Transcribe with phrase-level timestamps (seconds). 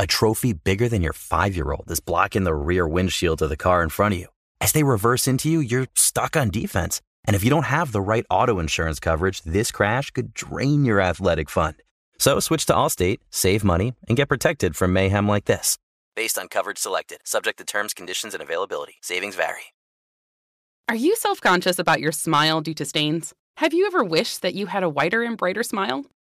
[0.00, 3.54] A trophy bigger than your five year old is blocking the rear windshield of the
[3.54, 4.28] car in front of you.
[4.58, 7.02] As they reverse into you, you're stuck on defense.
[7.26, 11.02] And if you don't have the right auto insurance coverage, this crash could drain your
[11.02, 11.76] athletic fund.
[12.18, 15.76] So switch to Allstate, save money, and get protected from mayhem like this.
[16.16, 18.94] Based on coverage selected, subject to terms, conditions, and availability.
[19.02, 19.74] Savings vary.
[20.88, 23.34] Are you self conscious about your smile due to stains?
[23.58, 26.06] Have you ever wished that you had a whiter and brighter smile?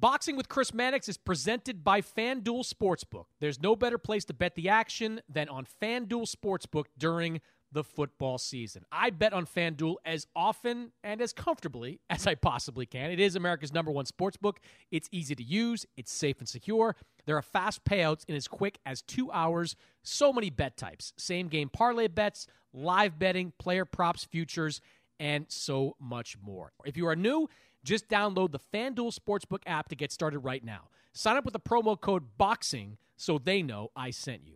[0.00, 3.24] Boxing with Chris Mannix is presented by FanDuel Sportsbook.
[3.40, 7.40] There's no better place to bet the action than on FanDuel Sportsbook during
[7.72, 8.84] the football season.
[8.92, 13.10] I bet on FanDuel as often and as comfortably as I possibly can.
[13.10, 14.58] It is America's number one sportsbook.
[14.92, 16.94] It's easy to use, it's safe and secure.
[17.26, 19.74] There are fast payouts in as quick as two hours.
[20.04, 24.80] So many bet types same game parlay bets, live betting, player props, futures,
[25.20, 26.72] and so much more.
[26.84, 27.48] If you are new,
[27.84, 30.88] just download the FanDuel Sportsbook app to get started right now.
[31.12, 34.54] Sign up with the promo code BOXING so they know I sent you.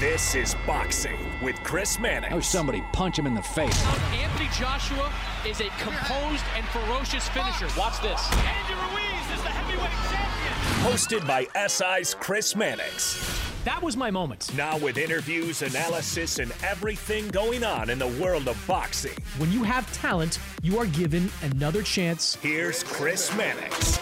[0.00, 2.34] This is Boxing with Chris Mannix.
[2.34, 3.86] Oh, somebody punch him in the face.
[4.12, 5.10] Anthony Joshua
[5.46, 7.68] is a composed and ferocious finisher.
[7.78, 8.20] Watch this.
[8.32, 10.92] Andy Ruiz is the heavyweight champion.
[10.92, 13.53] Hosted by SI's Chris Mannix.
[13.64, 14.54] That was my moment.
[14.54, 19.16] Now with interviews, analysis, and everything going on in the world of boxing.
[19.38, 22.34] When you have talent, you are given another chance.
[22.42, 23.98] Here's Chris Mannix.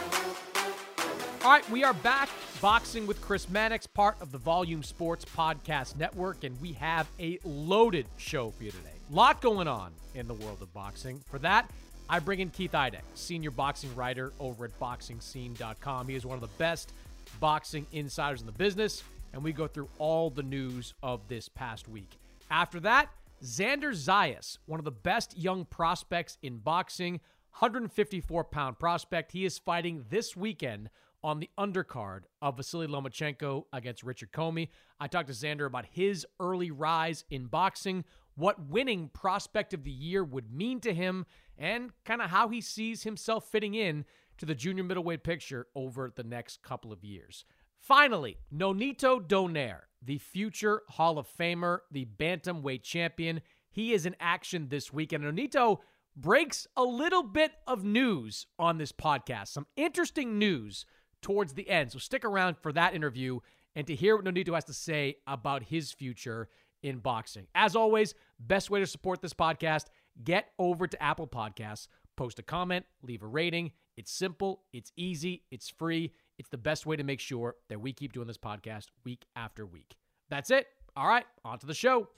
[1.45, 2.29] All right, we are back
[2.61, 7.39] boxing with Chris Mannix, part of the Volume Sports Podcast Network, and we have a
[7.45, 8.91] loaded show for you today.
[9.13, 11.23] A Lot going on in the world of boxing.
[11.31, 11.71] For that,
[12.09, 16.09] I bring in Keith Idec, senior boxing writer over at BoxingScene.com.
[16.09, 16.93] He is one of the best
[17.39, 21.89] boxing insiders in the business, and we go through all the news of this past
[21.89, 22.19] week.
[22.51, 23.11] After that,
[23.43, 27.15] Xander Zayas, one of the best young prospects in boxing,
[27.59, 29.33] 154 pound prospect.
[29.33, 30.91] He is fighting this weekend
[31.25, 34.69] on the undercard of Vasily Lomachenko against Richard Commey.
[34.99, 38.05] I talked to Xander about his early rise in boxing,
[38.35, 41.27] what winning prospect of the year would mean to him,
[41.59, 44.05] and kind of how he sees himself fitting in
[44.39, 47.45] to the junior middleweight picture over the next couple of years.
[47.83, 53.41] Finally, Nonito Donaire, the future Hall of Famer, the bantamweight champion.
[53.73, 55.13] He is in action this week.
[55.13, 55.79] And Nonito
[56.17, 60.87] breaks a little bit of news on this podcast, some interesting news
[61.23, 61.91] towards the end.
[61.91, 63.41] So stick around for that interview
[63.75, 66.49] and to hear what Nonito has to say about his future
[66.85, 67.49] in boxing.
[67.53, 69.87] As always, best way to support this podcast,
[70.23, 73.73] get over to Apple Podcasts, post a comment, leave a rating.
[73.97, 76.13] It's simple, it's easy, it's free.
[76.39, 79.67] It's the best way to make sure that we keep doing this podcast week after
[79.67, 79.97] week.
[80.29, 80.67] That's it.
[80.97, 82.09] All right, on to the show.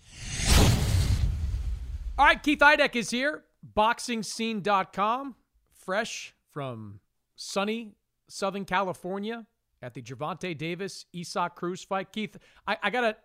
[2.17, 3.45] All right, Keith Idec is here,
[3.77, 5.35] boxingscene.com,
[5.73, 7.01] fresh from
[7.37, 7.97] sunny
[8.29, 9.47] Southern California
[9.83, 12.13] at the Gervonta Davis Isaac Cruz fight.
[12.13, 12.37] Keith,
[12.67, 13.17] I, I gotta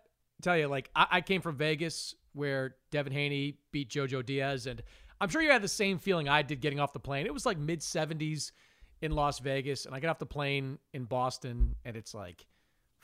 [0.42, 4.82] tell you, like I, I, came from Vegas where Devin Haney beat Jojo Diaz, and
[5.20, 7.26] I'm sure you had the same feeling I did getting off the plane.
[7.26, 8.52] It was like mid 70s
[9.02, 12.46] in Las Vegas, and I get off the plane in Boston, and it's like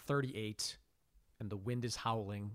[0.06, 0.76] 38,
[1.40, 2.50] and the wind is howling.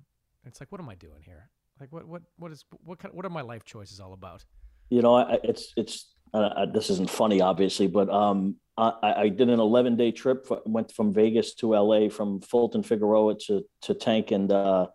[0.45, 1.49] It's like, what am I doing here?
[1.79, 4.45] Like, what what what is what kind, what are my life choices all about?
[4.89, 9.49] You know, I, it's it's uh, this isn't funny, obviously, but um, I, I did
[9.49, 10.45] an 11 day trip.
[10.45, 14.87] For, went from Vegas to LA, from Fulton Figueroa to to Tank and uh,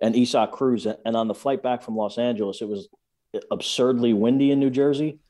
[0.00, 0.86] and Isaac Cruz.
[0.86, 2.88] And on the flight back from Los Angeles, it was
[3.50, 5.20] absurdly windy in New Jersey.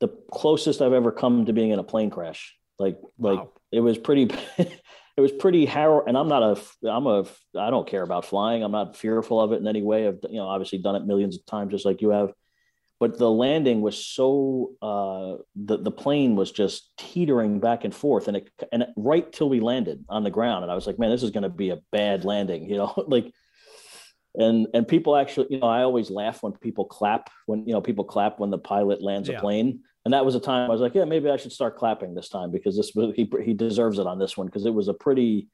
[0.00, 2.54] The closest I've ever come to being in a plane crash.
[2.78, 3.52] Like like wow.
[3.72, 4.30] it was pretty.
[5.18, 6.04] it was pretty harrow.
[6.06, 7.24] And I'm not a, I'm a,
[7.58, 8.62] I don't care about flying.
[8.62, 10.06] I'm not fearful of it in any way.
[10.06, 12.32] I've, you know, obviously done it millions of times, just like you have.
[13.00, 18.28] But the landing was so, uh, the the plane was just teetering back and forth,
[18.28, 21.00] and it, and it, right till we landed on the ground, and I was like,
[21.00, 23.32] man, this is going to be a bad landing, you know, like.
[24.38, 27.80] And and people actually, you know, I always laugh when people clap when you know
[27.80, 29.36] people clap when the pilot lands yeah.
[29.36, 31.76] a plane and that was a time I was like, yeah, maybe I should start
[31.76, 34.88] clapping this time because this he he deserves it on this one because it was
[34.88, 35.48] a pretty,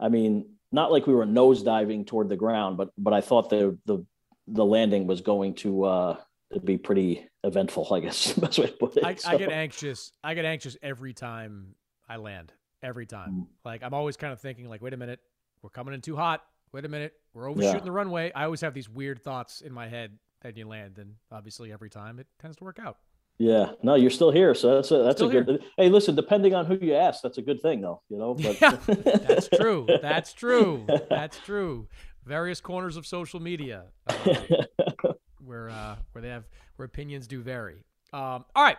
[0.00, 3.50] I mean, not like we were nose diving toward the ground, but but I thought
[3.50, 4.02] the the
[4.46, 6.16] the landing was going to uh
[6.54, 7.92] to be pretty eventful.
[7.92, 9.04] I guess best way to put it.
[9.04, 9.28] I, so.
[9.28, 10.12] I, get anxious.
[10.24, 11.74] I get anxious every time
[12.08, 12.50] I land.
[12.82, 13.46] Every time, mm.
[13.62, 15.20] like I'm always kind of thinking, like, wait a minute,
[15.62, 16.42] we're coming in too hot.
[16.72, 17.84] Wait a minute, we're overshooting yeah.
[17.84, 18.32] the runway.
[18.34, 21.90] I always have these weird thoughts in my head that you land, and obviously every
[21.90, 22.98] time it tends to work out.
[23.38, 25.48] Yeah, no, you're still here, so that's a that's still a good.
[25.48, 25.58] Here.
[25.76, 28.02] Hey, listen, depending on who you ask, that's a good thing, though.
[28.08, 28.34] You know.
[28.34, 28.60] But...
[28.60, 29.86] Yeah, that's true.
[30.00, 30.86] That's true.
[31.08, 31.88] That's true.
[32.24, 34.14] Various corners of social media uh,
[35.44, 36.44] where uh, where they have
[36.76, 37.84] where opinions do vary.
[38.12, 38.76] Um, all right,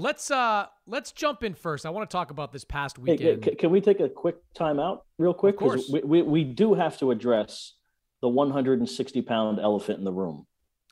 [0.00, 1.86] let's uh let's jump in first.
[1.86, 3.44] I want to talk about this past weekend.
[3.44, 5.58] Hey, can we take a quick timeout, real quick?
[5.58, 7.74] Because we, we we do have to address
[8.22, 10.46] the 160 pound elephant in the room.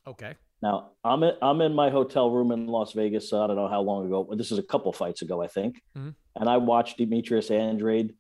[0.07, 0.35] Okay.
[0.61, 3.33] Now I'm in, I'm in my hotel room in Las Vegas.
[3.33, 4.29] I don't know how long ago.
[4.37, 5.83] This is a couple fights ago, I think.
[5.97, 6.11] Mm-hmm.
[6.37, 8.15] And I watched Demetrius Andrade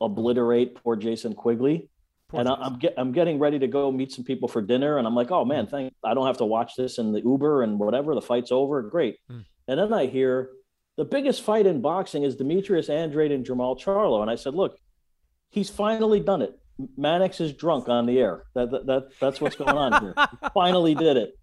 [0.00, 1.88] obliterate poor Jason Quigley.
[2.28, 2.62] Poor and Jason.
[2.62, 5.30] I'm get, I'm getting ready to go meet some people for dinner, and I'm like,
[5.30, 5.70] oh man, mm-hmm.
[5.70, 8.14] thank I don't have to watch this in the Uber and whatever.
[8.14, 9.18] The fight's over, great.
[9.30, 9.44] Mm.
[9.70, 10.50] And then I hear
[10.96, 14.76] the biggest fight in boxing is Demetrius Andrade and Jermall Charlo, and I said, look,
[15.48, 16.58] he's finally done it.
[16.96, 18.42] Mannix is drunk on the air.
[18.54, 20.14] That, that, that that's what's going on here.
[20.42, 21.38] He finally did it.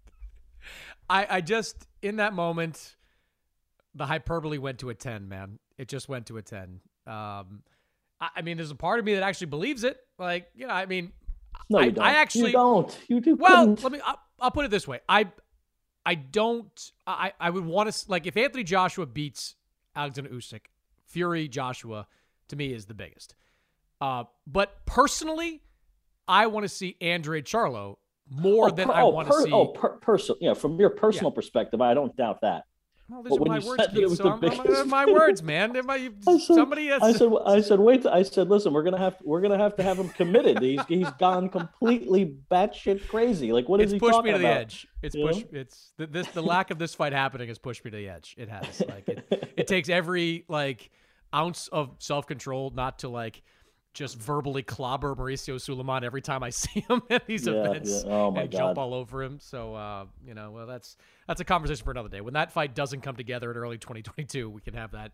[1.08, 2.96] I, I just in that moment,
[3.94, 5.58] the hyperbole went to a ten, man.
[5.78, 6.80] It just went to a ten.
[7.06, 7.62] Um,
[8.20, 9.96] I, I mean, there's a part of me that actually believes it.
[10.18, 11.12] Like, you know, I mean,
[11.70, 11.94] no, I.
[11.98, 12.98] I actually you don't.
[13.08, 13.36] You do.
[13.36, 13.82] Well, couldn't.
[13.84, 14.00] let me.
[14.04, 15.00] I'll, I'll put it this way.
[15.08, 15.28] I,
[16.08, 16.92] I don't.
[17.06, 19.56] I I would want to like if Anthony Joshua beats
[19.94, 20.62] Alexander Usyk,
[21.04, 22.06] Fury Joshua
[22.48, 23.34] to me is the biggest.
[24.00, 25.60] Uh, but personally,
[26.26, 27.96] I want to see Andre Charlo
[28.30, 29.52] more oh, than per, I oh, want to per, see.
[29.52, 31.34] Oh, per, personal, yeah, from your personal yeah.
[31.34, 32.64] perspective, I don't doubt that.
[33.08, 34.60] Well, these but are my words, Keith, so I'm, biggest...
[34.68, 35.74] I'm, my words, man.
[35.74, 35.94] If I,
[36.26, 37.02] I said, somebody has...
[37.02, 38.04] I said, I said, wait.
[38.04, 40.60] I said, listen, we're gonna have, to, we're gonna have to have him committed.
[40.60, 43.50] he's, he's gone completely batshit crazy.
[43.50, 44.42] Like, what is it's he pushed me to about?
[44.42, 44.86] the edge.
[45.02, 45.50] It's you pushed.
[45.52, 45.60] Know?
[45.60, 46.26] It's the, this.
[46.28, 48.34] The lack of this fight happening has pushed me to the edge.
[48.38, 48.82] It has.
[48.88, 50.90] Like, it, it takes every like
[51.34, 53.42] ounce of self control not to like
[53.92, 58.12] just verbally clobber Mauricio Sulaiman every time I see him at these yeah, events yeah.
[58.12, 58.58] Oh and God.
[58.58, 59.38] jump all over him.
[59.40, 60.96] So uh, you know, well, that's
[61.28, 62.22] that's a conversation for another day.
[62.22, 65.12] When that fight doesn't come together in early 2022, we can have that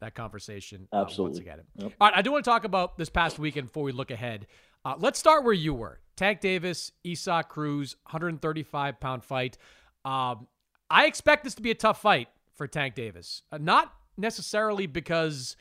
[0.00, 1.30] that conversation uh, Absolutely.
[1.30, 1.60] once again.
[1.76, 1.92] Yep.
[2.00, 4.46] All right, I do want to talk about this past weekend before we look ahead.
[4.84, 6.00] Uh, let's start where you were.
[6.16, 9.56] Tank Davis, Isaac Cruz, 135 pound fight.
[10.04, 10.46] Um,
[10.90, 13.42] I expect this to be a tough fight for Tank Davis.
[13.50, 15.56] Uh, not necessarily because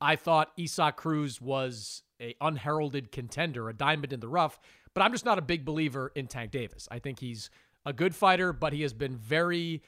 [0.00, 4.58] I thought Isaac Cruz was a unheralded contender, a diamond in the rough.
[4.94, 6.88] But I'm just not a big believer in Tank Davis.
[6.90, 7.50] I think he's
[7.84, 9.82] a good fighter, but he has been very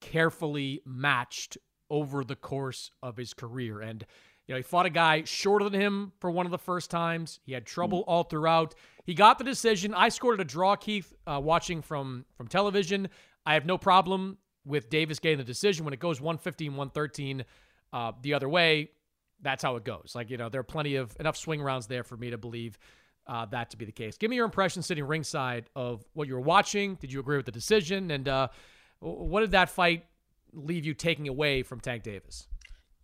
[0.00, 1.58] carefully matched
[1.90, 3.80] over the course of his career.
[3.80, 4.04] And
[4.46, 7.40] you know, he fought a guy shorter than him for one of the first times.
[7.44, 8.74] He had trouble all throughout.
[9.04, 9.94] He got the decision.
[9.94, 13.08] I scored a draw, Keith, uh, watching from from television.
[13.44, 17.44] I have no problem with Davis getting the decision when it goes 115, 113
[17.92, 18.90] uh, the other way
[19.40, 20.12] that's how it goes.
[20.14, 22.78] Like, you know, there are plenty of enough swing rounds there for me to believe
[23.28, 24.16] uh, that to be the case.
[24.16, 26.94] Give me your impression sitting ringside of what you were watching.
[26.96, 28.10] Did you agree with the decision?
[28.10, 28.48] And uh,
[29.00, 30.06] what did that fight
[30.52, 32.48] leave you taking away from Tank Davis?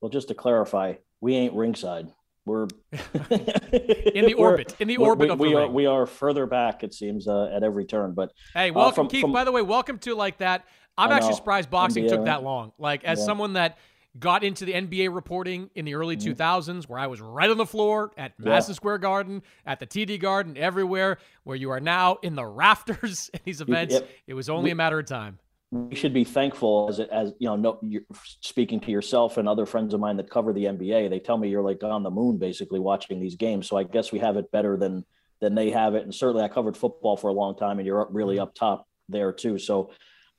[0.00, 2.12] Well, just to clarify, we ain't ringside.
[2.46, 4.76] We're in the orbit.
[4.78, 5.56] In the orbit we, of the we ring.
[5.56, 5.70] are.
[5.70, 6.84] We are further back.
[6.84, 8.12] It seems uh, at every turn.
[8.12, 9.22] But hey, welcome, uh, from, Keith.
[9.22, 10.66] From, by the way, welcome to like that.
[10.96, 12.72] I'm actually surprised boxing NBA, took that long.
[12.78, 13.24] Like as yeah.
[13.24, 13.78] someone that
[14.18, 16.40] got into the NBA reporting in the early mm-hmm.
[16.40, 18.74] 2000s, where I was right on the floor at Madison.
[18.74, 23.40] Square Garden, at the TD Garden, everywhere, where you are now in the rafters in
[23.44, 23.94] these events.
[23.94, 24.08] Yep.
[24.26, 25.38] It was only we, a matter of time.
[25.70, 28.02] We should be thankful as as you know, no, you're
[28.40, 31.10] speaking to yourself and other friends of mine that cover the NBA.
[31.10, 33.68] They tell me you're like on the moon, basically watching these games.
[33.68, 35.04] So I guess we have it better than
[35.40, 36.04] than they have it.
[36.04, 38.44] And certainly, I covered football for a long time, and you're really mm-hmm.
[38.44, 39.58] up top there too.
[39.58, 39.90] So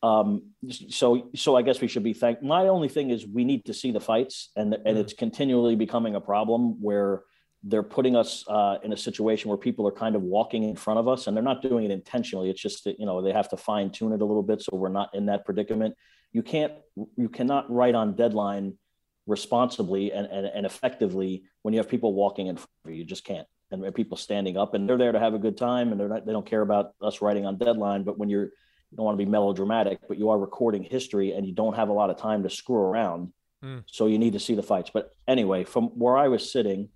[0.03, 0.51] um,
[0.89, 2.43] so, so I guess we should be thank.
[2.43, 4.97] My only thing is we need to see the fights, and and mm-hmm.
[4.97, 7.23] it's continually becoming a problem where
[7.63, 10.99] they're putting us uh, in a situation where people are kind of walking in front
[10.99, 12.49] of us, and they're not doing it intentionally.
[12.49, 14.75] It's just that you know they have to fine tune it a little bit so
[14.75, 15.95] we're not in that predicament.
[16.31, 16.73] You can't,
[17.15, 18.77] you cannot write on deadline
[19.25, 22.97] responsibly and, and, and effectively when you have people walking in front of you.
[22.97, 23.47] You just can't.
[23.71, 26.09] And, and people standing up and they're there to have a good time and they're
[26.09, 28.03] not, they don't care about us writing on deadline.
[28.03, 28.49] But when you're,
[28.95, 31.89] you don't want to be melodramatic, but you are recording history and you don't have
[31.89, 33.33] a lot of time to screw around.
[33.61, 33.83] Mm.
[33.87, 34.89] So you need to see the fights.
[34.93, 36.87] But anyway, from where I was sitting,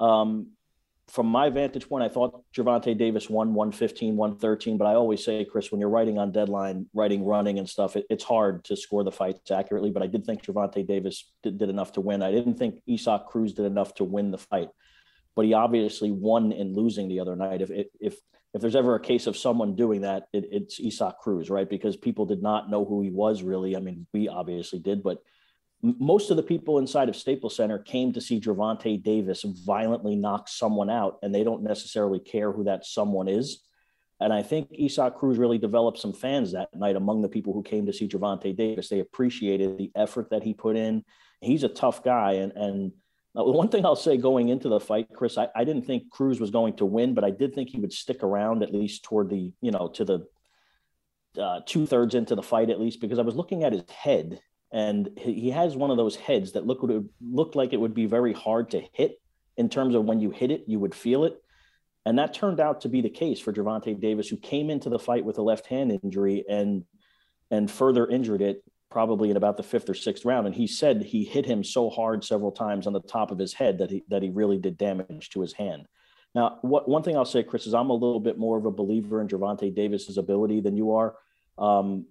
[0.00, 0.48] um,
[1.06, 4.76] from my vantage point, I thought Gervonta Davis won 115, 113.
[4.76, 8.06] But I always say, Chris, when you're writing on deadline, writing, running, and stuff, it,
[8.10, 9.90] it's hard to score the fights accurately.
[9.92, 12.24] But I did think Gervonta Davis did, did, enough to win.
[12.24, 14.68] I didn't think Isaac Cruz did enough to win the fight,
[15.36, 17.62] but he obviously won in losing the other night.
[17.62, 17.70] If
[18.00, 18.18] if
[18.52, 21.68] if there's ever a case of someone doing that, it, it's Isaac Cruz, right?
[21.68, 23.76] Because people did not know who he was really.
[23.76, 25.18] I mean, we obviously did, but
[25.82, 30.48] most of the people inside of Staples Center came to see Gervonta Davis violently knock
[30.48, 33.62] someone out, and they don't necessarily care who that someone is.
[34.20, 37.62] And I think Isaac Cruz really developed some fans that night among the people who
[37.62, 38.88] came to see Gervonta Davis.
[38.88, 41.04] They appreciated the effort that he put in.
[41.40, 42.32] He's a tough guy.
[42.32, 42.92] And, and
[43.32, 46.50] one thing I'll say going into the fight, Chris, I, I didn't think Cruz was
[46.50, 49.52] going to win, but I did think he would stick around at least toward the,
[49.60, 50.26] you know, to the
[51.40, 54.40] uh, two thirds into the fight, at least, because I was looking at his head
[54.72, 58.06] and he has one of those heads that look would look like it would be
[58.06, 59.20] very hard to hit
[59.56, 61.34] in terms of when you hit it, you would feel it.
[62.06, 64.98] And that turned out to be the case for Gervonta Davis, who came into the
[64.98, 66.84] fight with a left hand injury and
[67.50, 70.46] and further injured it probably in about the fifth or sixth round.
[70.46, 73.52] And he said he hit him so hard several times on the top of his
[73.52, 75.86] head that he that he really did damage to his hand.
[76.34, 78.70] Now, what one thing I'll say, Chris, is I'm a little bit more of a
[78.70, 81.16] believer in Gervonta Davis's ability than you are.
[81.58, 82.06] Um,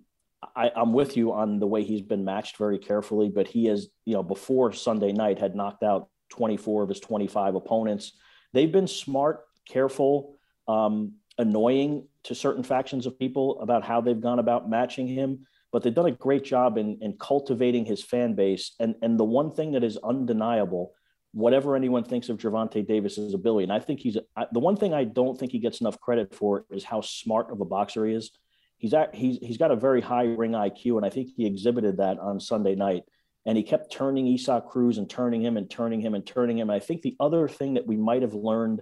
[0.56, 3.88] I, am with you on the way he's been matched very carefully, but he has,
[4.06, 8.14] you know, before Sunday night had knocked out 24 of his 25 opponents.
[8.54, 10.36] They've been smart, careful,
[10.68, 15.84] um, annoying to certain factions of people about how they've gone about matching him, but
[15.84, 18.74] they've done a great job in, in cultivating his fan base.
[18.80, 20.94] And, and the one thing that is undeniable,
[21.34, 24.18] whatever anyone thinks of Gervonta Davis's ability, and I think he's
[24.52, 27.62] the one thing I don't think he gets enough credit for is how smart of
[27.62, 28.32] a boxer he is
[28.80, 31.98] he's at, he's he's got a very high ring IQ, and I think he exhibited
[31.98, 33.04] that on Sunday night.
[33.46, 36.70] And he kept turning Isaac Cruz and turning him and turning him and turning him.
[36.70, 38.82] And I think the other thing that we might have learned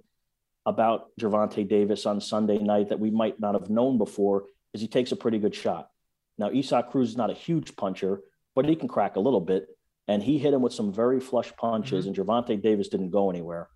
[0.66, 4.88] about Gervonta Davis on Sunday night that we might not have known before is he
[4.88, 5.90] takes a pretty good shot.
[6.38, 8.22] Now Isaac Cruz is not a huge puncher,
[8.56, 9.68] but he can crack a little bit.
[10.08, 12.20] And he hit him with some very flush punches, mm-hmm.
[12.20, 13.68] and Gervonta Davis didn't go anywhere.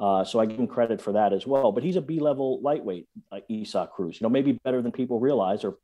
[0.00, 1.72] Uh, so I give him credit for that as well.
[1.72, 4.18] But he's a B level lightweight, like Isaac Cruz.
[4.18, 5.76] You know, maybe better than people realize, or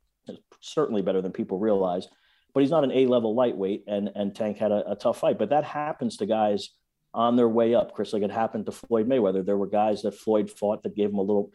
[0.59, 2.07] certainly better than people realize.
[2.53, 5.37] But he's not an A level lightweight, and and Tank had a, a, tough fight.
[5.37, 6.69] But that happens to guys
[7.13, 8.11] on their way up, Chris.
[8.13, 9.45] Like it happened to Floyd Mayweather.
[9.45, 11.51] There were guys that Floyd fought that gave him a little.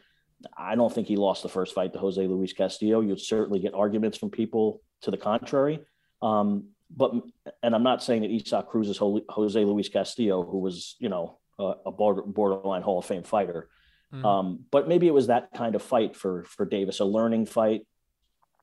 [0.57, 3.01] I don't think he lost the first fight to Jose Luis Castillo.
[3.01, 5.79] You'd certainly get arguments from people to the contrary.
[6.21, 7.13] Um, but
[7.61, 11.39] and I'm not saying that Isaac Cruz is Jose Luis Castillo, who was you know
[11.59, 13.69] a, a borderline Hall of Fame fighter.
[14.13, 14.25] Mm.
[14.25, 17.87] Um, but maybe it was that kind of fight for for Davis, a learning fight,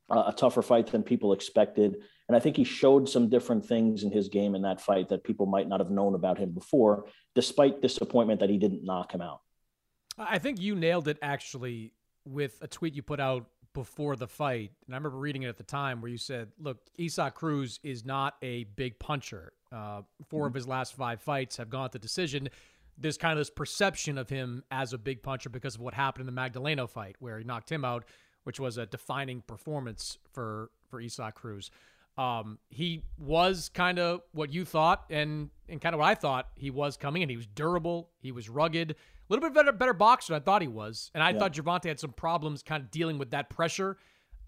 [0.09, 1.97] uh, a tougher fight than people expected.
[2.29, 5.25] And I think he showed some different things in his game in that fight that
[5.25, 9.21] people might not have known about him before, despite disappointment that he didn't knock him
[9.21, 9.41] out.
[10.29, 11.93] I think you nailed it actually
[12.25, 14.73] with a tweet you put out before the fight.
[14.87, 18.05] And I remember reading it at the time where you said, look, Isaac Cruz is
[18.05, 19.53] not a big puncher.
[19.73, 20.47] Uh, 4 mm-hmm.
[20.49, 22.50] of his last five fights have gone to decision
[23.00, 26.29] there's kind of this perception of him as a big puncher because of what happened
[26.29, 28.05] in the Magdaleno fight, where he knocked him out,
[28.45, 31.71] which was a defining performance for for Isaac Cruz.
[32.19, 36.49] Um, he was kind of what you thought, and and kind of what I thought
[36.57, 37.29] he was coming in.
[37.29, 38.97] He was durable, he was rugged,
[39.31, 41.39] a little bit better better boxer than I thought he was, and I yeah.
[41.39, 43.97] thought Gervonta had some problems kind of dealing with that pressure.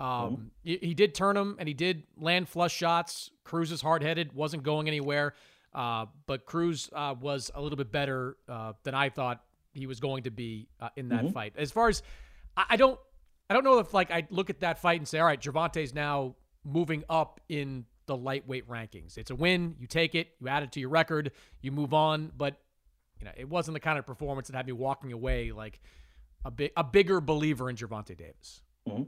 [0.01, 0.43] Um, mm-hmm.
[0.65, 3.31] he, he, did turn him, and he did land flush shots.
[3.45, 5.35] Cruz is hard headed, wasn't going anywhere.
[5.75, 10.01] Uh, but Cruz uh, was a little bit better uh, than I thought he was
[10.01, 11.33] going to be uh, in that mm-hmm.
[11.33, 11.55] fight.
[11.57, 12.03] As far as
[12.57, 12.99] I, I, don't,
[13.49, 15.95] I don't know if like I look at that fight and say, all right, Gervonta's
[15.95, 16.35] now
[16.65, 19.17] moving up in the lightweight rankings.
[19.17, 19.77] It's a win.
[19.79, 20.29] You take it.
[20.41, 21.33] You add it to your record.
[21.61, 22.33] You move on.
[22.37, 22.57] But
[23.23, 25.81] you know, it wasn't the kind of performance that had me walking away like
[26.45, 28.63] a big, a bigger believer in Gervonta Davis.
[28.89, 29.03] Mm-hmm.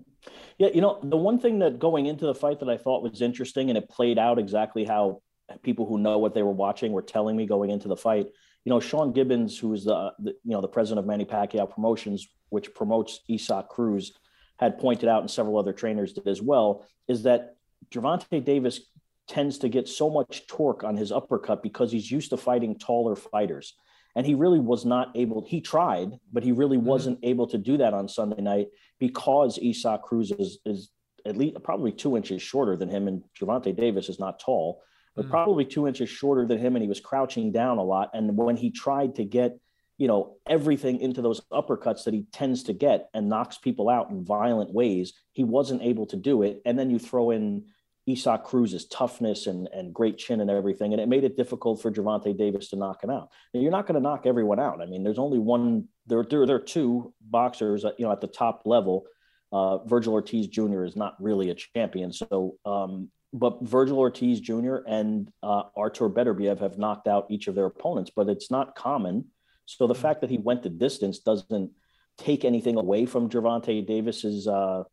[0.56, 3.20] Yeah, you know, the one thing that going into the fight that I thought was
[3.20, 5.20] interesting, and it played out exactly how
[5.64, 8.26] people who know what they were watching were telling me going into the fight.
[8.64, 11.68] You know, Sean Gibbons, who is the, the you know the president of Manny Pacquiao
[11.68, 14.12] Promotions, which promotes Isaac Cruz,
[14.60, 17.56] had pointed out, and several other trainers did as well, is that
[17.90, 18.80] Gervonta Davis
[19.26, 23.16] tends to get so much torque on his uppercut because he's used to fighting taller
[23.16, 23.74] fighters.
[24.16, 26.86] And he really was not able, he tried, but he really mm-hmm.
[26.86, 28.68] wasn't able to do that on Sunday night
[29.00, 30.90] because Isaac Cruz is, is
[31.26, 33.08] at least probably two inches shorter than him.
[33.08, 34.82] And Gervonta Davis is not tall.
[35.16, 35.30] but mm.
[35.30, 38.10] probably two inches shorter than him, and he was crouching down a lot.
[38.14, 39.58] And when he tried to get
[39.96, 44.10] you know everything into those uppercuts that he tends to get and knocks people out
[44.10, 46.60] in violent ways, he wasn't able to do it.
[46.64, 47.66] And then you throw in
[48.08, 51.90] Isaac Cruz's toughness and, and great chin and everything, and it made it difficult for
[51.90, 53.30] Gervonta Davis to knock him out.
[53.52, 54.82] And you're not going to knock everyone out.
[54.82, 55.88] I mean, there's only one.
[56.06, 59.06] There, there, there are two boxers, you know, at the top level.
[59.52, 60.84] Uh, Vergil Ortiz Jr.
[60.84, 64.76] is not really a champion, so um, but Vergil Ortiz Jr.
[64.86, 69.26] and uh, Artur Beterbiev have knocked out each of their opponents, but it's not common.
[69.66, 70.02] So the mm-hmm.
[70.02, 71.70] fact that he went the distance doesn't
[72.16, 74.84] take anything away from Gervonta Davis's uh,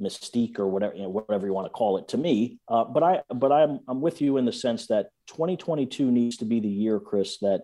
[0.00, 2.58] mystique or whatever you know, whatever you want to call it to me.
[2.68, 6.44] Uh, but I but I'm I'm with you in the sense that 2022 needs to
[6.44, 7.62] be the year, Chris, that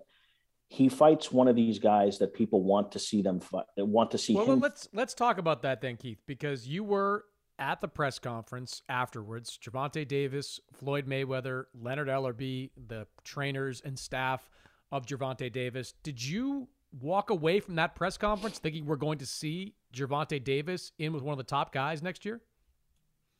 [0.68, 4.18] he fights one of these guys that people want to see them fight, want to
[4.18, 4.60] see well, him.
[4.60, 7.24] let's let's talk about that then, Keith, because you were
[7.58, 9.58] at the press conference afterwards.
[9.62, 14.48] Gervonta Davis, Floyd Mayweather, Leonard Ellerbe, the trainers and staff
[14.92, 15.94] of Gervonta Davis.
[16.02, 16.68] Did you
[17.00, 21.22] walk away from that press conference thinking we're going to see Gervonta Davis in with
[21.22, 22.40] one of the top guys next year?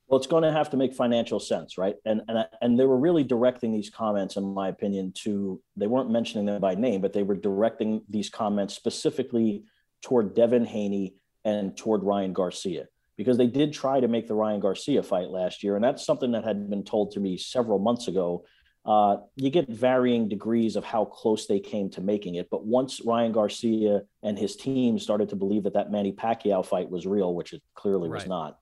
[0.08, 1.96] Well, it's going to have to make financial sense, right?
[2.06, 6.10] And and and they were really directing these comments, in my opinion, to they weren't
[6.10, 9.64] mentioning them by name, but they were directing these comments specifically
[10.00, 11.14] toward Devin Haney
[11.44, 12.86] and toward Ryan Garcia
[13.18, 16.32] because they did try to make the Ryan Garcia fight last year, and that's something
[16.32, 18.44] that had been told to me several months ago
[18.88, 22.48] uh, you get varying degrees of how close they came to making it.
[22.50, 26.88] But once Ryan Garcia and his team started to believe that that Manny Pacquiao fight
[26.88, 28.16] was real, which it clearly right.
[28.16, 28.58] was not,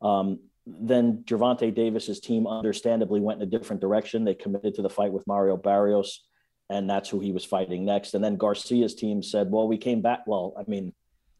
[0.00, 4.24] um, then Gervonta Davis's team understandably went in a different direction.
[4.24, 6.24] They committed to the fight with Mario Barrios,
[6.70, 8.14] and that's who he was fighting next.
[8.14, 10.20] And then Garcia's team said, "Well, we came back.
[10.26, 10.94] Well, I mean."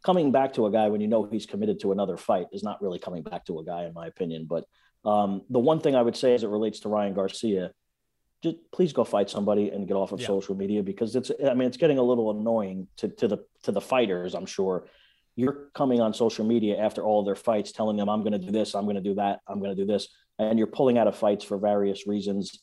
[0.04, 2.80] Coming back to a guy when you know he's committed to another fight is not
[2.80, 4.46] really coming back to a guy, in my opinion.
[4.48, 4.64] But
[5.04, 7.72] um, the one thing I would say as it relates to Ryan Garcia
[8.42, 10.26] just please go fight somebody and get off of yeah.
[10.26, 13.72] social media because it's I mean it's getting a little annoying to to the to
[13.72, 14.86] the fighters I'm sure.
[15.36, 18.50] You're coming on social media after all their fights telling them I'm going to do
[18.50, 21.08] this I'm going to do that I'm going to do this and you're pulling out
[21.08, 22.60] of fights for various reasons.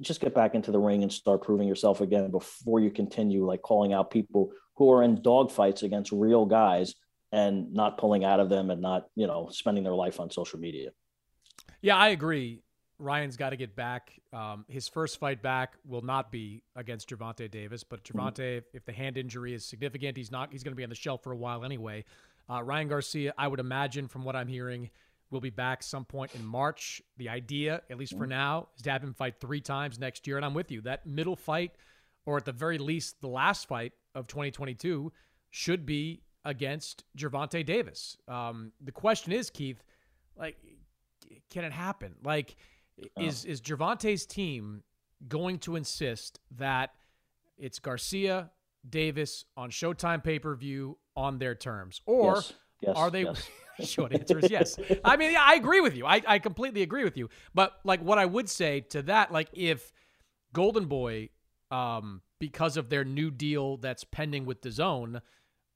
[0.00, 3.62] Just get back into the ring and start proving yourself again before you continue like
[3.62, 6.94] calling out people who are in dog fights against real guys
[7.32, 10.58] and not pulling out of them and not you know spending their life on social
[10.58, 10.90] media.
[11.80, 12.62] Yeah i agree
[13.00, 14.12] Ryan's got to get back.
[14.32, 18.18] Um, his first fight back will not be against Gervonta Davis, but mm-hmm.
[18.18, 18.76] Gervonta, mm-hmm.
[18.76, 20.52] if the hand injury is significant, he's not.
[20.52, 22.04] He's going to be on the shelf for a while anyway.
[22.48, 24.90] Uh, Ryan Garcia, I would imagine, from what I'm hearing,
[25.30, 27.00] will be back some point in March.
[27.16, 28.30] The idea, at least for mm-hmm.
[28.30, 30.82] now, is to have him fight three times next year, and I'm with you.
[30.82, 31.72] That middle fight,
[32.26, 35.12] or at the very least, the last fight of 2022,
[35.50, 38.16] should be against Gervonta Davis.
[38.28, 39.82] Um, the question is, Keith,
[40.36, 40.56] like,
[41.50, 42.14] can it happen?
[42.22, 42.56] Like
[43.16, 43.22] Oh.
[43.22, 44.82] Is is Gervonta's team
[45.26, 46.90] going to insist that
[47.58, 48.50] it's Garcia
[48.88, 53.24] Davis on Showtime pay per view on their terms, or yes, yes, are they?
[53.24, 53.48] Yes.
[53.84, 54.78] short answer is yes.
[55.04, 56.06] I mean, yeah, I agree with you.
[56.06, 57.28] I, I completely agree with you.
[57.54, 59.92] But like, what I would say to that, like, if
[60.52, 61.30] Golden Boy,
[61.70, 65.20] um, because of their new deal that's pending with DAZN,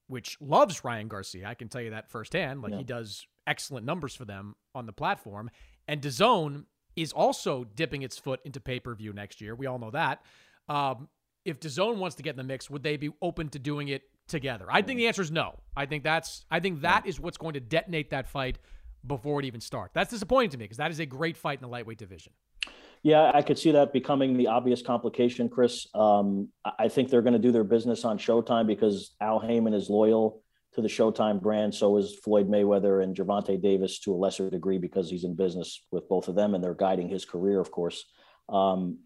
[0.06, 2.62] which loves Ryan Garcia, I can tell you that firsthand.
[2.62, 2.78] Like, yeah.
[2.78, 5.50] he does excellent numbers for them on the platform,
[5.88, 6.64] and DAZN
[6.96, 9.54] is also dipping its foot into pay per view next year.
[9.54, 10.22] We all know that.
[10.68, 11.08] Um,
[11.44, 14.02] if DAZN wants to get in the mix, would they be open to doing it
[14.28, 14.66] together?
[14.70, 15.58] I think the answer is no.
[15.76, 18.58] I think that's I think that is what's going to detonate that fight
[19.06, 19.92] before it even starts.
[19.94, 22.32] That's disappointing to me because that is a great fight in the lightweight division.
[23.02, 25.86] Yeah, I could see that becoming the obvious complication, Chris.
[25.94, 29.90] Um, I think they're going to do their business on Showtime because Al Haymon is
[29.90, 30.42] loyal
[30.74, 31.74] to the Showtime brand.
[31.74, 35.82] So is Floyd Mayweather and Gervonta Davis to a lesser degree because he's in business
[35.90, 38.04] with both of them and they're guiding his career, of course.
[38.48, 38.98] Um,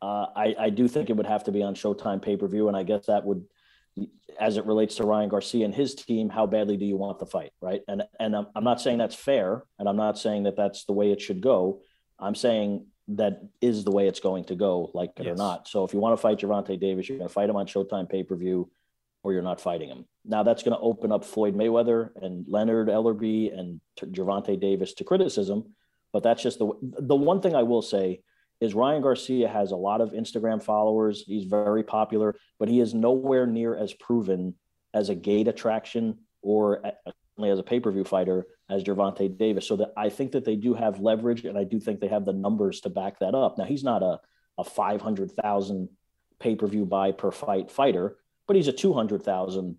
[0.00, 2.66] uh, I, I do think it would have to be on Showtime pay per view,
[2.66, 3.44] and I guess that would,
[4.40, 7.26] as it relates to Ryan Garcia and his team, how badly do you want the
[7.26, 7.82] fight, right?
[7.86, 10.92] And and I'm, I'm not saying that's fair, and I'm not saying that that's the
[10.92, 11.82] way it should go.
[12.18, 15.34] I'm saying that is the way it's going to go, like it yes.
[15.34, 15.68] or not.
[15.68, 18.10] So if you want to fight Gervonta Davis, you're going to fight him on Showtime
[18.10, 18.70] pay per view
[19.22, 20.04] or you're not fighting him.
[20.24, 25.04] Now that's going to open up Floyd Mayweather and Leonard Ellerbe and Gervonta Davis to
[25.04, 25.74] criticism,
[26.12, 28.22] but that's just the the one thing I will say
[28.60, 31.24] is Ryan Garcia has a lot of Instagram followers.
[31.26, 34.54] He's very popular, but he is nowhere near as proven
[34.94, 36.84] as a gate attraction or
[37.42, 39.66] as a pay-per-view fighter as Gervonta Davis.
[39.66, 42.24] So that I think that they do have leverage, and I do think they have
[42.24, 43.58] the numbers to back that up.
[43.58, 44.20] Now he's not a
[44.58, 45.88] a five hundred thousand
[46.38, 49.76] pay-per-view buy per fight fighter, but he's a 200,000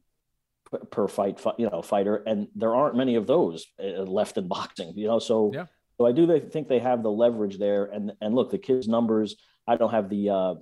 [0.91, 2.17] per fight, you know, fighter.
[2.25, 5.19] And there aren't many of those uh, left in boxing, you know?
[5.19, 5.65] So, yeah.
[5.97, 7.85] So I do think they have the leverage there.
[7.85, 9.35] And and look, the kids' numbers.
[9.67, 10.55] I don't have the uh,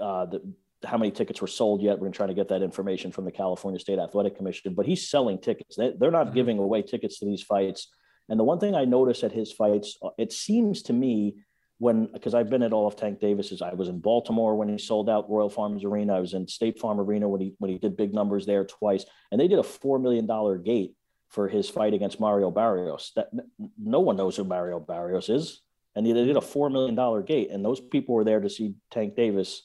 [0.00, 1.98] uh, the how many tickets were sold yet.
[1.98, 4.74] We're trying to get that information from the California State Athletic Commission.
[4.74, 5.76] But he's selling tickets.
[5.76, 6.34] They, they're not mm-hmm.
[6.34, 7.88] giving away tickets to these fights.
[8.28, 11.36] And the one thing I notice at his fights, uh, it seems to me
[11.82, 13.60] when because I've been at all of Tank Davis's.
[13.60, 16.16] I was in Baltimore when he sold out Royal Farms Arena.
[16.16, 19.04] I was in State Farm Arena when he when he did big numbers there twice,
[19.32, 20.94] and they did a four million dollar gate
[21.28, 23.10] for his fight against Mario Barrios.
[23.16, 23.30] That
[23.76, 25.60] no one knows who Mario Barrios is,
[25.96, 28.76] and they did a four million dollar gate, and those people were there to see
[28.92, 29.62] Tank Davis.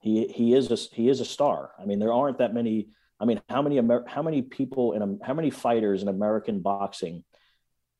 [0.00, 1.70] He he is a he is a star.
[1.80, 2.88] I mean, there aren't that many.
[3.18, 7.24] I mean, how many Amer- how many people in how many fighters in American boxing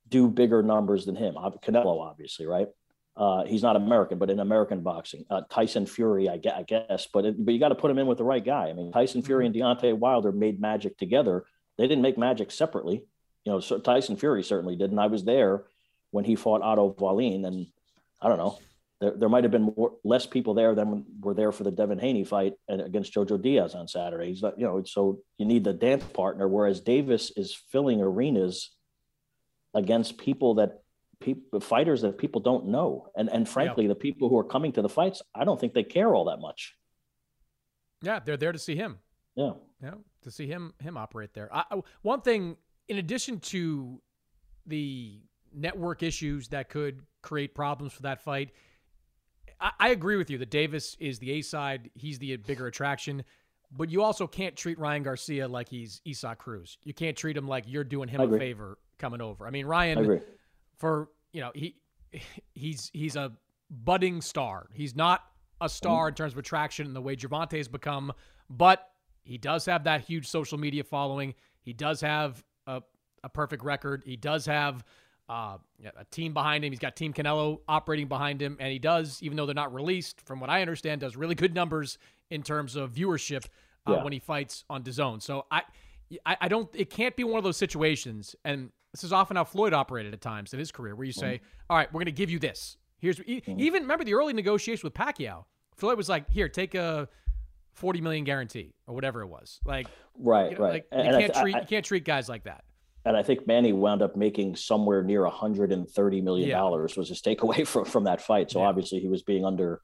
[0.06, 1.36] do bigger numbers than him?
[1.36, 2.68] Canelo, obviously, right?
[3.16, 7.06] Uh, he's not American, but in American boxing, uh, Tyson Fury, I guess, I guess
[7.12, 8.68] but it, but you got to put him in with the right guy.
[8.68, 9.86] I mean, Tyson Fury and mm-hmm.
[9.86, 11.44] Deontay Wilder made magic together.
[11.78, 13.04] They didn't make magic separately.
[13.44, 15.64] You know, so Tyson Fury certainly did, and I was there
[16.10, 17.66] when he fought Otto Wallin, and
[18.20, 18.58] I don't know,
[19.00, 21.98] there, there might have been more, less people there than were there for the Devin
[21.98, 24.28] Haney fight against Jojo Diaz on Saturday.
[24.28, 26.48] He's not, you know, so you need the dance partner.
[26.48, 28.70] Whereas Davis is filling arenas
[29.74, 30.83] against people that
[31.24, 33.08] people fighters that people don't know.
[33.16, 35.82] And and frankly the people who are coming to the fights i don't think they
[35.82, 36.76] care all that much.
[38.02, 38.98] Yeah they're there to see him.
[39.34, 39.52] Yeah.
[39.82, 41.48] Yeah to see him him operate there.
[41.52, 41.64] I,
[42.02, 42.56] one thing
[42.88, 44.00] in addition to
[44.66, 45.20] the
[45.52, 48.50] network issues that could create problems for that fight
[49.60, 53.24] I, I agree with you that davis is the a side he's the bigger attraction
[53.76, 56.78] but you also can't treat Ryan Garcia like he's Isaac Cruz.
[56.84, 59.46] You can't treat him like you're doing him a favor coming over.
[59.46, 60.20] I mean, Ryan,
[60.76, 61.76] for you know he
[62.54, 63.32] he's he's a
[63.70, 64.68] budding star.
[64.72, 65.24] He's not
[65.60, 68.12] a star in terms of attraction in the way Gervonta has become,
[68.50, 68.88] but
[69.22, 71.34] he does have that huge social media following.
[71.62, 72.82] He does have a,
[73.22, 74.02] a perfect record.
[74.04, 74.84] He does have
[75.28, 75.56] uh,
[75.96, 76.72] a team behind him.
[76.72, 80.20] He's got Team Canelo operating behind him, and he does, even though they're not released,
[80.20, 81.98] from what I understand, does really good numbers
[82.30, 83.46] in terms of viewership
[83.86, 84.04] uh, yeah.
[84.04, 85.22] when he fights on DAZN.
[85.22, 85.62] So I,
[86.26, 86.68] I, I don't.
[86.74, 90.20] It can't be one of those situations, and this is often how Floyd operated at
[90.20, 91.44] times in his career, where you say, mm-hmm.
[91.68, 93.58] "All right, we're going to give you this." Here's mm-hmm.
[93.58, 95.46] even remember the early negotiation with Pacquiao.
[95.74, 97.08] Floyd was like, "Here, take a
[97.72, 100.84] forty million guarantee or whatever it was." Like, right, you know, right.
[100.92, 102.62] Like, you can't th- treat I, you can't treat guys like that.
[103.04, 107.00] And I think Manny wound up making somewhere near 130 million dollars yeah.
[107.00, 108.52] was his takeaway from from that fight.
[108.52, 108.66] So yeah.
[108.66, 109.80] obviously he was being under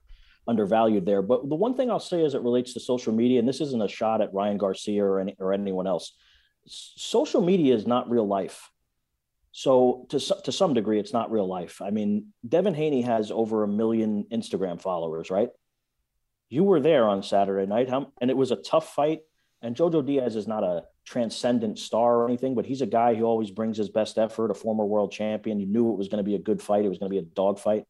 [0.46, 1.20] undervalued there.
[1.20, 3.82] But the one thing I'll say as it relates to social media, and this isn't
[3.82, 6.12] a shot at Ryan Garcia or any or anyone else,
[6.66, 8.70] social media is not real life.
[9.52, 11.82] So to to some degree, it's not real life.
[11.82, 15.48] I mean, Devin Haney has over a million Instagram followers, right?
[16.48, 17.88] You were there on Saturday night,
[18.20, 19.20] and it was a tough fight.
[19.62, 23.24] And Jojo Diaz is not a transcendent star or anything, but he's a guy who
[23.24, 24.50] always brings his best effort.
[24.50, 25.60] A former world champion.
[25.60, 26.84] You knew it was going to be a good fight.
[26.84, 27.84] It was going to be a dog fight,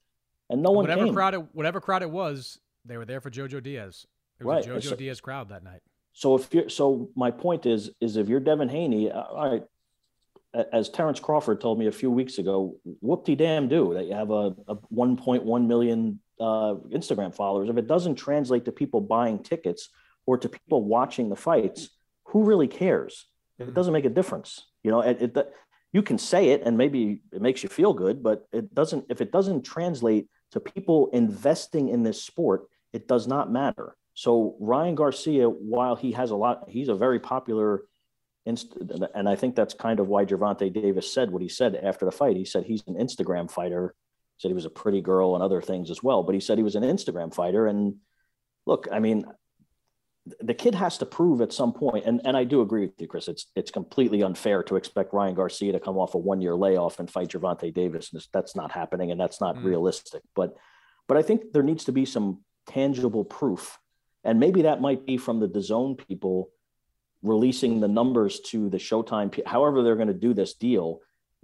[0.49, 1.15] and no one whatever came.
[1.15, 4.07] crowd it, whatever crowd it was, they were there for Jojo Diaz.
[4.41, 4.77] It was right.
[4.77, 5.81] a Jojo so, Diaz crowd that night.
[6.13, 9.63] So if you're so, my point is, is if you're Devin Haney, uh, all right,
[10.73, 14.15] as Terrence Crawford told me a few weeks ago, whoop de damn do that you
[14.15, 17.69] have a, a 1.1 million uh, Instagram followers.
[17.69, 19.91] If it doesn't translate to people buying tickets
[20.27, 21.91] or to people watching the fights,
[22.25, 23.27] who really cares?
[23.59, 23.75] It mm-hmm.
[23.75, 24.67] doesn't make a difference.
[24.83, 25.53] You know, it, it,
[25.93, 29.07] you can say it and maybe it makes you feel good, but it doesn't.
[29.09, 33.97] If it doesn't translate to people investing in this sport, it does not matter.
[34.15, 37.85] So Ryan Garcia, while he has a lot, he's a very popular
[38.47, 42.13] and I think that's kind of why Gervonta Davis said what he said after the
[42.13, 42.37] fight.
[42.37, 43.95] He said he's an Instagram fighter.
[44.37, 46.57] He said he was a pretty girl and other things as well, but he said
[46.57, 47.67] he was an Instagram fighter.
[47.67, 47.97] And
[48.67, 49.27] look, I mean,
[50.41, 53.09] the kid has to prove at some point, and, and I do agree with you,
[53.09, 53.29] Chris.
[53.29, 56.99] It's it's completely unfair to expect Ryan Garcia to come off a one year layoff
[56.99, 58.11] and fight Gervonta Davis.
[58.33, 59.65] That's not happening, and that's not mm.
[59.65, 60.23] realistic.
[60.35, 60.57] But
[61.09, 63.79] but I think there needs to be some tangible proof,
[64.23, 66.51] and maybe that might be from the DAZN people
[67.23, 71.01] releasing the numbers to the Showtime, however they're going to do this deal,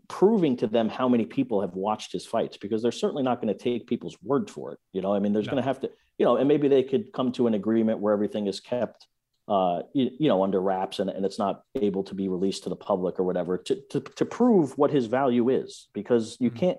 [0.08, 3.52] proving to them how many people have watched his fights because they're certainly not going
[3.52, 4.78] to take people's word for it.
[4.92, 5.52] You know, I mean, there's no.
[5.52, 8.12] going to have to, you know, and maybe they could come to an agreement where
[8.12, 9.06] everything is kept,
[9.48, 12.68] uh, you, you, know, under wraps and, and it's not able to be released to
[12.68, 16.58] the public or whatever to, to, to prove what his value is because you mm-hmm.
[16.58, 16.78] can't,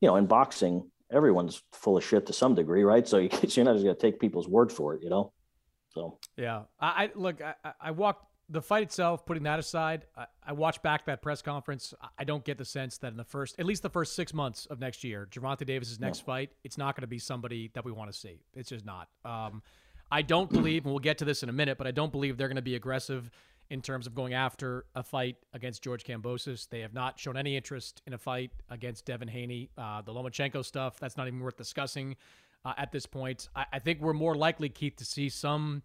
[0.00, 3.06] you know, in boxing, everyone's full of shit to some degree, right?
[3.06, 5.32] So you, you're not just going to take people's word for it, you know?
[5.90, 10.26] So, yeah, I, I look, I, I walked the fight itself, putting that aside, I,
[10.46, 11.94] I, watched back that press conference.
[12.18, 14.66] I don't get the sense that in the first, at least the first six months
[14.66, 16.26] of next year, Gervonta Davis's next no.
[16.26, 18.40] fight, it's not going to be somebody that we want to see.
[18.54, 19.08] It's just not.
[19.24, 19.62] Um,
[20.10, 22.36] I don't believe, and we'll get to this in a minute, but I don't believe
[22.36, 23.30] they're going to be aggressive
[23.70, 26.68] in terms of going after a fight against George Kambosos.
[26.68, 29.70] They have not shown any interest in a fight against Devin Haney.
[29.78, 32.16] Uh, the Lomachenko stuff, that's not even worth discussing
[32.64, 33.48] uh, at this point.
[33.54, 35.82] I, I, think we're more likely, Keith, to see some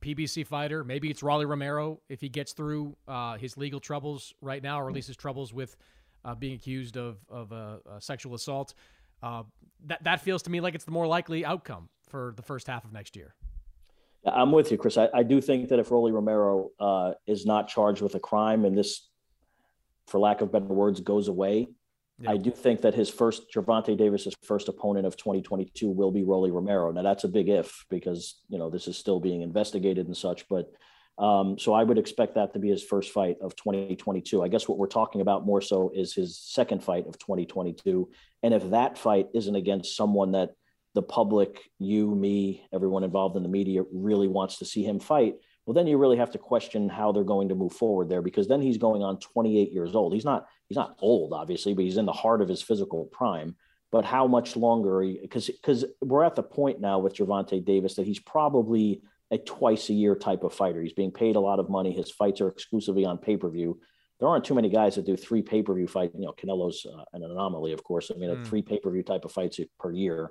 [0.00, 0.84] PBC fighter.
[0.84, 4.88] Maybe it's Rolly Romero if he gets through uh, his legal troubles right now, or
[4.88, 5.76] at least his troubles with
[6.24, 7.52] uh, being accused of, of
[8.00, 8.74] sexual assault.
[9.22, 9.42] Uh,
[9.86, 12.84] that, that feels to me like it's the more likely outcome for the first half
[12.84, 13.34] of next year.
[14.24, 14.98] I'm with you, Chris.
[14.98, 18.64] I, I do think that if Rolly Romero uh, is not charged with a crime
[18.64, 19.08] and this,
[20.06, 21.68] for lack of better words, goes away,
[22.20, 22.30] yeah.
[22.32, 26.50] I do think that his first Gervonta Davis's first opponent of 2022 will be Rolly
[26.50, 26.92] Romero.
[26.92, 30.46] Now that's a big if because you know this is still being investigated and such.
[30.48, 30.70] But
[31.18, 34.42] um, so I would expect that to be his first fight of 2022.
[34.42, 38.08] I guess what we're talking about more so is his second fight of 2022.
[38.42, 40.52] And if that fight isn't against someone that
[40.94, 45.34] the public, you, me, everyone involved in the media really wants to see him fight,
[45.66, 48.48] well, then you really have to question how they're going to move forward there because
[48.48, 50.14] then he's going on 28 years old.
[50.14, 53.56] He's not he's not old, obviously, but he's in the heart of his physical prime.
[53.90, 55.04] But how much longer?
[55.20, 59.02] Because because we're at the point now with Gervonta Davis that he's probably
[59.32, 60.80] a twice a year type of fighter.
[60.80, 61.92] He's being paid a lot of money.
[61.92, 63.80] His fights are exclusively on pay per view.
[64.20, 66.14] There aren't too many guys that do three pay per view fights.
[66.14, 68.12] You know, Canelo's uh, an anomaly, of course.
[68.14, 68.46] I mean, mm.
[68.46, 70.30] three pay per view type of fights per year.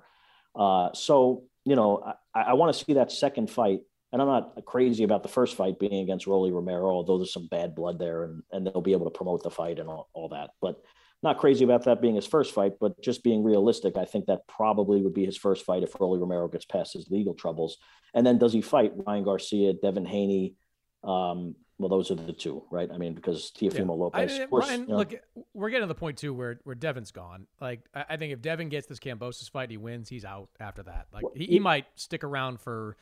[0.55, 2.01] Uh, so, you know,
[2.33, 3.81] I, I want to see that second fight.
[4.11, 7.47] And I'm not crazy about the first fight being against Rolly Romero, although there's some
[7.47, 10.29] bad blood there and, and they'll be able to promote the fight and all, all
[10.29, 10.49] that.
[10.61, 10.81] But
[11.21, 14.47] not crazy about that being his first fight, but just being realistic, I think that
[14.47, 17.77] probably would be his first fight if Rolly Romero gets past his legal troubles.
[18.13, 20.55] And then does he fight Ryan Garcia, Devin Haney?
[21.03, 22.89] Um, well, those are the two, right?
[22.91, 23.91] I mean, because Teofimo yeah.
[23.91, 24.39] Lopez.
[24.39, 25.13] I, course, Ryan, you know, look,
[25.53, 27.47] we're getting to the point too where where Devin's gone.
[27.61, 30.09] Like, I, I think if Devin gets this Kambosos fight, he wins.
[30.09, 31.07] He's out after that.
[31.13, 32.97] Like, he, he might stick around for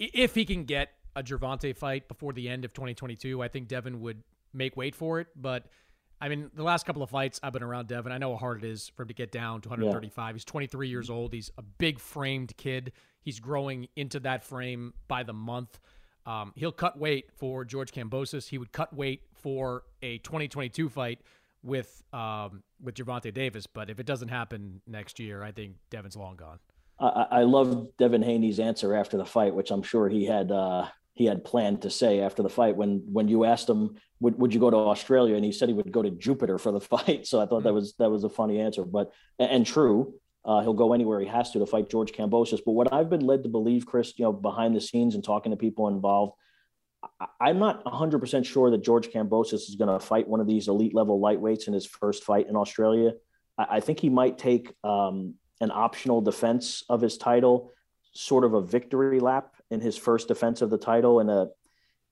[0.00, 3.42] if he can get a Gervonta fight before the end of 2022.
[3.42, 5.66] I think Devin would make weight for it, but
[6.20, 8.64] I mean, the last couple of fights I've been around Devin, I know how hard
[8.64, 10.28] it is for him to get down to 135.
[10.28, 10.32] Yeah.
[10.34, 11.32] He's 23 years old.
[11.32, 12.92] He's a big framed kid.
[13.22, 15.78] He's growing into that frame by the month.
[16.26, 18.48] Um, he'll cut weight for George Kambosos.
[18.48, 21.20] He would cut weight for a 2022 fight
[21.62, 23.66] with um, with Gervonta Davis.
[23.66, 26.58] But if it doesn't happen next year, I think Devin's long gone.
[27.00, 30.86] I, I love Devin Haney's answer after the fight, which I'm sure he had uh,
[31.14, 34.54] he had planned to say after the fight when when you asked him would, would
[34.54, 35.34] you go to Australia?
[35.36, 37.26] And he said he would go to Jupiter for the fight.
[37.26, 37.76] So I thought that hmm.
[37.76, 40.14] was that was a funny answer but and true.
[40.42, 43.20] Uh, he'll go anywhere he has to to fight George Kambosos but what I've been
[43.20, 46.32] led to believe Chris you know behind the scenes and talking to people involved
[47.40, 50.94] I'm not 100% sure that George Kambosos is going to fight one of these elite
[50.94, 53.12] level lightweights in his first fight in Australia.
[53.58, 57.72] I, think he might take um, an optional defense of his title
[58.12, 61.48] sort of a victory lap in his first defense of the title in a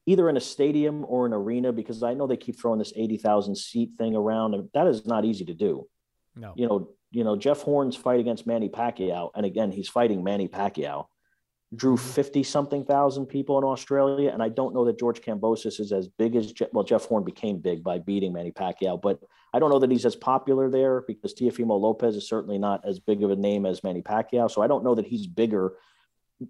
[0.06, 3.56] either in a stadium or an arena because I know they keep throwing this 80,000
[3.56, 5.86] seat thing around and that is not easy to do.
[6.34, 6.54] No.
[6.56, 10.48] You know, you know Jeff Horn's fight against Manny Pacquiao and again he's fighting Manny
[10.48, 11.06] Pacquiao
[11.74, 12.12] drew mm-hmm.
[12.12, 16.08] 50 something thousand people in Australia and I don't know that George Kambosos is as
[16.08, 19.20] big as well Jeff Horn became big by beating Manny Pacquiao but
[19.52, 23.00] I don't know that he's as popular there because Teofimo Lopez is certainly not as
[23.00, 25.74] big of a name as Manny Pacquiao so I don't know that he's bigger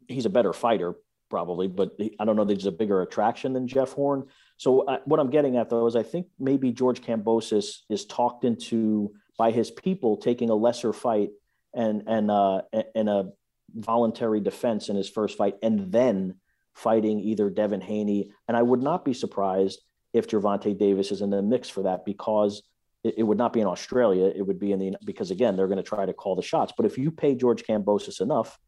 [0.07, 0.94] he's a better fighter
[1.28, 4.26] probably, but I don't know that he's a bigger attraction than Jeff Horn.
[4.57, 8.44] So uh, what I'm getting at though is I think maybe George Kambosos is talked
[8.44, 11.31] into by his people taking a lesser fight
[11.74, 12.62] and and uh,
[12.94, 13.31] and a
[13.74, 16.37] voluntary defense in his first fight, and then
[16.74, 18.31] fighting either Devin Haney.
[18.46, 19.81] And I would not be surprised
[20.12, 22.62] if Gervonta Davis is in the mix for that because
[23.04, 24.26] it, it would not be in Australia.
[24.35, 26.72] It would be in the because again they're going to try to call the shots.
[26.76, 28.59] But if you pay George Kambosos enough,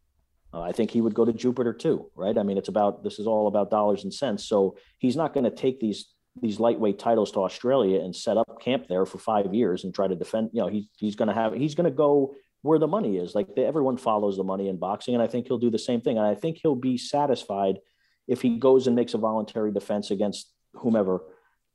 [0.53, 2.37] uh, I think he would go to Jupiter too, right?
[2.37, 4.45] I mean, it's about this is all about dollars and cents.
[4.45, 8.61] So he's not going to take these these lightweight titles to Australia and set up
[8.61, 10.49] camp there for five years and try to defend.
[10.53, 13.35] You know, he, he's going to have he's going to go where the money is.
[13.35, 16.01] Like they, everyone follows the money in boxing, and I think he'll do the same
[16.01, 16.17] thing.
[16.17, 17.79] And I think he'll be satisfied
[18.27, 21.21] if he goes and makes a voluntary defense against whomever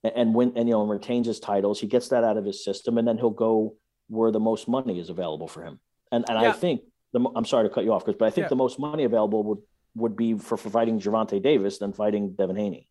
[0.05, 1.81] and, and win and you know retains his titles.
[1.81, 3.77] He gets that out of his system, and then he'll go
[4.09, 5.81] where the most money is available for him.
[6.13, 6.51] And and yeah.
[6.51, 8.51] I think the, I'm sorry to cut you off, Chris, but I think yeah.
[8.51, 9.59] the most money available would
[9.97, 12.89] would be for, for fighting Gervonta Davis than fighting Devin Haney.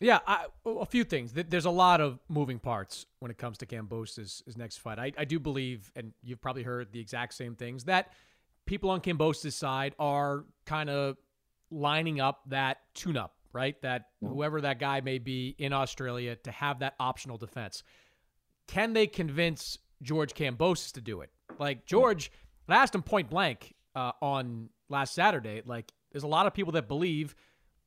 [0.00, 1.32] Yeah, I, a few things.
[1.32, 4.98] There's a lot of moving parts when it comes to Kambosos' his next fight.
[4.98, 8.12] I, I do believe, and you've probably heard the exact same things, that
[8.66, 11.16] people on Kambosos' side are kind of
[11.70, 13.80] lining up that tune-up, right?
[13.82, 17.82] That whoever that guy may be in Australia to have that optional defense.
[18.68, 21.30] Can they convince George Kambosos to do it?
[21.58, 22.30] Like George.
[22.68, 25.62] I asked him point blank uh, on last Saturday.
[25.64, 27.34] Like, there's a lot of people that believe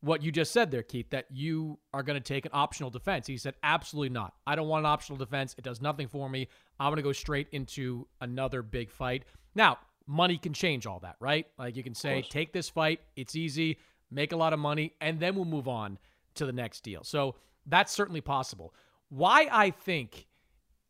[0.01, 3.27] what you just said there, Keith, that you are going to take an optional defense.
[3.27, 4.33] He said, absolutely not.
[4.47, 5.55] I don't want an optional defense.
[5.57, 6.47] It does nothing for me.
[6.79, 9.25] I'm going to go straight into another big fight.
[9.53, 11.45] Now, money can change all that, right?
[11.57, 13.01] Like you can say, take this fight.
[13.15, 13.77] It's easy,
[14.09, 15.99] make a lot of money, and then we'll move on
[16.35, 17.03] to the next deal.
[17.03, 17.35] So
[17.67, 18.73] that's certainly possible.
[19.09, 20.27] Why I think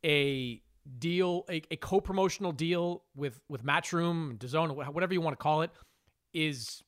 [0.04, 0.62] a
[0.98, 5.70] deal, a, a co-promotional deal with with Matchroom, DAZN, whatever you want to call it,
[6.32, 6.82] is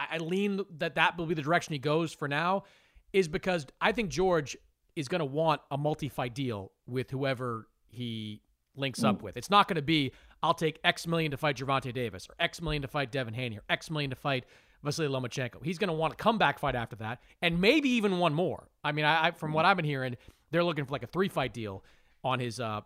[0.00, 2.64] I, I lean that that will be the direction he goes for now,
[3.12, 4.56] is because I think George
[4.96, 8.42] is going to want a multi-fight deal with whoever he
[8.76, 9.08] links mm.
[9.08, 9.36] up with.
[9.36, 12.62] It's not going to be I'll take X million to fight Gervonta Davis or X
[12.62, 14.44] million to fight Devin Haney or X million to fight
[14.82, 15.62] Vasily Lomachenko.
[15.62, 18.68] He's going to want a comeback fight after that, and maybe even one more.
[18.82, 20.16] I mean, I, I from what I've been hearing,
[20.50, 21.84] they're looking for like a three fight deal
[22.24, 22.80] on his uh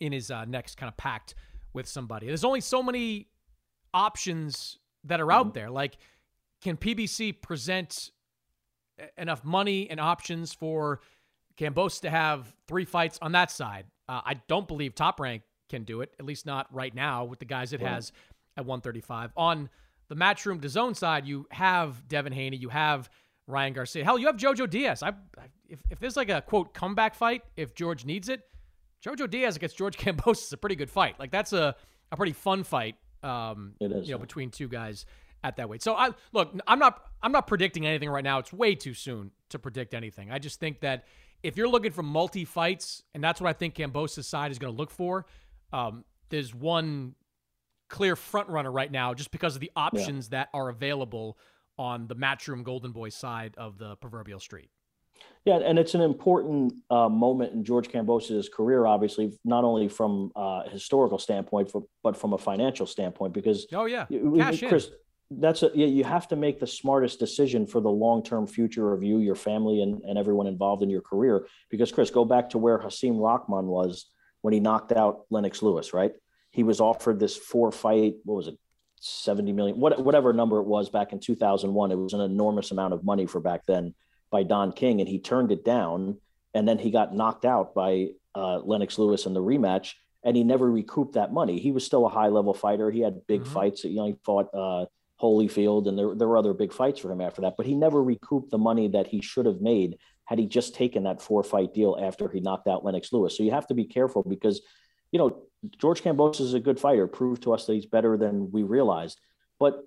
[0.00, 1.34] in his uh, next kind of pact
[1.72, 2.26] with somebody.
[2.26, 3.28] There's only so many
[3.94, 5.54] options that are out mm-hmm.
[5.54, 5.70] there.
[5.70, 5.96] Like,
[6.62, 8.10] can PBC present
[9.18, 11.00] enough money and options for
[11.58, 13.86] Kambosos to have three fights on that side?
[14.08, 17.38] Uh, I don't believe Top Rank can do it, at least not right now with
[17.38, 18.12] the guys it has
[18.56, 19.32] at 135.
[19.36, 19.68] On
[20.08, 23.10] the Matchroom DAZN side, you have Devin Haney, you have
[23.46, 24.04] Ryan Garcia.
[24.04, 25.02] Hell, you have Jojo Diaz.
[25.02, 25.12] I,
[25.68, 28.42] if, if there's like a quote comeback fight, if George needs it,
[29.04, 31.18] Jojo Diaz against George Kambosos is a pretty good fight.
[31.18, 31.74] Like that's a,
[32.12, 32.96] a pretty fun fight.
[33.22, 35.06] Um, it is, you know, between two guys
[35.46, 35.82] at that weight.
[35.82, 38.38] So I look, I'm not I'm not predicting anything right now.
[38.38, 40.30] It's way too soon to predict anything.
[40.30, 41.04] I just think that
[41.42, 44.72] if you're looking for multi fights, and that's what I think Kambosos' side is going
[44.72, 45.26] to look for,
[45.72, 47.14] um, there's one
[47.88, 50.38] clear front runner right now just because of the options yeah.
[50.38, 51.38] that are available
[51.78, 54.70] on the Matchroom Golden Boy side of the proverbial street.
[55.44, 60.32] Yeah, and it's an important uh, moment in George Kambosos' career, obviously, not only from
[60.34, 63.32] uh, a historical standpoint, but from a financial standpoint.
[63.32, 64.06] Because oh yeah,
[64.36, 64.92] Cash Chris, in.
[65.30, 68.92] That's a, yeah, you have to make the smartest decision for the long term future
[68.92, 71.46] of you, your family, and, and everyone involved in your career.
[71.70, 74.06] Because Chris, go back to where Hasim Rahman was
[74.42, 76.12] when he knocked out Lennox Lewis, right?
[76.50, 78.58] He was offered this four fight, what was it,
[79.00, 81.90] 70 million, what, whatever number it was back in 2001.
[81.90, 83.94] It was an enormous amount of money for back then
[84.30, 86.18] by Don King, and he turned it down.
[86.54, 90.44] And then he got knocked out by uh, Lennox Lewis in the rematch, and he
[90.44, 91.58] never recouped that money.
[91.58, 92.90] He was still a high level fighter.
[92.90, 93.52] He had big mm-hmm.
[93.52, 93.84] fights.
[93.84, 94.86] You know, he fought uh,
[95.20, 97.54] Holyfield, and there, there were other big fights for him after that.
[97.56, 101.04] But he never recouped the money that he should have made had he just taken
[101.04, 103.36] that four fight deal after he knocked out Lennox Lewis.
[103.36, 104.60] So you have to be careful because,
[105.12, 105.44] you know,
[105.78, 109.20] George Kambosos is a good fighter, proved to us that he's better than we realized.
[109.58, 109.82] But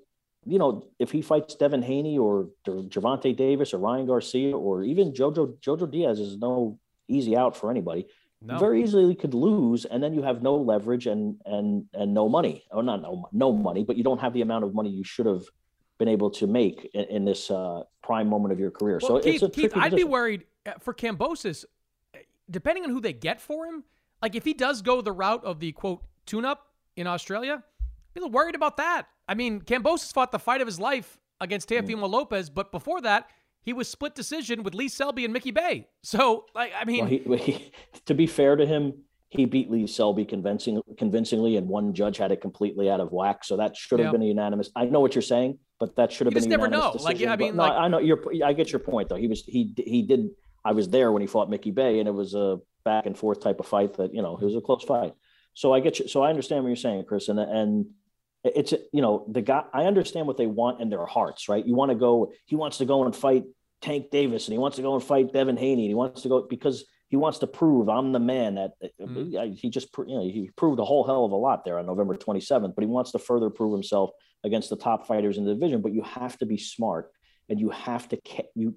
[0.46, 5.12] you know, if he fights Devin Haney or Gervonta Davis or Ryan Garcia or even
[5.12, 8.08] Jojo Jojo Diaz is no easy out for anybody.
[8.42, 8.58] No.
[8.58, 12.64] Very easily could lose, and then you have no leverage and and and no money.
[12.72, 15.26] Or not no no money, but you don't have the amount of money you should
[15.26, 15.44] have
[15.98, 19.00] been able to make in, in this uh, prime moment of your career.
[19.02, 21.66] Well, so Keith, it's a Keith, I'd be worried uh, for Kambosos,
[22.50, 23.84] depending on who they get for him.
[24.22, 27.62] Like if he does go the route of the quote tune up in Australia,
[28.14, 29.08] be a little worried about that.
[29.28, 32.10] I mean, Kambosos fought the fight of his life against Teofimo mm.
[32.10, 33.30] Lopez, but before that,
[33.62, 35.88] he was split decision with Lee Selby and Mickey Bey.
[36.04, 37.72] So, like, I mean, well, he, he,
[38.06, 38.94] to be fair to him,
[39.30, 43.44] he beat Lee Selby convincing, convincingly, and one judge had it completely out of whack.
[43.44, 44.14] So that should have yep.
[44.14, 44.72] been a unanimous.
[44.76, 46.50] I know what you're saying, but that should have you been.
[46.50, 46.94] Just never know.
[46.94, 47.06] Decision.
[47.06, 48.24] Like, yeah, I mean, no, like, I know you're.
[48.44, 49.16] I get your point though.
[49.16, 50.30] He was he he did.
[50.66, 53.40] I was there when he fought Mickey Bey, and it was a back and forth
[53.40, 55.14] type of fight that you know it was a close fight.
[55.54, 56.08] So I get you.
[56.08, 57.86] So I understand what you're saying, Chris, and and
[58.44, 61.66] it's you know the guy i understand what they want in their hearts right?
[61.66, 63.44] You want to go he wants to go and fight
[63.82, 66.30] tank davis and he wants to go and fight devin haney and he wants to
[66.30, 69.54] go because he wants to prove i'm the man that mm-hmm.
[69.54, 72.16] he just you know he proved a whole hell of a lot there on november
[72.16, 74.12] 27th but he wants to further prove himself
[74.44, 75.82] against the top fighters in the division.
[75.82, 77.12] But you have to be smart
[77.50, 78.76] and you have to ca- you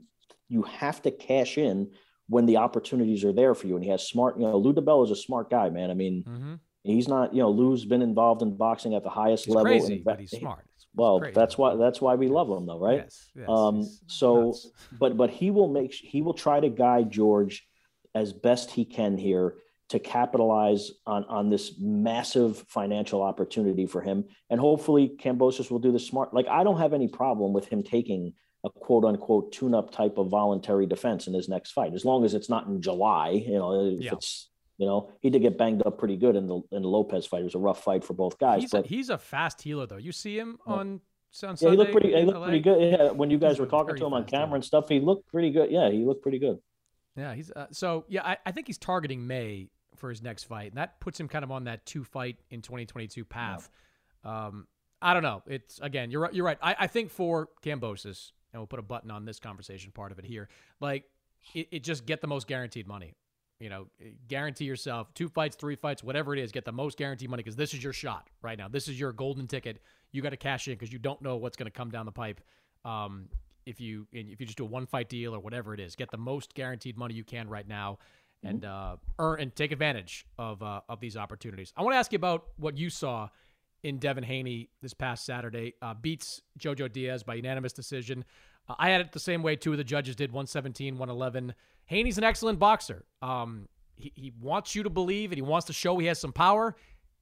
[0.49, 1.93] you have to cash in
[2.29, 5.05] when the opportunities are there for you and he has smart you know lou DiBella
[5.05, 5.91] is a smart guy man.
[5.91, 9.47] I mean mm-hmm He's not, you know, Lou's been involved in boxing at the highest
[9.47, 9.71] he's level.
[9.71, 10.67] Crazy, and, but he's smart.
[10.95, 13.03] well, that's why that's why we love him, though, right?
[13.05, 13.31] Yes.
[13.35, 13.89] yes um.
[14.07, 14.55] So,
[14.99, 17.67] but but he will make he will try to guide George
[18.15, 19.55] as best he can here
[19.91, 25.93] to capitalize on on this massive financial opportunity for him, and hopefully Kambosos will do
[25.93, 26.35] the smart.
[26.35, 28.33] Like I don't have any problem with him taking
[28.65, 32.25] a quote unquote tune up type of voluntary defense in his next fight, as long
[32.25, 33.31] as it's not in July.
[33.31, 34.13] You know, if yeah.
[34.15, 34.49] it's
[34.83, 37.43] you know, he did get banged up pretty good in the in the Lopez fight.
[37.43, 38.63] It was a rough fight for both guys.
[38.63, 39.97] He's, but, a, he's a fast healer, though.
[39.97, 41.01] You see him on,
[41.45, 42.13] on yeah, he looked pretty.
[42.13, 42.47] He looked LA?
[42.47, 42.93] pretty good.
[42.93, 45.53] Yeah, when you guys were talking to him on camera and stuff, he looked pretty
[45.53, 45.71] good.
[45.71, 46.59] Yeah, he looked pretty good.
[47.15, 48.25] Yeah, he's uh, so yeah.
[48.25, 51.45] I, I think he's targeting May for his next fight, and that puts him kind
[51.45, 53.71] of on that two fight in 2022 path.
[54.25, 54.47] Yeah.
[54.47, 54.67] Um,
[55.01, 55.45] I don't know.
[55.47, 56.35] It's again, you're right.
[56.35, 56.59] You're right.
[56.61, 60.19] I, I think for Kambosos, and we'll put a button on this conversation part of
[60.19, 60.49] it here.
[60.81, 61.05] Like,
[61.55, 63.15] it, it just get the most guaranteed money.
[63.63, 63.87] You know,
[64.27, 67.55] guarantee yourself two fights, three fights, whatever it is, get the most guaranteed money because
[67.55, 68.67] this is your shot right now.
[68.67, 69.81] This is your golden ticket.
[70.11, 72.11] You got to cash in because you don't know what's going to come down the
[72.11, 72.41] pipe.
[72.85, 73.29] Um,
[73.65, 76.11] if you if you just do a one fight deal or whatever it is, get
[76.11, 77.99] the most guaranteed money you can right now,
[78.45, 78.49] mm-hmm.
[78.49, 81.73] and uh, earn and take advantage of uh, of these opportunities.
[81.77, 83.29] I want to ask you about what you saw
[83.85, 85.75] in Devin Haney this past Saturday.
[85.81, 88.25] Uh, beats Jojo Diaz by unanimous decision.
[88.73, 91.55] Uh, I had it the same way two of the judges did 117, 111.
[91.87, 93.05] Haney's an excellent boxer.
[93.21, 96.33] Um, he, he wants you to believe and he wants to show he has some
[96.33, 96.77] power.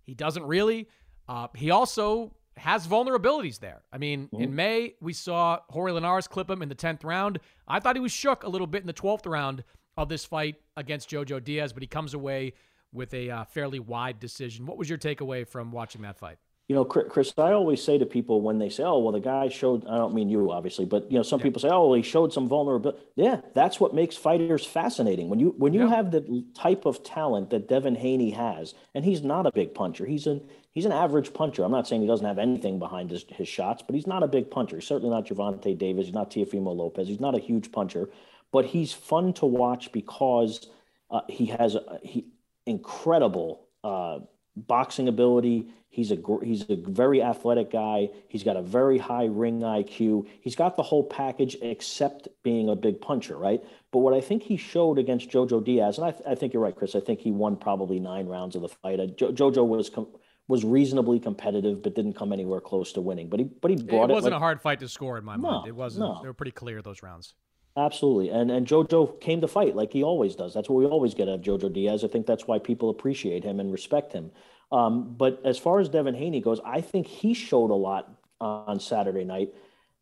[0.04, 0.88] He doesn't really.
[1.28, 3.82] Uh, he also has vulnerabilities there.
[3.92, 4.42] I mean, mm-hmm.
[4.42, 7.38] in May, we saw Jorge Linares clip him in the 10th round.
[7.66, 9.64] I thought he was shook a little bit in the 12th round
[9.96, 12.54] of this fight against Jojo Diaz, but he comes away
[12.92, 14.66] with a uh, fairly wide decision.
[14.66, 16.38] What was your takeaway from watching that fight?
[16.70, 19.48] You know, Chris, I always say to people when they say, "Oh, well, the guy
[19.48, 21.42] showed," I don't mean you, obviously, but you know, some yeah.
[21.42, 25.28] people say, "Oh, well, he showed some vulnerability." Yeah, that's what makes fighters fascinating.
[25.28, 25.96] When you when you yeah.
[25.96, 30.06] have the type of talent that Devin Haney has, and he's not a big puncher.
[30.06, 31.64] He's an he's an average puncher.
[31.64, 34.28] I'm not saying he doesn't have anything behind his, his shots, but he's not a
[34.28, 34.76] big puncher.
[34.76, 36.04] He's certainly not Gervonta Davis.
[36.04, 37.08] He's not Teofimo Lopez.
[37.08, 38.08] He's not a huge puncher,
[38.52, 40.68] but he's fun to watch because
[41.10, 42.26] uh, he has a, he
[42.64, 44.20] incredible uh,
[44.56, 48.10] boxing ability He's a he's a very athletic guy.
[48.28, 50.28] He's got a very high ring IQ.
[50.40, 53.60] He's got the whole package except being a big puncher, right?
[53.90, 56.62] But what I think he showed against Jojo Diaz, and I, th- I think you're
[56.62, 56.94] right, Chris.
[56.94, 59.00] I think he won probably nine rounds of the fight.
[59.00, 60.06] Uh, jo- Jojo was com-
[60.46, 63.28] was reasonably competitive, but didn't come anywhere close to winning.
[63.28, 64.12] But he but he brought it.
[64.12, 65.66] It wasn't like, a hard fight to score in my no, mind.
[65.66, 66.06] It wasn't.
[66.06, 66.20] No.
[66.22, 67.34] They were pretty clear those rounds.
[67.76, 68.28] Absolutely.
[68.30, 70.54] And and Jojo came to fight like he always does.
[70.54, 72.04] That's what we always get out of Jojo Diaz.
[72.04, 74.30] I think that's why people appreciate him and respect him.
[74.72, 78.80] Um, but as far as Devin Haney goes, I think he showed a lot on
[78.80, 79.52] Saturday night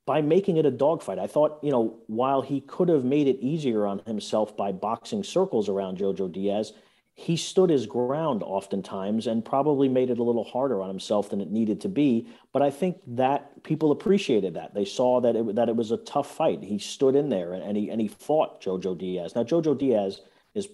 [0.06, 1.18] by making it a dogfight.
[1.18, 5.22] I thought, you know, while he could have made it easier on himself by boxing
[5.22, 6.72] circles around Jojo Diaz,
[7.14, 11.40] he stood his ground oftentimes and probably made it a little harder on himself than
[11.40, 12.28] it needed to be.
[12.52, 14.72] But I think that people appreciated that.
[14.72, 16.62] They saw that it, that it was a tough fight.
[16.62, 19.34] He stood in there and, and he and he fought Jojo Diaz.
[19.34, 20.20] Now Jojo Diaz
[20.54, 20.68] is,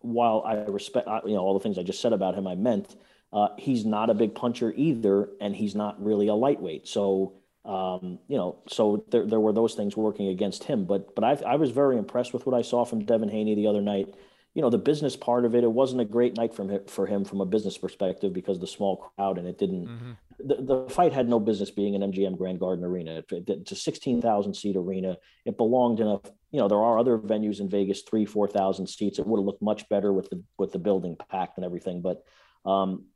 [0.00, 2.96] while I respect you know all the things I just said about him, I meant
[3.34, 6.86] uh, he's not a big puncher either, and he's not really a lightweight.
[6.86, 10.84] So, um, you know, so there, there were those things working against him.
[10.84, 13.66] But but I, I was very impressed with what I saw from Devin Haney the
[13.66, 14.14] other night.
[14.54, 17.06] You know, the business part of it, it wasn't a great night from him, for
[17.06, 19.88] him from a business perspective because the small crowd and it didn't.
[19.88, 20.12] Mm-hmm.
[20.38, 23.18] The, the fight had no business being an MGM Grand Garden Arena.
[23.18, 25.16] It, it, it's a sixteen thousand seat arena.
[25.44, 26.20] It belonged in a.
[26.52, 29.18] You know, there are other venues in Vegas, three, four thousand seats.
[29.18, 32.00] It would have looked much better with the with the building packed and everything.
[32.00, 32.22] But
[32.64, 33.06] um,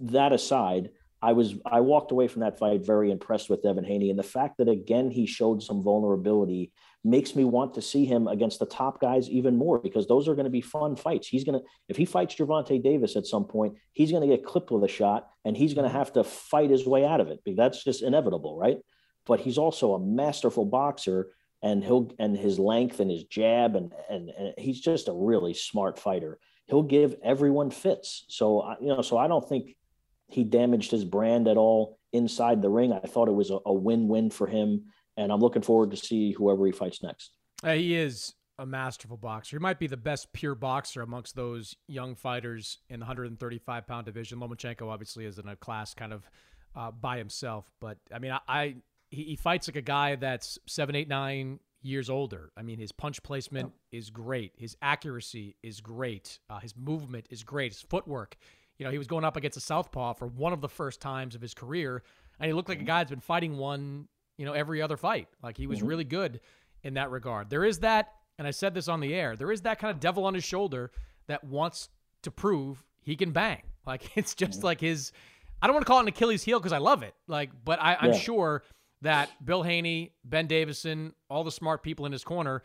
[0.00, 0.90] that aside,
[1.22, 4.22] I was I walked away from that fight very impressed with Devin Haney, and the
[4.22, 6.72] fact that again he showed some vulnerability
[7.04, 10.34] makes me want to see him against the top guys even more because those are
[10.34, 11.26] going to be fun fights.
[11.26, 14.70] He's gonna if he fights Gervonta Davis at some point, he's going to get clipped
[14.70, 15.98] with a shot, and he's going to mm-hmm.
[15.98, 17.40] have to fight his way out of it.
[17.56, 18.78] That's just inevitable, right?
[19.24, 21.28] But he's also a masterful boxer,
[21.62, 25.54] and he'll and his length and his jab, and and, and he's just a really
[25.54, 26.38] smart fighter.
[26.66, 28.26] He'll give everyone fits.
[28.28, 29.76] So you know, so I don't think
[30.28, 32.92] he damaged his brand at all inside the ring.
[32.92, 36.32] I thought it was a, a win-win for him, and I'm looking forward to see
[36.32, 37.32] whoever he fights next.
[37.62, 39.56] Uh, he is a masterful boxer.
[39.56, 44.06] He might be the best pure boxer amongst those young fighters in the 135 pound
[44.06, 44.38] division.
[44.38, 46.28] Lomachenko obviously is in a class kind of
[46.74, 48.76] uh, by himself, but I mean, I, I
[49.10, 52.50] he, he, fights like a guy that's seven, eight, nine years older.
[52.56, 54.52] I mean, his punch placement is great.
[54.56, 56.38] His accuracy is great.
[56.50, 57.72] Uh, his movement is great.
[57.72, 58.36] His footwork
[58.78, 61.34] you know, he was going up against a southpaw for one of the first times
[61.34, 62.02] of his career,
[62.38, 62.86] and he looked like a mm-hmm.
[62.86, 65.28] guy that's been fighting one, you know, every other fight.
[65.42, 65.88] Like he was mm-hmm.
[65.88, 66.40] really good
[66.82, 67.50] in that regard.
[67.50, 69.36] There is that, and I said this on the air.
[69.36, 70.90] There is that kind of devil on his shoulder
[71.26, 71.88] that wants
[72.22, 73.62] to prove he can bang.
[73.86, 74.66] Like it's just mm-hmm.
[74.66, 75.12] like his.
[75.62, 77.14] I don't want to call it an Achilles heel because I love it.
[77.28, 78.18] Like, but I, am yeah.
[78.18, 78.64] sure
[79.02, 82.64] that Bill Haney, Ben Davison, all the smart people in his corner,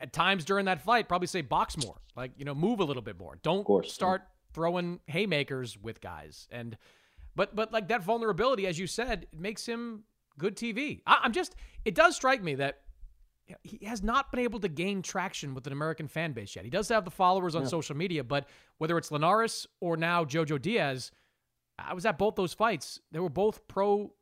[0.00, 2.00] at times during that fight, probably say box more.
[2.16, 3.38] Like, you know, move a little bit more.
[3.42, 4.22] Don't start
[4.52, 6.48] throwing haymakers with guys.
[6.50, 6.76] And
[7.34, 10.04] but but like that vulnerability, as you said, it makes him
[10.38, 11.00] good TV.
[11.06, 12.80] I, I'm just it does strike me that
[13.62, 16.64] he has not been able to gain traction with an American fan base yet.
[16.64, 17.68] He does have the followers on yeah.
[17.68, 18.48] social media, but
[18.78, 21.10] whether it's Linares or now Jojo Diaz,
[21.78, 23.00] I was at both those fights.
[23.10, 24.12] They were both pro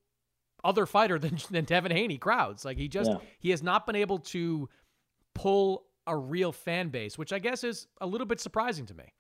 [0.65, 2.65] other fighter than, than Devin Haney crowds.
[2.65, 3.19] Like he just yeah.
[3.39, 4.69] he has not been able to
[5.35, 9.13] pull a real fan base, which I guess is a little bit surprising to me.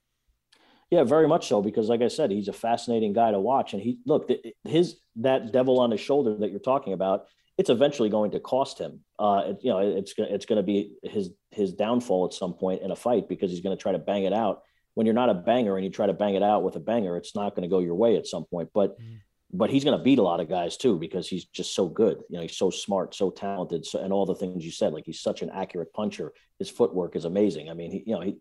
[0.91, 1.62] Yeah, very much so.
[1.62, 3.74] Because, like I said, he's a fascinating guy to watch.
[3.74, 4.30] And he look
[4.64, 7.26] his that devil on his shoulder that you're talking about.
[7.61, 9.01] it's eventually going to cost him.
[9.18, 12.80] Uh, it, you know, it's it's going to be his his downfall at some point
[12.80, 14.62] in a fight because he's going to try to bang it out.
[14.95, 17.18] When you're not a banger and you try to bang it out with a banger,
[17.18, 18.70] it's not going to go your way at some point.
[18.72, 19.16] But mm-hmm.
[19.53, 22.22] but he's going to beat a lot of guys too because he's just so good.
[22.30, 24.95] You know, he's so smart, so talented, so, and all the things you said.
[24.95, 26.32] Like he's such an accurate puncher.
[26.59, 27.68] His footwork is amazing.
[27.68, 28.38] I mean, he, you know, he.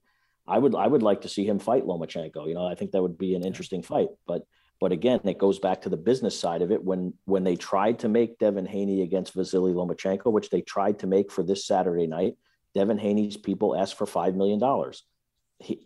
[0.49, 2.47] I would I would like to see him fight Lomachenko.
[2.47, 4.09] You know, I think that would be an interesting fight.
[4.27, 4.43] But
[4.81, 6.83] but again, it goes back to the business side of it.
[6.83, 11.07] When when they tried to make Devin Haney against Vasily Lomachenko, which they tried to
[11.07, 12.35] make for this Saturday night,
[12.73, 15.03] Devin Haney's people asked for five million dollars.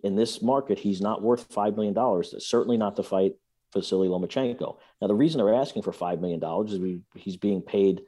[0.03, 2.33] In this market, he's not worth five million dollars.
[2.47, 3.33] Certainly not to fight
[3.73, 4.77] Vasily Lomachenko.
[5.01, 8.01] Now, the reason they're asking for five million dollars is we, he's being paid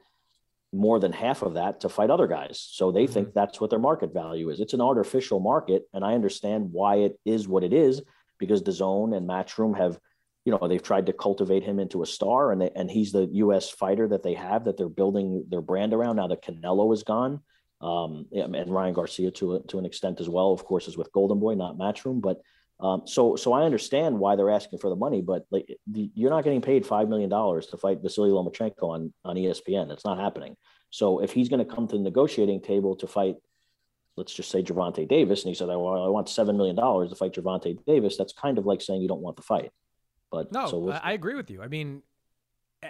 [0.72, 2.66] more than half of that to fight other guys.
[2.70, 3.12] So they mm-hmm.
[3.12, 4.60] think that's what their market value is.
[4.60, 8.02] It's an artificial market, and I understand why it is what it is
[8.38, 9.98] because DAZN and Matchroom have
[10.44, 13.26] you know they've tried to cultivate him into a star and they, and he's the
[13.32, 17.02] US fighter that they have that they're building their brand around now that Canelo is
[17.02, 17.40] gone
[17.80, 21.12] um, and Ryan Garcia to a, to an extent as well of course is with
[21.12, 22.40] Golden Boy not Matchroom but
[22.80, 26.30] um, so so I understand why they're asking for the money but like the, you're
[26.30, 30.18] not getting paid 5 million dollars to fight Vasily Lomachenko on on ESPN it's not
[30.18, 30.56] happening
[30.90, 33.36] so if he's going to come to the negotiating table to fight
[34.16, 37.16] let's just say Gervonta Davis and he said well, I want 7 million dollars to
[37.16, 39.70] fight Gervonta Davis that's kind of like saying you don't want the fight
[40.30, 41.62] but no, so I agree with you.
[41.62, 42.02] I mean,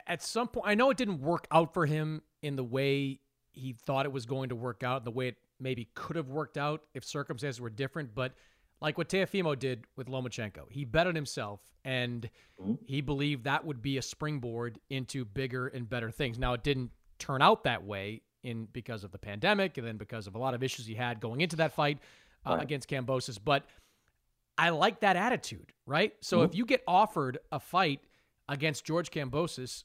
[0.07, 3.21] at some point, I know it didn't work out for him in the way
[3.53, 6.59] he thought it was going to work out, the way it maybe could have worked
[6.59, 8.15] out if circumstances were different.
[8.15, 8.33] But
[8.81, 12.29] like what Teofimo did with Lomachenko, he bet on himself and
[12.61, 12.75] mm-hmm.
[12.85, 16.39] he believed that would be a springboard into bigger and better things.
[16.39, 20.27] Now, it didn't turn out that way in because of the pandemic and then because
[20.27, 21.99] of a lot of issues he had going into that fight
[22.47, 22.63] uh, right.
[22.63, 23.39] against Kambosos.
[23.43, 23.65] But
[24.59, 26.13] I like that attitude, right?
[26.21, 26.47] So mm-hmm.
[26.47, 28.01] if you get offered a fight
[28.49, 29.85] against George Kambosos,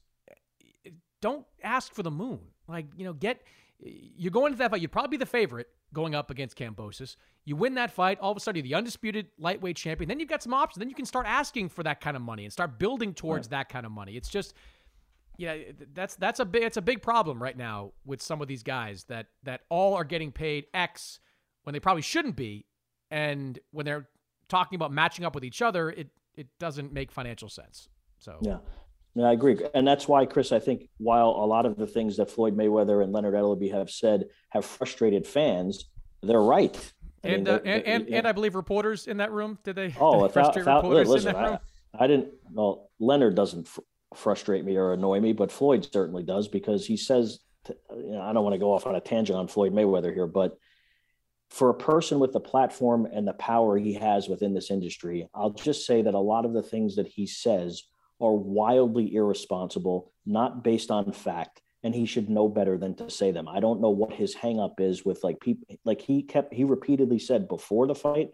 [1.22, 2.40] don't ask for the moon.
[2.68, 3.42] Like, you know, get
[3.80, 7.16] you're going into that fight, you'd probably be the favorite going up against Kambosos.
[7.46, 10.08] You win that fight, all of a sudden you're the undisputed lightweight champion.
[10.08, 10.80] Then you've got some options.
[10.80, 13.60] Then you can start asking for that kind of money and start building towards right.
[13.60, 14.16] that kind of money.
[14.16, 14.54] It's just
[15.38, 15.56] yeah,
[15.94, 19.06] that's that's a big it's a big problem right now with some of these guys
[19.06, 21.20] that that all are getting paid X
[21.64, 22.66] when they probably shouldn't be,
[23.10, 24.08] and when they're
[24.50, 27.90] talking about matching up with each other, it it doesn't make financial sense.
[28.20, 28.58] So yeah.
[29.16, 29.60] Yeah, I agree.
[29.74, 33.04] And that's why, Chris, I think while a lot of the things that Floyd Mayweather
[33.04, 35.90] and Leonard Ellerbe have said have frustrated fans,
[36.24, 36.76] they're right.
[37.24, 38.18] I and, mean, uh, and, and, yeah.
[38.20, 39.94] and, I believe reporters in that room, did they?
[40.00, 41.60] Oh, did frustrate without, reporters listen, in that room?
[42.00, 43.82] I, I, didn't, well, Leonard doesn't fr-
[44.16, 48.22] frustrate me or annoy me, but Floyd certainly does because he says, to, you know,
[48.22, 50.58] I don't want to go off on a tangent on Floyd Mayweather here, but–
[51.52, 55.50] for a person with the platform and the power he has within this industry, I'll
[55.50, 57.84] just say that a lot of the things that he says
[58.22, 63.32] are wildly irresponsible, not based on fact, and he should know better than to say
[63.32, 63.48] them.
[63.48, 67.20] I don't know what his hangup is with like people like he kept he repeatedly
[67.20, 68.30] said before the fight,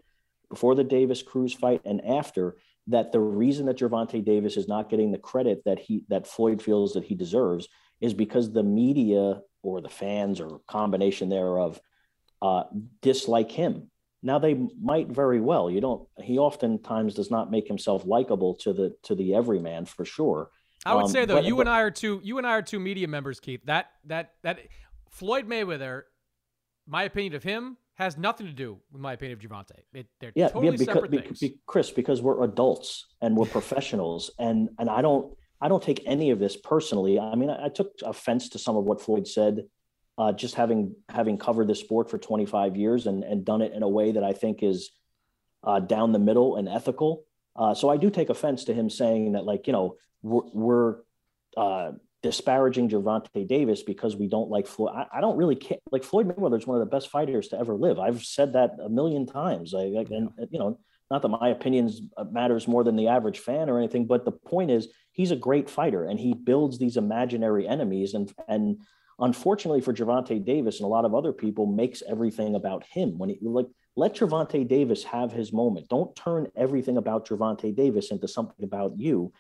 [0.49, 2.57] before the Davis Cruz fight, and after
[2.87, 6.61] that the reason that Gervonta Davis is not getting the credit that he that Floyd
[6.61, 7.67] feels that he deserves
[8.01, 11.79] is because the media or the fans or combination thereof
[12.41, 12.63] uh,
[13.01, 13.89] dislike him.
[14.23, 15.69] Now they might very well.
[15.69, 16.07] You don't.
[16.21, 20.49] He oftentimes does not make himself likable to the to the everyman for sure.
[20.85, 22.19] I would um, say though, but, you but, and I are two.
[22.23, 23.61] You and I are two media members, Keith.
[23.65, 24.59] That that that
[25.11, 26.03] Floyd Mayweather,
[26.87, 29.71] my opinion of him has nothing to do with my opinion of Gervonta.
[29.93, 31.39] It, they're yeah, totally yeah, because, separate things.
[31.39, 36.03] Be, Chris, because we're adults and we're professionals, and and I don't I don't take
[36.05, 37.19] any of this personally.
[37.19, 39.63] I mean, I, I took offense to some of what Floyd said
[40.17, 43.83] uh, just having having covered the sport for 25 years and, and done it in
[43.83, 44.91] a way that I think is
[45.63, 47.23] uh, down the middle and ethical.
[47.55, 50.95] Uh, so I do take offense to him saying that, like, you know, we're, we're
[51.55, 51.91] uh,
[52.21, 54.93] disparaging Gervonta Davis because we don't like Floyd.
[54.95, 55.77] I, I, don't really care.
[55.91, 57.99] Like Floyd Mayweather is one of the best fighters to ever live.
[57.99, 59.73] I've said that a million times.
[59.73, 62.01] I, I and you know, not that my opinions
[62.31, 65.69] matters more than the average fan or anything, but the point is he's a great
[65.69, 68.81] fighter and he builds these imaginary enemies and and
[69.19, 73.17] unfortunately for Gervonta Davis and a lot of other people, makes everything about him.
[73.17, 75.89] When he like let Gervonta Davis have his moment.
[75.89, 79.33] Don't turn everything about Gervonta Davis into something about you.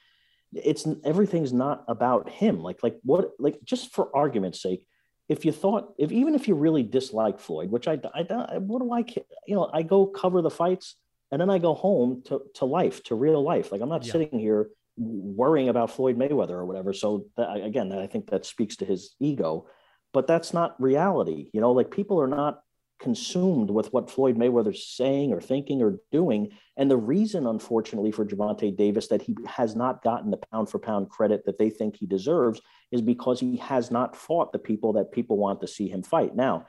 [0.53, 2.61] It's everything's not about him.
[2.61, 4.87] Like like what like just for argument's sake,
[5.29, 8.81] if you thought if even if you really dislike Floyd, which I I, I what
[8.81, 9.05] do I
[9.45, 10.95] you know I go cover the fights
[11.31, 13.71] and then I go home to to life to real life.
[13.71, 14.11] Like I'm not yeah.
[14.11, 16.91] sitting here worrying about Floyd Mayweather or whatever.
[16.93, 19.67] So that, again, I think that speaks to his ego,
[20.13, 21.49] but that's not reality.
[21.53, 22.61] You know, like people are not
[22.99, 26.49] consumed with what Floyd Mayweather's saying or thinking or doing.
[26.77, 30.79] And the reason, unfortunately, for Gervonta Davis that he has not gotten the pound for
[30.79, 32.59] pound credit that they think he deserves
[32.91, 36.35] is because he has not fought the people that people want to see him fight.
[36.35, 36.65] Now,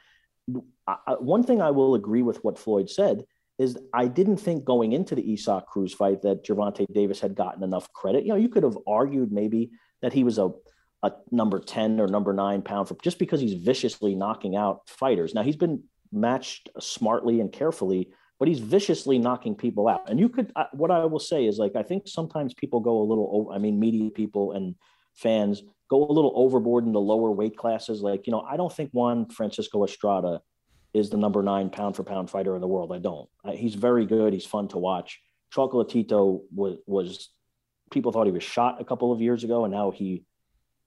[0.87, 3.25] I, one thing I will agree with what Floyd said
[3.59, 7.63] is I didn't think going into the Isaac Cruz fight that Gervonta Davis had gotten
[7.63, 8.25] enough credit.
[8.25, 10.51] You know, you could have argued maybe that he was a
[11.03, 15.35] a number 10 or number nine pound for just because he's viciously knocking out fighters.
[15.35, 20.09] Now he's been matched smartly and carefully, but he's viciously knocking people out.
[20.11, 23.07] And you could, what I will say is like, I think sometimes people go a
[23.07, 24.75] little, over, I mean, media people and
[25.15, 28.01] fans go a little overboard in the lower weight classes.
[28.03, 30.41] Like, you know, I don't think Juan Francisco Estrada
[30.95, 32.93] is the number nine pound for pound fighter in the world.
[32.93, 33.29] I don't.
[33.53, 34.33] He's very good.
[34.33, 35.21] He's fun to watch.
[35.55, 37.31] Chocolatito was, was,
[37.91, 40.25] people thought he was shot a couple of years ago, and now he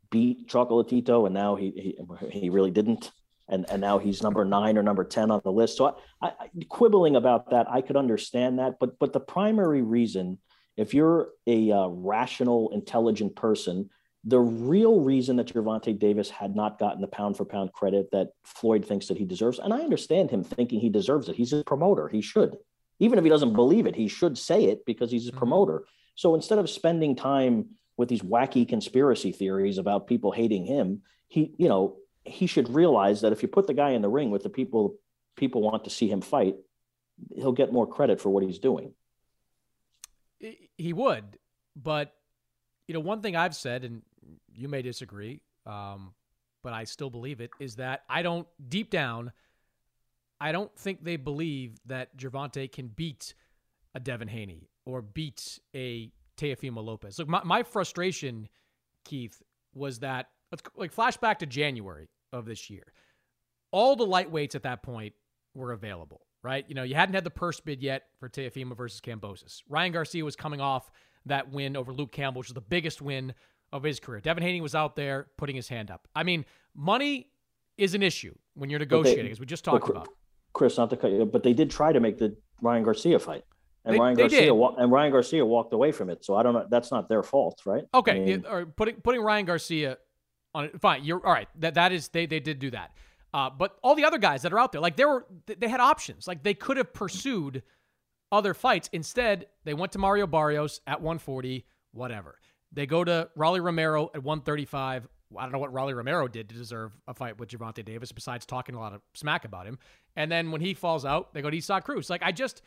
[0.10, 1.96] beat Chocolatito, and now he,
[2.30, 3.12] he, he really didn't
[3.52, 5.78] and and now he's number nine or number ten on the list.
[5.78, 10.40] So I, I, quibbling about that, I could understand that, but but the primary reason,
[10.78, 13.90] if you're a uh, rational, intelligent person,
[14.24, 18.30] the real reason that Gervonta Davis had not gotten the pound for pound credit that
[18.44, 21.36] Floyd thinks that he deserves, and I understand him thinking he deserves it.
[21.36, 22.58] He's a promoter; he should,
[23.00, 25.40] even if he doesn't believe it, he should say it because he's a mm-hmm.
[25.40, 25.86] promoter.
[26.16, 31.54] So instead of spending time with these wacky conspiracy theories about people hating him, he,
[31.58, 34.44] you know, he should realize that if you put the guy in the ring with
[34.44, 34.98] the people
[35.36, 36.56] people want to see him fight,
[37.36, 38.94] he'll get more credit for what he's doing.
[40.78, 41.38] He would,
[41.76, 42.14] but
[42.88, 44.02] you know, one thing I've said, and
[44.56, 46.14] you may disagree, um,
[46.64, 49.32] but I still believe it, is that I don't deep down,
[50.40, 53.34] I don't think they believe that Gervonta can beat
[53.94, 57.20] a Devin Haney or beat a Teofimo Lopez.
[57.20, 58.50] Look, my, my frustration,
[59.06, 59.42] Keith,
[59.74, 62.94] was that let's like flashback to January of this year.
[63.72, 65.14] All the lightweights at that point
[65.54, 66.66] were available, right?
[66.68, 69.62] You know, you hadn't had the purse bid yet for Teofimo versus Kambosos.
[69.70, 70.92] Ryan Garcia was coming off
[71.26, 73.34] that win over Luke Campbell, which was the biggest win
[73.72, 74.20] of his career.
[74.22, 76.08] Devin Haney was out there putting his hand up.
[76.16, 76.46] I mean,
[76.76, 77.28] money
[77.78, 80.10] is an issue when you're negotiating, they, as we just talked about.
[80.54, 83.46] Chris, not to cut you, but they did try to make the Ryan Garcia fight.
[83.86, 86.24] And they, Ryan Garcia wa- and Ryan Garcia walked away from it.
[86.24, 86.68] So I don't know.
[86.70, 87.84] That's not their fault, right?
[87.94, 89.98] Okay, I mean, or putting putting Ryan Garcia
[90.54, 90.80] on it.
[90.80, 91.48] Fine, you're all right.
[91.56, 92.92] That that is they they did do that.
[93.34, 95.80] Uh, but all the other guys that are out there, like they were, they had
[95.80, 96.28] options.
[96.28, 97.64] Like they could have pursued
[98.32, 98.90] other fights.
[98.92, 102.38] Instead, they went to Mario Barrios at 140, whatever.
[102.72, 105.08] They go to Rolly Romero at 135.
[105.38, 108.46] I don't know what Rolly Romero did to deserve a fight with Gervonta Davis besides
[108.46, 109.80] talking a lot of smack about him.
[110.16, 112.10] And then when he falls out, they go to Isaac Cruz.
[112.10, 112.62] Like I just,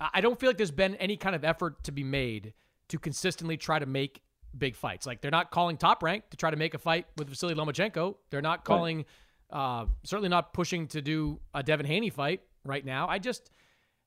[0.00, 2.52] I don't feel like there's been any kind of effort to be made
[2.88, 4.22] to consistently try to make
[4.56, 5.06] big fights.
[5.06, 8.16] Like they're not calling top rank to try to make a fight with Vasily Lomachenko.
[8.30, 9.04] They're not calling,
[9.52, 9.82] right.
[9.82, 13.08] uh, certainly not pushing to do a Devin Haney fight right now.
[13.08, 13.50] I just,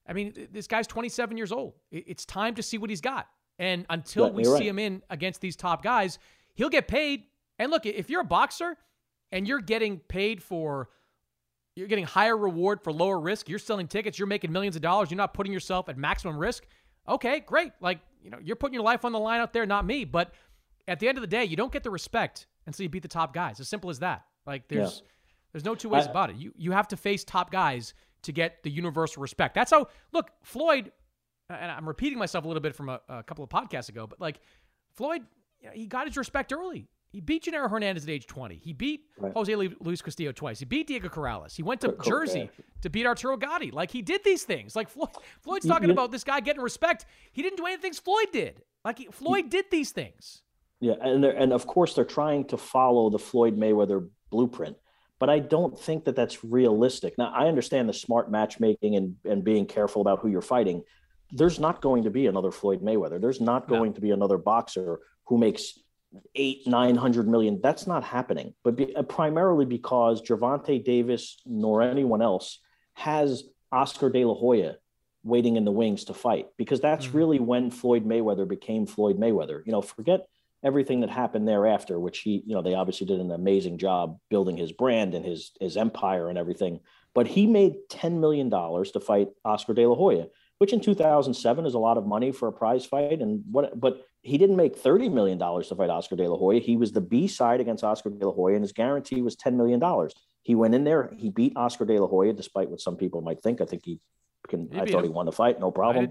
[0.07, 1.73] I mean, this guy's 27 years old.
[1.91, 3.27] It's time to see what he's got.
[3.59, 4.61] And until we see right.
[4.63, 6.19] him in against these top guys,
[6.53, 7.23] he'll get paid.
[7.59, 8.77] And look, if you're a boxer
[9.31, 10.89] and you're getting paid for,
[11.75, 15.09] you're getting higher reward for lower risk, you're selling tickets, you're making millions of dollars,
[15.09, 16.67] you're not putting yourself at maximum risk.
[17.07, 17.71] Okay, great.
[17.81, 20.03] Like you know, you're putting your life on the line out there, not me.
[20.05, 20.33] But
[20.87, 23.07] at the end of the day, you don't get the respect until you beat the
[23.07, 23.59] top guys.
[23.59, 24.25] As simple as that.
[24.45, 25.11] Like there's yeah.
[25.51, 26.35] there's no two ways I, about it.
[26.35, 27.93] You you have to face top guys
[28.23, 29.55] to get the universal respect.
[29.55, 30.91] That's how look, Floyd,
[31.49, 34.19] and I'm repeating myself a little bit from a, a couple of podcasts ago, but
[34.19, 34.39] like
[34.93, 35.21] Floyd,
[35.61, 36.87] you know, he got his respect early.
[37.09, 38.55] He beat Genaro Hernandez at age 20.
[38.55, 39.31] He beat right.
[39.33, 40.59] Jose Luis Castillo twice.
[40.59, 41.55] He beat Diego Corrales.
[41.55, 42.49] He went to Jersey
[42.81, 43.71] to beat Arturo Gatti.
[43.71, 44.75] Like he did these things.
[44.75, 45.09] Like Floyd,
[45.41, 47.05] Floyd's talking about this guy getting respect.
[47.31, 48.61] He didn't do anything Floyd did.
[48.83, 50.41] Like he, Floyd did these things.
[50.79, 54.77] Yeah, and and of course they're trying to follow the Floyd Mayweather blueprint,
[55.17, 57.17] but I don't think that that's realistic.
[57.17, 60.83] Now I understand the smart matchmaking and and being careful about who you're fighting.
[61.31, 63.19] There's not going to be another Floyd Mayweather.
[63.19, 63.95] There's not going no.
[63.95, 65.77] to be another boxer who makes
[66.35, 67.59] eight, nine hundred million.
[67.61, 68.53] That's not happening.
[68.63, 72.59] But be, uh, primarily because Gervonta Davis nor anyone else
[72.93, 74.75] has Oscar De La Hoya
[75.23, 77.17] waiting in the wings to fight because that's mm-hmm.
[77.17, 79.61] really when Floyd Mayweather became Floyd Mayweather.
[79.65, 80.27] You know, forget
[80.63, 84.57] everything that happened thereafter, which he, you know, they obviously did an amazing job building
[84.57, 86.79] his brand and his his empire and everything.
[87.13, 90.27] But he made ten million dollars to fight Oscar De La Hoya,
[90.59, 93.21] which in 2007 is a lot of money for a prize fight.
[93.21, 96.59] And what, but he didn't make $30 million to fight Oscar De La Hoya.
[96.59, 99.53] He was the B side against Oscar De La Hoya, and his guarantee was $10
[99.53, 99.81] million.
[100.43, 103.41] He went in there, he beat Oscar De La Hoya, despite what some people might
[103.41, 103.61] think.
[103.61, 103.99] I think he
[104.47, 105.03] can, he I thought him.
[105.03, 106.05] he won the fight, no problem.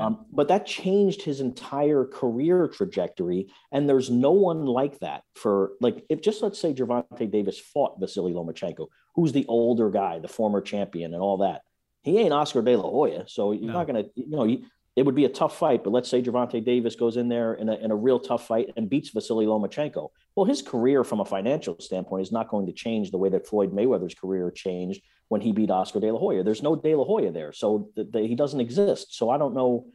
[0.00, 3.48] Um, but that changed his entire career trajectory.
[3.72, 7.98] And there's no one like that for like if just let's say Gervonta Davis fought
[7.98, 8.86] Vasily Lomachenko,
[9.16, 11.62] who's the older guy, the former champion, and all that.
[12.08, 13.74] He ain't Oscar De La Hoya, so you're no.
[13.74, 14.58] not gonna, you know,
[14.96, 15.84] it would be a tough fight.
[15.84, 18.70] But let's say Gervonta Davis goes in there in a, in a real tough fight
[18.76, 20.08] and beats Vasily Lomachenko.
[20.34, 23.46] Well, his career from a financial standpoint is not going to change the way that
[23.46, 26.42] Floyd Mayweather's career changed when he beat Oscar De La Hoya.
[26.42, 29.16] There's no De La Hoya there, so he doesn't exist.
[29.16, 29.86] So I don't know,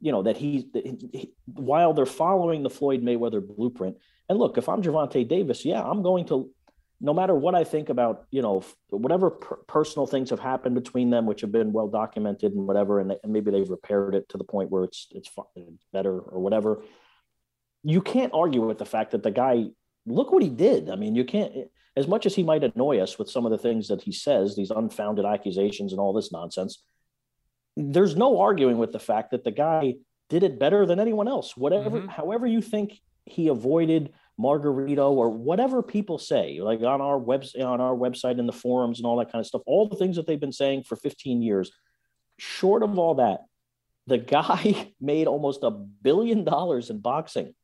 [0.00, 0.68] you know, that he,
[1.12, 3.96] he, while they're following the Floyd Mayweather blueprint.
[4.28, 6.50] And look, if I'm Gervonta Davis, yeah, I'm going to,
[7.04, 11.10] no matter what I think about, you know, whatever per- personal things have happened between
[11.10, 14.38] them, which have been well documented and whatever, and, and maybe they've repaired it to
[14.38, 15.28] the point where it's it's
[15.92, 16.82] better or whatever.
[17.82, 19.66] You can't argue with the fact that the guy,
[20.06, 20.88] look what he did.
[20.88, 21.52] I mean, you can't
[21.96, 24.54] as much as he might annoy us with some of the things that he says,
[24.54, 26.82] these unfounded accusations and all this nonsense,
[27.76, 29.94] there's no arguing with the fact that the guy
[30.30, 31.56] did it better than anyone else.
[31.56, 32.08] Whatever, mm-hmm.
[32.08, 37.80] however you think he avoided Margarito or whatever people say, like on our web on
[37.80, 40.26] our website and the forums and all that kind of stuff, all the things that
[40.26, 41.70] they've been saying for 15 years.
[42.38, 43.40] Short of all that,
[44.06, 47.54] the guy made almost a billion dollars in boxing.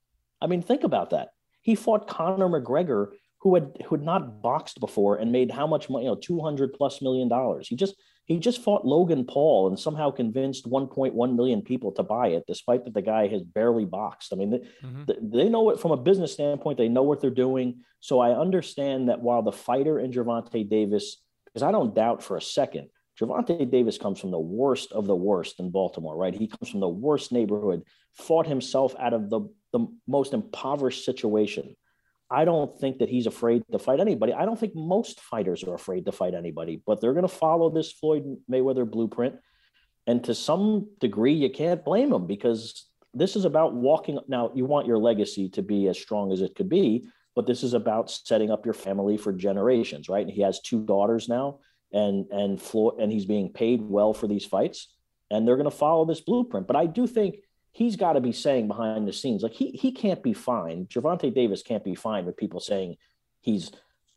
[0.41, 1.31] I mean, think about that.
[1.63, 5.89] He fought Conor McGregor who had who had not boxed before and made how much
[5.89, 7.69] money, you know, 200 plus million dollars.
[7.69, 7.95] He just
[8.29, 12.85] he just fought Logan Paul and somehow convinced 1.1 million people to buy it, despite
[12.85, 14.35] that the guy has barely boxed.
[14.35, 15.31] I mean, they, mm-hmm.
[15.31, 16.77] they know it from a business standpoint.
[16.77, 17.81] They know what they're doing.
[18.01, 22.37] So I understand that while the fighter and Gervonta Davis, because I don't doubt for
[22.37, 26.35] a second, Gervonta Davis comes from the worst of the worst in Baltimore, right?
[26.35, 27.83] He comes from the worst neighborhood,
[28.15, 29.41] fought himself out of the,
[29.73, 31.75] the most impoverished situation
[32.31, 34.33] I don't think that he's afraid to fight anybody.
[34.35, 37.71] I don't think most fighters are afraid to fight anybody, but they're going to follow
[37.71, 39.37] this Floyd Mayweather blueprint.
[40.07, 44.19] And to some degree, you can't blame them because this is about walking.
[44.29, 47.63] Now, you want your legacy to be as strong as it could be, but this
[47.63, 50.27] is about setting up your family for generations, right?
[50.27, 51.61] And he has two daughters now,
[51.93, 54.95] and and Floyd, and he's being paid well for these fights,
[55.31, 56.67] and they're going to follow this blueprint.
[56.67, 57.37] But I do think
[57.73, 60.87] he's got to be saying behind the scenes, like he he can't be fine.
[60.87, 62.97] Gervonta Davis can't be fine with people saying
[63.41, 63.71] he's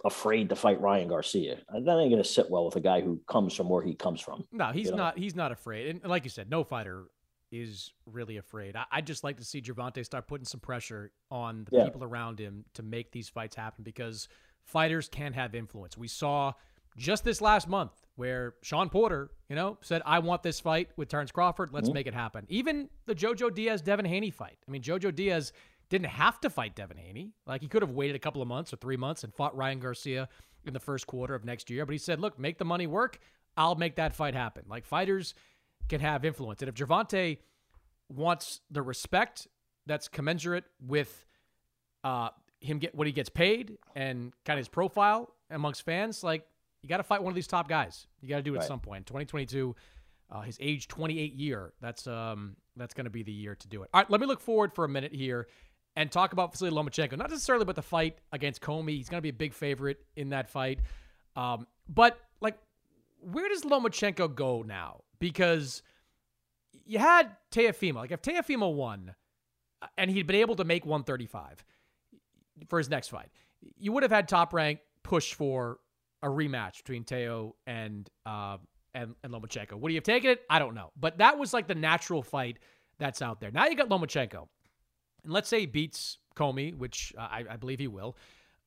[0.04, 1.60] afraid to fight Ryan Garcia.
[1.70, 3.94] Uh, that ain't going to sit well with a guy who comes from where he
[3.94, 4.46] comes from.
[4.52, 5.16] No, he's not.
[5.16, 5.22] Know?
[5.22, 5.88] He's not afraid.
[5.88, 7.06] And like you said, no fighter
[7.52, 8.76] is really afraid.
[8.76, 11.84] I, would just like to see Gervonta start putting some pressure on the yeah.
[11.84, 14.30] people around him to make these fights happen because
[14.64, 15.98] fighters can have influence.
[15.98, 16.54] We saw
[16.98, 17.92] just this last month
[18.22, 21.74] where Shawn Porter, you know, said, I want this fight with Terrence Crawford.
[21.74, 21.96] Let's mm-hmm.
[21.96, 22.46] make it happen.
[22.50, 24.60] Even the Jojo Diaz Devin Haney fight.
[24.68, 25.54] I mean, Jojo Diaz
[25.90, 27.34] didn't have to fight Devin Haney.
[27.48, 29.80] Like, he could have waited a couple of months or three months and fought Ryan
[29.80, 30.30] Garcia
[30.66, 31.84] in the first quarter of next year.
[31.84, 33.18] But he said, look, make the money work.
[33.58, 34.66] I'll make that fight happen.
[34.68, 35.34] Like, fighters
[35.90, 36.62] can have influence.
[36.62, 37.40] And if Gervonta
[38.08, 39.48] wants the respect
[39.88, 41.26] that's commensurate with
[42.04, 46.46] uh, him get what he gets paid and kind of his profile amongst fans, like
[46.82, 48.08] you got to fight one of these top guys.
[48.22, 48.64] You got to do it right.
[48.64, 49.06] at some point.
[49.06, 49.76] 2022,
[50.32, 51.74] uh, his age 28 year.
[51.82, 53.90] That's um that's going to be the year to do it.
[53.94, 55.48] All right, let me look forward for a minute here
[55.96, 57.18] and talk about Vasily Lomachenko.
[57.18, 58.96] Not necessarily about the fight against Commey.
[58.96, 60.80] He's going to be a big favorite in that fight.
[61.36, 62.58] Um, but like,
[63.20, 65.02] where does Lomachenko go now?
[65.20, 65.84] Because
[66.86, 67.96] you had Teofimo.
[67.96, 69.14] Like, if Teofimo won
[69.82, 71.64] uh, and he'd been able to make 135
[72.70, 73.30] for his next fight,
[73.78, 75.80] you would have had top rank push for
[76.24, 78.58] a rematch between Teo and uh,
[78.94, 79.80] and, and Lomachenko.
[79.80, 80.42] Would he have taken it?
[80.50, 80.92] I don't know.
[81.00, 82.60] But that was like the natural fight
[83.00, 83.52] that's out there.
[83.52, 84.48] Now you got Lomachenko.
[85.24, 88.18] And let's say he beats Commey, which I, I believe he will.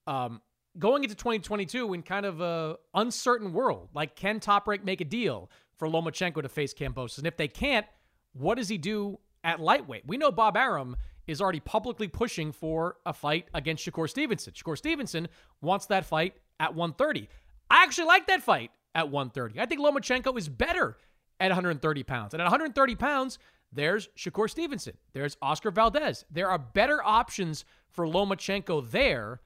[0.07, 0.41] Um,
[0.79, 5.05] going into 2022 in kind of a uncertain world, like can Top Rank make a
[5.05, 7.19] deal for Lomachenko to face Kambosos?
[7.19, 7.87] And if they can't,
[8.33, 10.05] what does he do at lightweight?
[10.07, 10.97] We know Bob Arum
[11.27, 14.53] is already publicly pushing for a fight against Shakur Stevenson.
[14.53, 15.29] Shakur Stevenson
[15.63, 17.29] wants that fight at 130.
[17.71, 19.61] I actually like that fight at 130.
[19.61, 20.97] I think Lomachenko is better
[21.41, 22.35] at 130 pounds.
[22.35, 23.39] And at 130 pounds,
[23.73, 24.97] there's Shakur Stevenson.
[25.13, 26.25] There's Oscar Valdez.
[26.31, 29.41] There are better options for Lomachenko there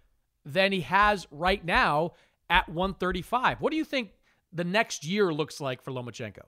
[0.45, 2.13] than he has right now
[2.51, 3.61] at 135.
[3.61, 4.11] What do you think
[4.53, 6.45] the next year looks like for Lomachenko?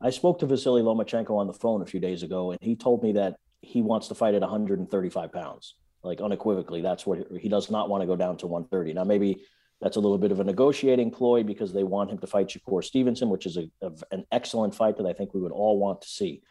[0.00, 3.02] I spoke to Vasily Lomachenko on the phone a few days ago, and he told
[3.02, 6.82] me that he wants to fight at 135 pounds, like unequivocally.
[6.82, 8.92] That's what he does not want to go down to 130.
[8.92, 9.42] Now, maybe
[9.80, 12.82] that's a little bit of a negotiating ploy because they want him to fight Shakur
[12.82, 16.02] Stevenson, which is a, a, an excellent fight that I think we would all want
[16.02, 16.42] to see.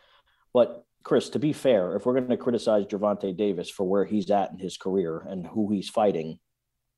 [0.53, 4.30] But Chris, to be fair, if we're going to criticize Gervonta Davis for where he's
[4.32, 6.39] at in his career and who he's fighting,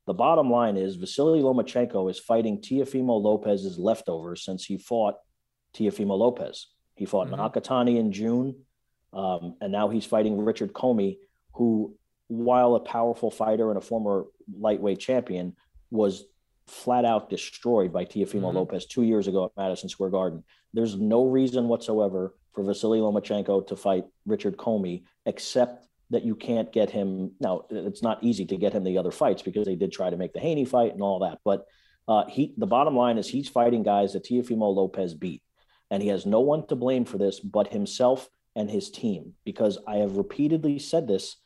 [0.05, 5.15] the bottom line is Vasily Lomachenko is fighting Teofimo Lopez's leftovers since he fought
[5.75, 6.67] Teofimo Lopez.
[6.95, 7.41] He fought mm-hmm.
[7.41, 8.55] Nakatani in June
[9.13, 11.17] Um, and now he's fighting Richard Commey,
[11.53, 11.95] who,
[12.27, 14.25] while a powerful fighter and a former
[14.59, 15.55] lightweight champion,
[15.91, 16.25] was
[16.67, 18.57] flat out destroyed by Teofimo mm-hmm.
[18.57, 20.43] Lopez two years ago at Madison Square Garden.
[20.73, 26.71] There's no reason whatsoever for Vasily Lomachenko to fight Richard Commey, except that you can't
[26.71, 27.31] get him.
[27.39, 30.17] Now, it's not easy to get him the other fights because they did try to
[30.17, 31.39] make the Haney fight and all that.
[31.43, 31.65] But
[32.07, 35.41] uh, he, the bottom line is he's fighting guys that Teofimo Lopez beat,
[35.91, 39.33] and he has no one to blame for this but himself and his team.
[39.45, 41.37] Because I have repeatedly said this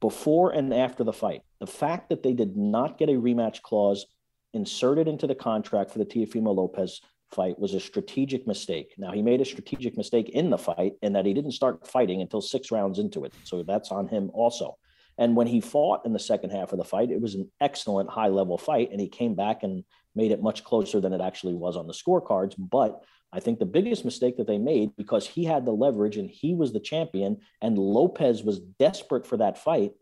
[0.00, 1.42] before and after the fight.
[1.60, 4.06] The fact that they did not get a rematch clause
[4.52, 8.94] inserted into the contract for the Teofimo Lopez fight was a strategic mistake.
[8.98, 12.20] Now, he made a strategic mistake in the fight in that he didn't start fighting
[12.20, 13.32] until six rounds into it.
[13.44, 14.76] So that's on him also.
[15.18, 18.10] And when he fought in the second half of the fight, it was an excellent
[18.10, 18.90] high level fight.
[18.90, 19.84] And he came back and
[20.14, 22.54] made it much closer than it actually was on the scorecards.
[22.58, 26.28] But I think the biggest mistake that they made because he had the leverage and
[26.28, 29.92] he was the champion, and Lopez was desperate for that fight.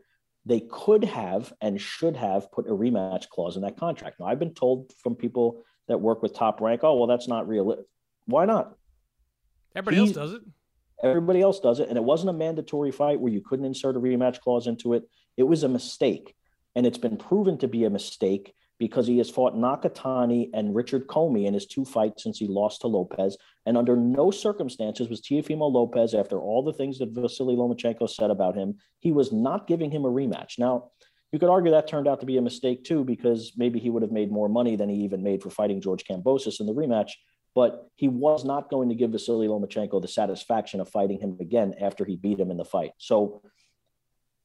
[0.47, 4.19] They could have and should have put a rematch clause in that contract.
[4.19, 7.47] Now, I've been told from people that work with top rank, oh, well, that's not
[7.47, 7.85] real.
[8.25, 8.75] Why not?
[9.77, 10.43] Everybody else does it.
[11.03, 11.89] Everybody else does it.
[11.89, 15.05] And it wasn't a mandatory fight where you couldn't insert a rematch clause into it.
[15.37, 16.35] It was a mistake.
[16.75, 21.07] And it's been proven to be a mistake because he has fought Nakatani and Richard
[21.09, 23.37] Commey in his two fights since he lost to Lopez.
[23.67, 28.31] And under no circumstances was Teofimo Lopez, after all the things that Vasily Lomachenko said
[28.31, 30.59] about him, he was not giving him a rematch.
[30.59, 30.91] Now,
[31.33, 34.03] you could argue that turned out to be a mistake too, because maybe he would
[34.03, 37.11] have made more money than he even made for fighting George Kambosos in the rematch.
[37.55, 41.75] But he was not going to give Vasily Lomachenko the satisfaction of fighting him again
[41.81, 42.93] after he beat him in the fight.
[42.99, 43.43] So,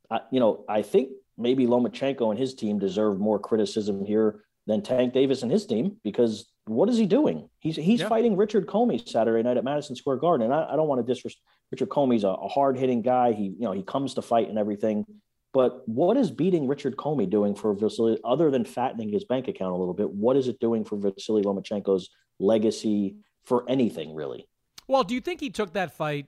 [0.09, 4.81] uh, you know, I think maybe Lomachenko and his team deserve more criticism here than
[4.81, 7.49] Tank Davis and his team because what is he doing?
[7.59, 8.07] He's he's yeah.
[8.07, 11.13] fighting Richard Commey Saturday night at Madison Square Garden, and I, I don't want to
[11.13, 13.33] disrespect Richard Commey's a, a hard hitting guy.
[13.33, 15.05] He you know he comes to fight and everything.
[15.53, 19.73] But what is beating Richard Commey doing for Vasily, other than fattening his bank account
[19.73, 20.09] a little bit?
[20.09, 22.09] What is it doing for Vasily Lomachenko's
[22.39, 24.47] legacy for anything, really?
[24.87, 26.25] Well, do you think he took that fight,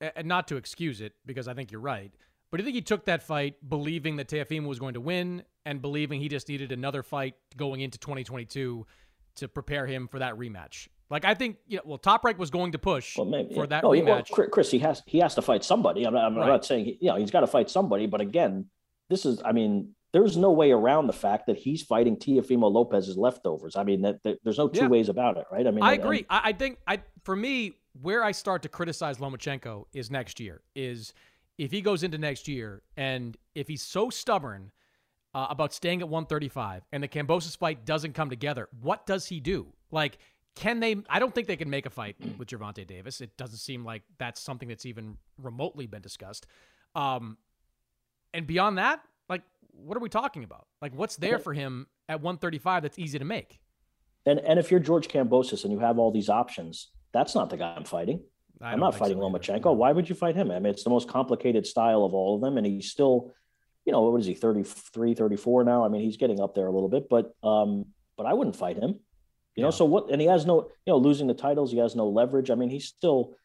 [0.00, 2.12] and not to excuse it, because I think you're right,
[2.50, 5.42] but do you think he took that fight believing that Teofimo was going to win
[5.64, 8.86] and believing he just needed another fight going into 2022
[9.36, 10.88] to prepare him for that rematch?
[11.10, 13.60] Like I think, you know, well, Top Rank was going to push well, maybe, for
[13.60, 13.66] yeah.
[13.66, 14.36] that no, rematch.
[14.36, 16.04] Well, Chris, he has he has to fight somebody.
[16.04, 16.46] I'm, I'm right.
[16.46, 18.66] not saying he, you know he's got to fight somebody, but again,
[19.08, 23.16] this is I mean, there's no way around the fact that he's fighting Teofimo Lopez's
[23.16, 23.76] leftovers.
[23.76, 24.88] I mean, that, that there's no two yeah.
[24.88, 25.66] ways about it, right?
[25.66, 26.26] I mean, I agree.
[26.28, 30.62] I, I think I for me, where I start to criticize Lomachenko is next year.
[30.74, 31.12] Is
[31.58, 34.70] if he goes into next year and if he's so stubborn
[35.34, 39.40] uh, about staying at 135 and the Kambosos fight doesn't come together, what does he
[39.40, 39.66] do?
[39.90, 40.18] Like
[40.56, 40.96] can they?
[41.08, 43.20] I don't think they can make a fight with Gervonta Davis.
[43.20, 46.46] It doesn't seem like that's something that's even remotely been discussed.
[46.96, 47.36] Um,
[48.34, 50.66] and beyond that, like, what are we talking about?
[50.82, 53.60] Like, what's there for him at 135 that's easy to make?
[54.24, 57.58] And and if you're George Kambosos and you have all these options, that's not the
[57.58, 58.22] guy I'm fighting.
[58.60, 59.74] I'm not fighting so Lomachenko.
[59.74, 60.50] Why would you fight him?
[60.50, 63.34] I mean, it's the most complicated style of all of them, and he's still,
[63.84, 65.84] you know, what is he, 33, 34 now?
[65.84, 67.86] I mean, he's getting up there a little bit, but um,
[68.16, 69.00] but I wouldn't fight him.
[69.54, 70.10] You know, so what?
[70.10, 71.72] And he has no, you know, losing the titles.
[71.72, 72.50] He has no leverage.
[72.50, 73.36] I mean, he's still.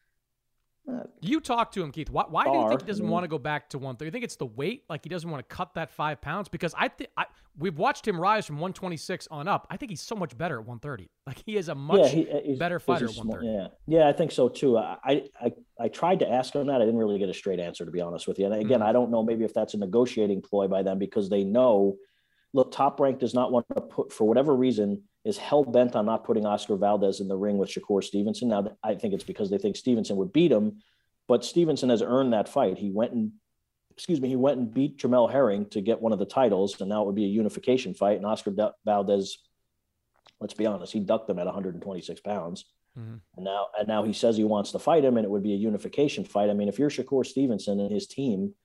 [0.91, 2.09] Uh, you talk to him, Keith.
[2.09, 4.07] Why, why do you think he doesn't want to go back to one thirty?
[4.07, 4.83] You think it's the weight?
[4.89, 6.49] Like he doesn't want to cut that five pounds?
[6.49, 7.09] Because I think
[7.57, 9.67] we've watched him rise from one twenty six on up.
[9.69, 11.09] I think he's so much better at one thirty.
[11.25, 13.47] Like he is a much yeah, he, better fighter at one thirty.
[13.47, 14.77] Yeah, yeah, I think so too.
[14.77, 16.81] I, I I tried to ask him that.
[16.81, 18.45] I didn't really get a straight answer, to be honest with you.
[18.45, 18.89] And again, mm-hmm.
[18.89, 19.23] I don't know.
[19.23, 21.97] Maybe if that's a negotiating ploy by them because they know,
[22.53, 26.05] look, Top Rank does not want to put for whatever reason is hell bent on
[26.05, 28.49] not putting Oscar Valdez in the ring with Shakur Stevenson.
[28.49, 30.79] Now, I think it's because they think Stevenson would beat him,
[31.27, 32.77] but Stevenson has earned that fight.
[32.77, 33.33] He went and,
[33.91, 36.89] excuse me, he went and beat Jamel Herring to get one of the titles, and
[36.89, 38.17] now it would be a unification fight.
[38.17, 38.53] And Oscar
[38.83, 39.37] Valdez,
[40.39, 42.65] let's be honest, he ducked him at 126 pounds.
[42.97, 43.17] Mm-hmm.
[43.35, 45.53] And now, and now he says he wants to fight him, and it would be
[45.53, 46.49] a unification fight.
[46.49, 48.55] I mean, if you're Shakur Stevenson and his team,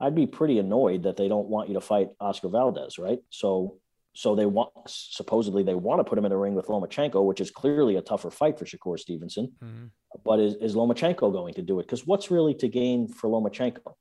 [0.00, 3.18] I'd be pretty annoyed that they don't want you to fight Oscar Valdez, right?
[3.28, 3.79] So
[4.12, 7.40] so they want supposedly they want to put him in the ring with Lomachenko, which
[7.40, 9.52] is clearly a tougher fight for Shakur Stevenson.
[9.62, 9.86] Mm-hmm.
[10.24, 11.86] But is, is Lomachenko going to do it?
[11.86, 13.94] Because what's really to gain for Lomachenko?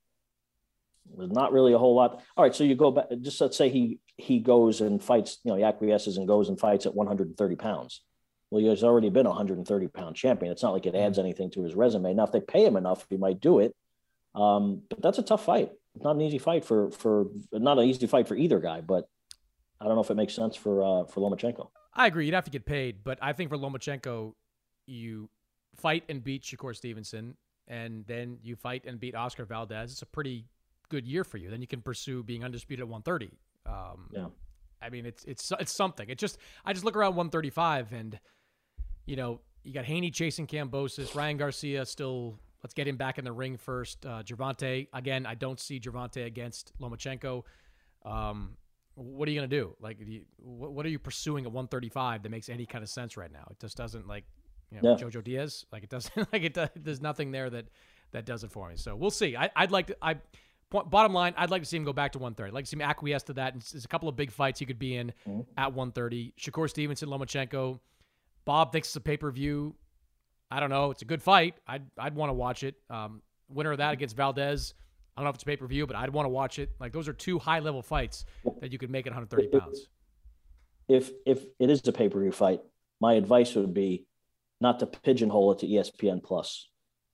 [1.17, 2.23] There's not really a whole lot.
[2.37, 3.05] All right, so you go back.
[3.21, 5.39] Just let's say he he goes and fights.
[5.43, 8.01] You know, he acquiesces and goes and fights at 130 pounds.
[8.49, 10.51] Well, he has already been a 130 pound champion.
[10.51, 11.25] It's not like it adds mm-hmm.
[11.25, 12.13] anything to his resume.
[12.13, 13.75] Now, if they pay him enough, he might do it.
[14.33, 15.71] Um, but that's a tough fight.
[15.95, 18.81] Not an easy fight for for not an easy fight for either guy.
[18.81, 19.05] But
[19.81, 21.69] I don't know if it makes sense for uh, for Lomachenko.
[21.93, 22.25] I agree.
[22.25, 24.33] You'd have to get paid, but I think for Lomachenko,
[24.85, 25.29] you
[25.75, 27.35] fight and beat Shakur Stevenson,
[27.67, 30.45] and then you fight and beat Oscar Valdez, it's a pretty
[30.89, 31.49] good year for you.
[31.49, 33.37] Then you can pursue being undisputed at 130.
[33.65, 34.25] Um, yeah.
[34.81, 36.09] I mean, it's it's it's something.
[36.09, 38.19] It just I just look around 135, and
[39.05, 42.39] you know, you got Haney chasing Kambosos, Ryan Garcia still.
[42.63, 44.05] Let's get him back in the ring first.
[44.05, 45.25] Uh, Gervonta again.
[45.25, 47.43] I don't see Gervonta against Lomachenko.
[48.03, 48.57] Um,
[48.99, 49.75] what are you going to do?
[49.79, 52.89] Like, do you, what, what, are you pursuing at 135 that makes any kind of
[52.89, 53.47] sense right now?
[53.49, 54.25] It just doesn't like,
[54.71, 55.03] you know, yeah.
[55.03, 55.65] Jojo Diaz.
[55.71, 56.53] Like it doesn't like it.
[56.53, 57.65] Does, there's nothing there that
[58.11, 58.75] that does it for me.
[58.75, 59.35] So we'll see.
[59.35, 59.97] I, would like to.
[60.01, 60.15] I
[60.69, 62.49] point, bottom line, I'd like to see him go back to 130.
[62.49, 63.53] I'd like to see him acquiesce to that.
[63.53, 65.41] And there's a couple of big fights he could be in mm-hmm.
[65.57, 66.33] at 130.
[66.39, 67.79] Shakur Stevenson, Lomachenko.
[68.45, 69.75] Bob thinks it's a pay per view.
[70.51, 70.91] I don't know.
[70.91, 71.55] It's a good fight.
[71.67, 72.75] I'd I'd want to watch it.
[72.89, 74.73] Um, winner of that against Valdez.
[75.19, 76.69] I don't know if it's pay per view, but I'd want to watch it.
[76.79, 78.23] Like those are two high level fights
[78.61, 79.87] that you could make at 130 pounds.
[80.87, 82.61] If if it is a pay per view fight,
[83.01, 84.05] my advice would be
[84.61, 86.69] not to pigeonhole it to ESPN Plus.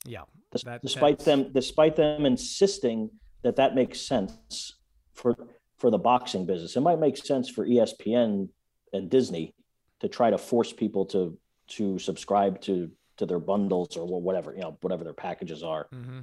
[0.06, 3.10] Yeah, that, despite them, despite them insisting
[3.42, 4.76] that that makes sense
[5.12, 5.36] for
[5.78, 8.50] for the boxing business, it might make sense for ESPN
[8.94, 9.56] and Disney
[10.02, 11.36] to try to force people to
[11.70, 15.88] to subscribe to to their bundles or whatever you know whatever their packages are.
[15.92, 16.20] Mm-hmm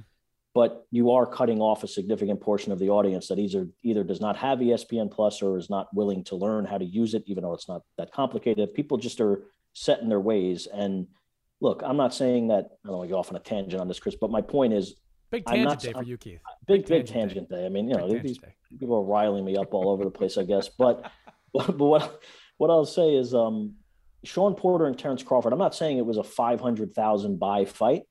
[0.53, 4.21] but you are cutting off a significant portion of the audience that either either does
[4.21, 7.43] not have ESPN Plus or is not willing to learn how to use it, even
[7.43, 8.73] though it's not that complicated.
[8.73, 9.43] People just are
[9.73, 10.67] set in their ways.
[10.71, 11.07] And
[11.59, 13.87] look, I'm not saying that I don't want to go off on a tangent on
[13.87, 14.95] this, Chris, but my point is
[15.31, 16.39] big tangent not, day for you, Keith.
[16.67, 17.57] Big big, big tangent, day.
[17.57, 17.65] day.
[17.65, 18.39] I mean, you know, these
[18.79, 20.69] people are riling me up all over the place, I guess.
[20.69, 21.11] But
[21.53, 22.21] but what
[22.57, 23.73] what I'll say is um
[24.23, 25.51] Shawn Porter and Terrence Crawford.
[25.51, 28.03] I'm not saying it was a 500,000 buy fight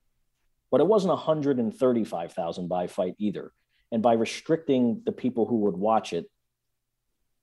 [0.72, 3.52] but it wasn't 135,000 buy fight either.
[3.92, 6.28] And by restricting the people who would watch it,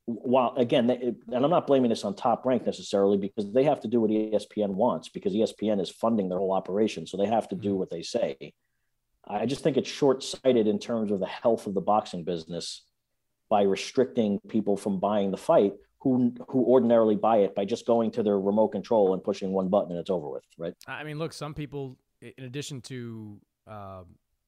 [0.06, 3.88] while again, and I'm not blaming this on top rank necessarily because they have to
[3.88, 7.06] do what ESPN wants because ESPN is funding their whole operation.
[7.06, 7.78] So they have to do mm-hmm.
[7.78, 8.54] what they say.
[9.28, 12.82] I just think it's short sighted in terms of the health of the boxing business
[13.48, 18.10] by restricting people from buying the fight who who ordinarily buy it by just going
[18.12, 20.74] to their remote control and pushing one button and it's over with, right?
[20.88, 24.04] I mean, look, some people in addition to uh,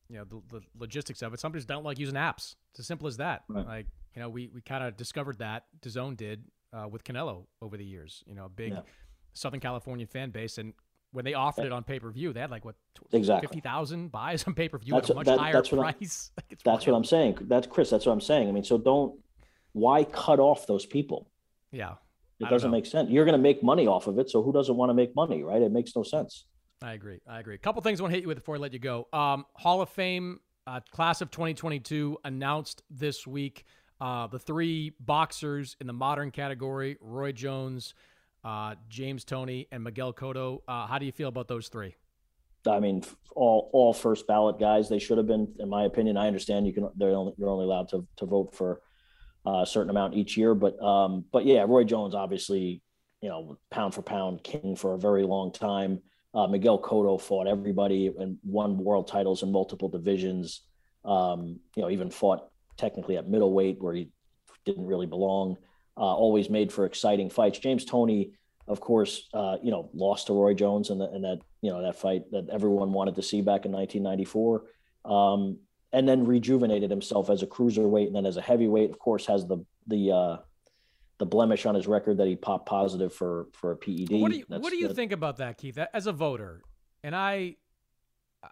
[0.10, 2.56] you know the, the, logistics of it, some people don't like using apps.
[2.72, 3.44] It's as simple as that.
[3.48, 3.66] Right.
[3.66, 6.44] Like you know, we we kind of discovered that DAZN did
[6.74, 8.24] uh, with Canelo over the years.
[8.28, 8.82] You know, a big yeah.
[9.34, 10.74] Southern California fan base, and
[11.12, 12.76] when they offered it on pay per view, they had like what
[13.12, 16.32] exactly fifty thousand buys on pay per view at a much that, higher price.
[16.50, 16.88] that's wild.
[16.88, 17.38] what I'm saying.
[17.42, 17.90] That's Chris.
[17.90, 18.50] That's what I'm saying.
[18.50, 19.20] I mean, so don't
[19.74, 21.30] why cut off those people?
[21.72, 21.94] Yeah,
[22.40, 23.10] it doesn't make sense.
[23.10, 25.44] You're going to make money off of it, so who doesn't want to make money,
[25.44, 25.62] right?
[25.62, 26.46] It makes no sense.
[26.82, 27.20] I agree.
[27.28, 27.56] I agree.
[27.56, 29.08] A couple things I want to hit you with before I let you go.
[29.14, 33.66] Um, Hall of Fame uh, class of 2022 announced this week.
[34.00, 37.94] Uh, the three boxers in the modern category: Roy Jones,
[38.44, 40.62] uh, James Toney, and Miguel Cotto.
[40.68, 41.96] Uh, how do you feel about those three?
[42.68, 43.04] I mean,
[43.36, 44.90] all all first ballot guys.
[44.90, 46.18] They should have been, in my opinion.
[46.18, 46.90] I understand you can.
[46.96, 48.82] They're only you're only allowed to to vote for
[49.46, 52.82] uh, a certain amount each year, but um, but yeah, Roy Jones obviously,
[53.22, 56.02] you know, pound for pound king for a very long time.
[56.34, 60.62] Uh, Miguel Cotto fought everybody and won world titles in multiple divisions.
[61.04, 64.10] Um, you know, even fought technically at middleweight where he
[64.66, 65.58] didn't really belong.
[65.98, 67.60] Uh, always made for exciting fights.
[67.60, 68.32] James Toney,
[68.68, 71.82] of course, uh, you know, lost to Roy Jones in, the, in that you know
[71.82, 74.64] that fight that everyone wanted to see back in 1994.
[75.04, 75.58] Um,
[75.94, 78.90] and then rejuvenated himself as a cruiserweight and then as a heavyweight.
[78.90, 80.38] Of course, has the the uh,
[81.22, 84.10] the blemish on his record that he popped positive for for a PED.
[84.10, 85.78] What do you, what do you think about that, Keith?
[85.94, 86.64] As a voter,
[87.04, 87.58] and I,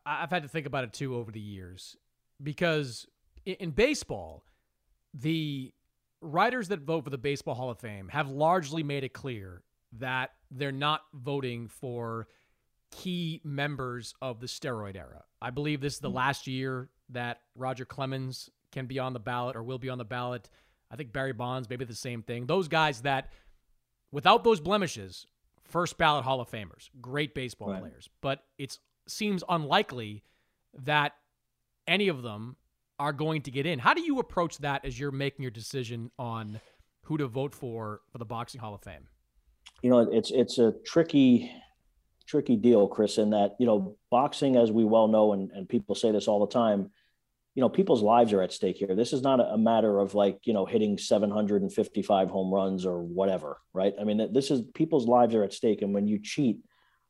[0.06, 1.98] I've had to think about it too over the years
[2.42, 3.08] because
[3.44, 4.44] in, baseball,
[5.16, 5.74] the
[6.22, 9.64] writers that vote for the Baseball Hall of Fame have largely made it clear
[9.94, 12.28] that they're not voting for
[12.92, 15.24] key members of the steroid era.
[15.42, 16.18] I believe this is the hmm.
[16.18, 20.06] last year that Roger Clemens can be on the ballot or will be on the
[20.06, 20.52] ballot.
[20.92, 22.46] I think Barry Bonds, maybe the same thing.
[22.46, 23.32] Those guys that,
[24.12, 25.28] without those blemishes,
[25.64, 27.82] first ballot Hall of Famers, great baseball right.
[27.82, 28.10] players.
[28.22, 28.78] But it
[29.08, 30.24] seems unlikely
[30.84, 31.14] that
[31.88, 32.56] any of them
[33.00, 33.80] are going to get in.
[33.80, 36.60] How do you approach that as you're making your decision on
[37.04, 39.08] who to vote for for the Boxing Hall of Fame?
[39.82, 41.52] You know, it's it's a tricky
[42.30, 45.96] tricky deal, Chris, in that, you know, boxing, as we well know, and, and people
[45.96, 46.92] say this all the time,
[47.60, 48.96] you know, people's lives are at stake here.
[48.96, 53.58] This is not a matter of like, you know, hitting 755 home runs or whatever,
[53.74, 53.94] right?
[54.00, 55.82] I mean, this is people's lives are at stake.
[55.82, 56.60] And when you cheat,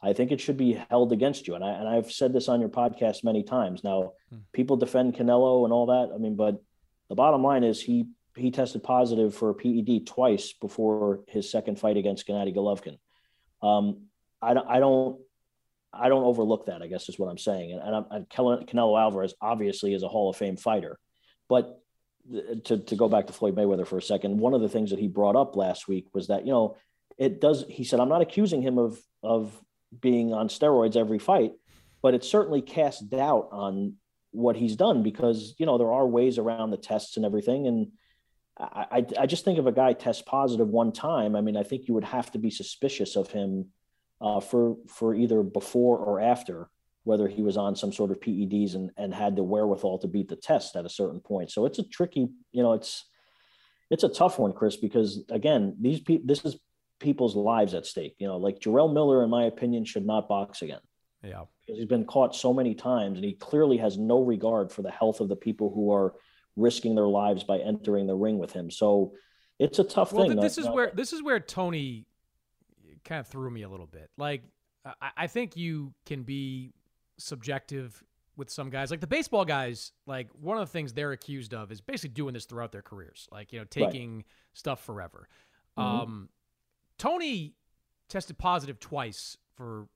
[0.02, 1.54] I think it should be held against you.
[1.54, 3.84] And I and I've said this on your podcast many times.
[3.84, 4.39] Now, hmm.
[4.52, 6.10] people defend Canelo and all that.
[6.16, 6.60] I mean, but
[7.10, 11.78] the bottom line is he he tested positive for a PED twice before his second
[11.78, 12.97] fight against Gennady Golovkin.
[13.62, 14.08] Um,
[14.41, 15.20] I I don't
[15.92, 16.82] I don't overlook that.
[16.82, 17.72] I guess is what I'm saying.
[17.72, 21.00] And, and, and Canelo Alvarez obviously is a Hall of Fame fighter,
[21.48, 21.82] but
[22.34, 24.92] uh, to to go back to Floyd Mayweather for a second, one of the things
[24.92, 26.78] that he brought up last week was that you know
[27.18, 27.66] it does.
[27.70, 29.60] He said, "I'm not accusing him of of
[30.00, 31.54] being on steroids every fight,
[32.02, 33.96] but it certainly casts doubt on
[34.32, 37.88] what he's done because you know there are ways around the tests and everything and
[38.62, 41.88] I, I, just think if a guy tests positive one time i mean i think
[41.88, 43.70] you would have to be suspicious of him
[44.22, 46.70] uh, for for either before or after
[47.04, 50.28] whether he was on some sort of peds and and had the wherewithal to beat
[50.28, 53.06] the test at a certain point so it's a tricky you know it's
[53.90, 56.58] it's a tough one chris because again these people this is
[57.00, 60.62] people's lives at stake you know like Jarrell Miller in my opinion should not box
[60.62, 60.82] again
[61.24, 61.44] yeah.
[61.62, 64.92] Because he's been caught so many times and he clearly has no regard for the
[64.92, 66.14] health of the people who are
[66.56, 68.72] risking their lives by entering the ring with him.
[68.72, 69.14] So
[69.60, 70.40] it's a tough well, thing.
[70.40, 72.06] This is where this is where Toney
[73.04, 74.10] kind of threw me a little bit.
[74.18, 74.43] Like
[74.86, 76.74] I, I think you can be
[77.18, 78.04] subjective
[78.38, 81.74] with some guys like the baseball guys like one of the things they're accused of
[81.74, 84.26] is basically doing this throughout their careers like you know taking right.
[84.54, 85.28] stuff forever
[85.78, 85.86] mm-hmm.
[85.86, 86.30] um,
[86.97, 87.56] Toney
[88.08, 89.89] tested positive twice for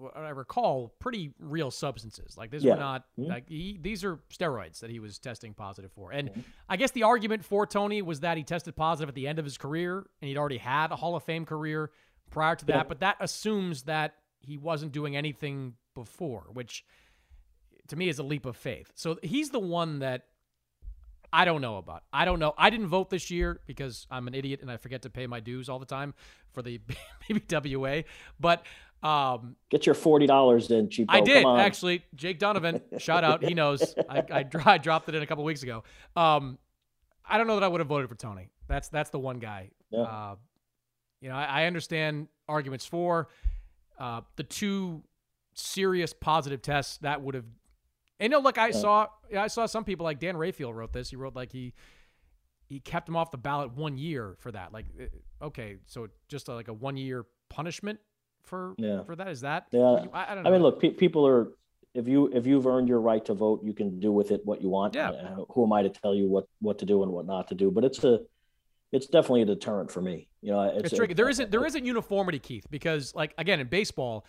[0.00, 2.36] what I recall, pretty real substances.
[2.36, 2.74] Like these yeah.
[2.74, 3.30] were not mm-hmm.
[3.30, 6.10] like he, these are steroids that he was testing positive for.
[6.10, 6.40] And mm-hmm.
[6.68, 9.44] I guess the argument for Toney was that he tested positive at the end of
[9.44, 11.90] his career, and he'd already had a Hall of Fame career
[12.30, 12.76] prior to that.
[12.76, 12.82] Yeah.
[12.84, 16.84] But that assumes that he wasn't doing anything before, which
[17.88, 18.92] to me is a leap of faith.
[18.94, 20.24] So he's the one that
[21.32, 22.04] I don't know about.
[22.12, 22.54] I don't know.
[22.58, 25.40] I didn't vote this year because I'm an idiot and I forget to pay my
[25.40, 26.14] dues all the time
[26.52, 26.80] for the
[27.28, 28.04] BBWA.
[28.38, 28.64] But
[29.02, 31.06] um, Get your forty dollars in, cheapo.
[31.08, 32.04] I did actually.
[32.14, 33.42] Jake Donovan, shout out.
[33.42, 33.94] He knows.
[34.08, 35.84] I, I, I, dropped it in a couple weeks ago.
[36.16, 36.58] Um,
[37.26, 38.50] I don't know that I would have voted for Toney.
[38.68, 39.70] That's that's the one guy.
[39.90, 40.00] Yeah.
[40.00, 40.34] Uh,
[41.20, 43.28] you know, I, I, understand arguments for
[43.98, 45.02] uh, the two
[45.54, 47.44] serious positive tests that would have.
[48.18, 49.06] And you know, look, I saw
[49.36, 51.10] I saw some people like Dan Rafael wrote this.
[51.10, 51.74] He wrote like he
[52.66, 54.72] he kept him off the ballot one year for that.
[54.72, 57.98] Like, uh, okay, so just like a one year punishment
[58.42, 59.02] for yeah.
[59.04, 59.28] for that?
[59.28, 59.66] Is that?
[59.72, 60.50] Yeah, I, I, don't know.
[60.50, 61.52] I mean, look, pe- people are
[61.94, 64.62] if you if you've earned your right to vote, you can do with it what
[64.62, 64.94] you want.
[64.94, 65.10] Yeah.
[65.10, 67.54] Uh, who am I to tell you what what to do and what not to
[67.54, 67.70] do?
[67.70, 68.20] But it's a
[68.92, 70.28] it's definitely a deterrent for me.
[70.42, 71.12] You know, it's, it's tricky.
[71.12, 74.26] It, there isn't there isn't uniformity, Keith, because like again in baseball,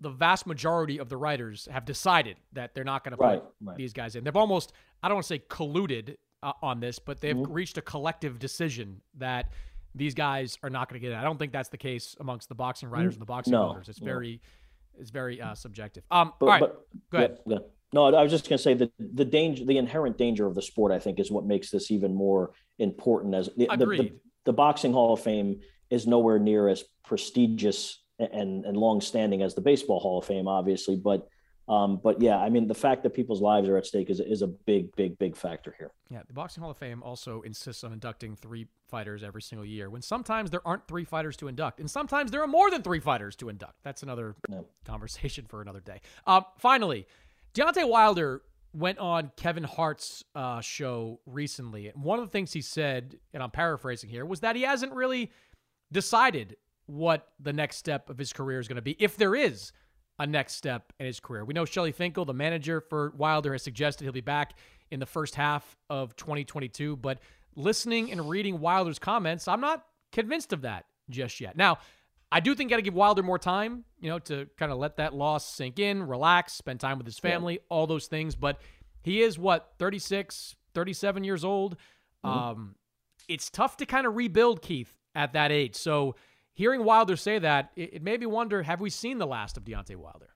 [0.00, 3.42] the vast majority of the writers have decided that they're not going to put right,
[3.62, 3.76] right.
[3.76, 4.24] these guys in.
[4.24, 7.52] They've almost I don't want to say colluded uh, on this, but they've mm-hmm.
[7.52, 9.50] reached a collective decision that
[9.94, 11.18] these guys are not going to get it.
[11.18, 13.78] I don't think that's the case amongst the boxing writers and the boxing no.
[13.80, 14.04] It's no.
[14.04, 14.40] very,
[14.98, 16.02] it's very uh, subjective.
[16.10, 17.38] Um, but, all right, but, go ahead.
[17.46, 17.58] Yeah, yeah.
[17.94, 20.62] No, I was just going to say that the danger, the inherent danger of the
[20.62, 23.36] sport, I think, is what makes this even more important.
[23.36, 23.68] As the,
[24.02, 24.12] The, the,
[24.46, 29.54] the boxing Hall of Fame is nowhere near as prestigious and and long standing as
[29.54, 31.28] the baseball Hall of Fame, obviously, but
[31.66, 34.42] um, but yeah, I mean, the fact that people's lives are at stake is, is
[34.42, 35.92] a big, big, big factor here.
[36.10, 39.88] Yeah, the Boxing Hall of Fame also insists on inducting three fighters every single year
[39.88, 43.00] when sometimes there aren't three fighters to induct, and sometimes there are more than three
[43.00, 43.82] fighters to induct.
[43.82, 44.60] That's another yeah.
[44.84, 46.00] conversation for another day.
[46.26, 47.06] Uh, finally,
[47.54, 48.42] Deontay Wilder
[48.72, 51.88] went on Kevin Hart's uh, show recently.
[51.88, 54.92] And one of the things he said, and I'm paraphrasing here, was that he hasn't
[54.92, 55.30] really
[55.92, 59.72] decided what the next step of his career is going to be, if there is
[60.18, 61.44] a next step in his career.
[61.44, 64.54] We know Shelly Finkel, the manager for Wilder, has suggested he'll be back
[64.90, 66.96] in the first half of 2022.
[66.96, 67.20] But
[67.56, 71.56] listening and reading Wilder's comments, I'm not convinced of that just yet.
[71.56, 71.78] Now,
[72.34, 74.96] I do think got to give Wilder more time, you know, to kind of let
[74.96, 77.60] that loss sink in, relax, spend time with his family, yeah.
[77.68, 78.34] all those things.
[78.34, 78.60] But
[79.02, 81.76] he is what 36, 37 years old.
[82.24, 82.38] Mm-hmm.
[82.38, 82.74] Um,
[83.28, 85.76] it's tough to kind of rebuild Keith at that age.
[85.76, 86.16] So
[86.54, 89.62] hearing Wilder say that, it, it made me wonder: Have we seen the last of
[89.62, 90.30] Deontay Wilder?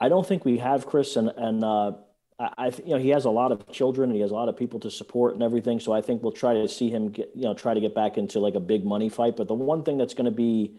[0.00, 1.92] I don't think we have, Chris, and and uh,
[2.38, 4.56] I, you know he has a lot of children and he has a lot of
[4.56, 5.78] people to support and everything.
[5.78, 8.18] So I think we'll try to see him get you know try to get back
[8.18, 9.36] into like a big money fight.
[9.36, 10.74] But the one thing that's going to be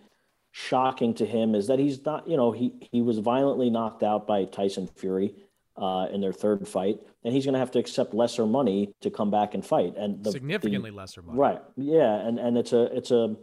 [0.51, 4.27] shocking to him is that he's not you know he he was violently knocked out
[4.27, 5.33] by Tyson Fury
[5.77, 9.09] uh, in their third fight, and he's going to have to accept lesser money to
[9.09, 11.39] come back and fight and the, significantly the, lesser money.
[11.39, 11.61] Right?
[11.77, 13.37] Yeah, and and it's a it's a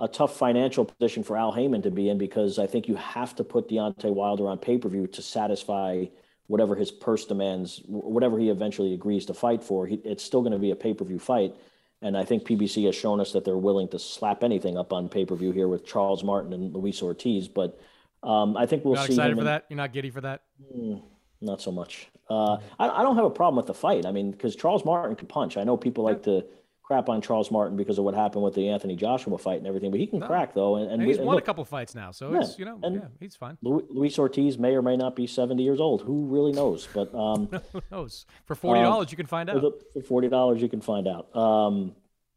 [0.00, 3.34] a tough financial position for Al Haymon to be in because I think you have
[3.36, 6.06] to put Deontay Wilder on pay per view to satisfy
[6.46, 9.86] whatever his purse demands, whatever he eventually agrees to fight for.
[9.86, 11.54] He, it's still going to be a pay per view fight.
[12.02, 15.08] And I think PBC has shown us that they're willing to slap anything up on
[15.08, 17.48] pay per view here with Charles Martin and Luis Ortiz.
[17.48, 17.80] But
[18.22, 18.98] um, I think we'll see.
[18.98, 19.12] You're not see.
[19.14, 19.66] Excited for in, that?
[19.68, 20.42] You're not giddy for that?
[20.74, 21.02] Mm,
[21.40, 22.08] not so much.
[22.28, 24.04] Uh, I, I, don't have a problem with the fight.
[24.04, 25.56] I mean, because Charles Martin can punch.
[25.56, 26.44] I know people like to
[26.86, 29.90] crap on Charles Martin because of what happened with the Anthony Joshua fight and everything,
[29.90, 30.26] but he can No.
[30.28, 30.76] crack though.
[30.76, 32.58] And, and, And he's we- and won look, a couple fights now, so Yeah, it's
[32.58, 33.58] you know, yeah, he's fine.
[33.60, 36.02] Lu- Luis Ortiz may or may not be 70 years old.
[36.02, 36.86] Who really knows?
[36.94, 38.24] But um, Who knows?
[38.44, 39.62] For forty dollars, you can find out.
[39.92, 41.34] for forty dollars, you can find out.
[41.36, 41.94] Um,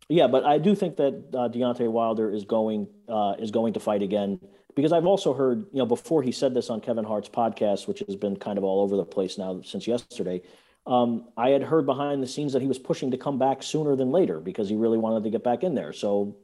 [0.10, 3.80] yeah, but I do think that uh, Deontay Wilder is going uh, is going to
[3.80, 4.40] fight again
[4.76, 8.00] because I've also heard you know before he said this on Kevin Hart's podcast, which
[8.08, 10.42] has been kind of all over the place now since yesterday.
[10.90, 13.96] Um, I had heard behind the scenes that he was pushing to come back sooner
[13.96, 15.94] than later because he really wanted to get back in there.
[15.94, 16.38] So,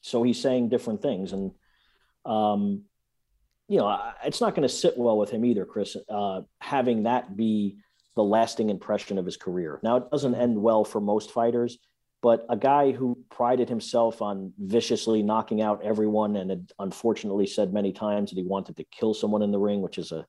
[0.00, 1.50] so he's saying different things, and
[2.24, 2.84] um,
[3.66, 5.96] you know, it's not going to sit well with him either, Chris.
[6.08, 7.78] Uh, having that be
[8.14, 9.80] the lasting impression of his career.
[9.82, 11.78] Now, it doesn't end well for most fighters,
[12.22, 17.72] but a guy who prided himself on viciously knocking out everyone and had unfortunately said
[17.72, 20.24] many times that he wanted to kill someone in the ring, which is a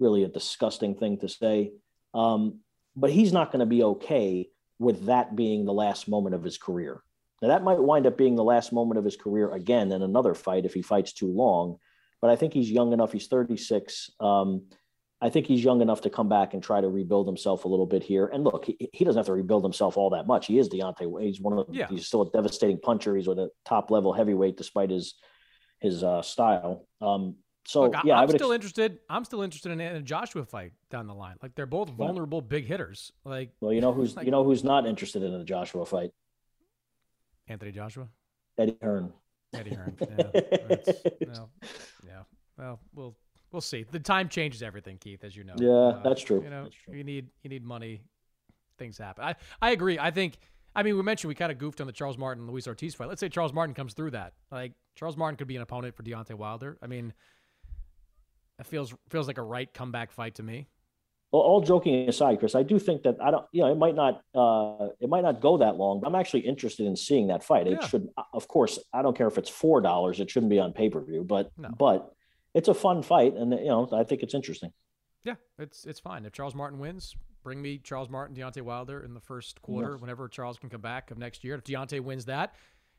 [0.00, 1.70] really a disgusting thing to say.
[2.14, 2.60] Um,
[2.96, 4.48] but he's not going to be okay
[4.78, 7.02] with that being the last moment of his career.
[7.42, 10.34] Now, that might wind up being the last moment of his career again in another
[10.34, 11.76] fight if he fights too long.
[12.20, 13.12] But I think he's young enough.
[13.12, 14.10] He's 36.
[14.20, 14.66] Um,
[15.22, 17.86] I think he's young enough to come back and try to rebuild himself a little
[17.86, 18.26] bit here.
[18.26, 20.46] And look, he, he doesn't have to rebuild himself all that much.
[20.46, 21.22] He is Deontay.
[21.22, 21.88] He's one of Yeah.
[21.88, 23.16] he's still a devastating puncher.
[23.16, 25.14] He's with a top level heavyweight despite his
[25.80, 26.86] his uh, style.
[27.00, 28.98] Um, so Look, I- yeah, I I'm would still ex- interested.
[29.08, 31.36] I'm still interested in a Joshua fight down the line.
[31.42, 33.12] Like they're both vulnerable big hitters.
[33.24, 36.10] Like well, you know who's like- you know who's not interested in a Joshua fight?
[37.48, 38.08] Anthony Joshua,
[38.58, 39.12] Eddie Hearn.
[39.54, 39.96] Eddie Hearn.
[40.00, 40.76] Yeah,
[41.26, 41.50] no,
[42.06, 42.22] yeah.
[42.56, 43.16] Well, we'll
[43.50, 43.84] we'll see.
[43.90, 45.54] The time changes everything, Keith, as you know.
[45.58, 46.42] Yeah, uh, that's true.
[46.42, 46.94] You know, true.
[46.94, 48.02] you need you need money.
[48.78, 49.24] Things happen.
[49.24, 49.98] I I agree.
[49.98, 50.38] I think.
[50.72, 53.08] I mean, we mentioned we kind of goofed on the Charles Martin Luis Ortiz fight.
[53.08, 54.34] Let's say Charles Martin comes through that.
[54.52, 56.78] Like Charles Martin could be an opponent for Deontay Wilder.
[56.80, 57.12] I mean,
[58.60, 60.68] it feels feels like a right comeback fight to me.
[61.32, 63.94] Well, all joking aside, Chris, I do think that I don't, you know, it might
[63.94, 66.00] not, uh, it might not go that long.
[66.00, 67.68] But I'm actually interested in seeing that fight.
[67.68, 67.86] It Yeah.
[67.86, 70.18] should, of course, I don't care if it's four dollars.
[70.18, 71.68] It shouldn't be on pay per view, but, No.
[71.78, 72.12] but
[72.52, 74.72] it's a fun fight, and you know, I think it's interesting.
[75.22, 76.24] Yeah, it's it's fine.
[76.24, 77.14] If Charles Martin wins,
[77.44, 80.00] bring me Charles Martin, Deontay Wilder in the first quarter, Yes.
[80.00, 81.54] whenever Charles can come back of next year.
[81.54, 82.56] If Deontay wins that,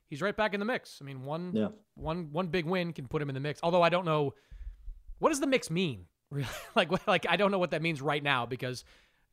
[0.08, 1.00] he's right back in the mix.
[1.02, 1.70] I mean, one Yeah.
[1.96, 3.60] one one big win can put him in the mix.
[3.62, 4.34] Although I don't know
[5.22, 6.06] what does the mix mean.
[6.31, 8.85] Really, like like I don't know what that means right now because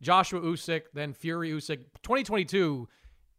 [0.02, 2.88] Joshua Usyk, then Fury Usyk, 2022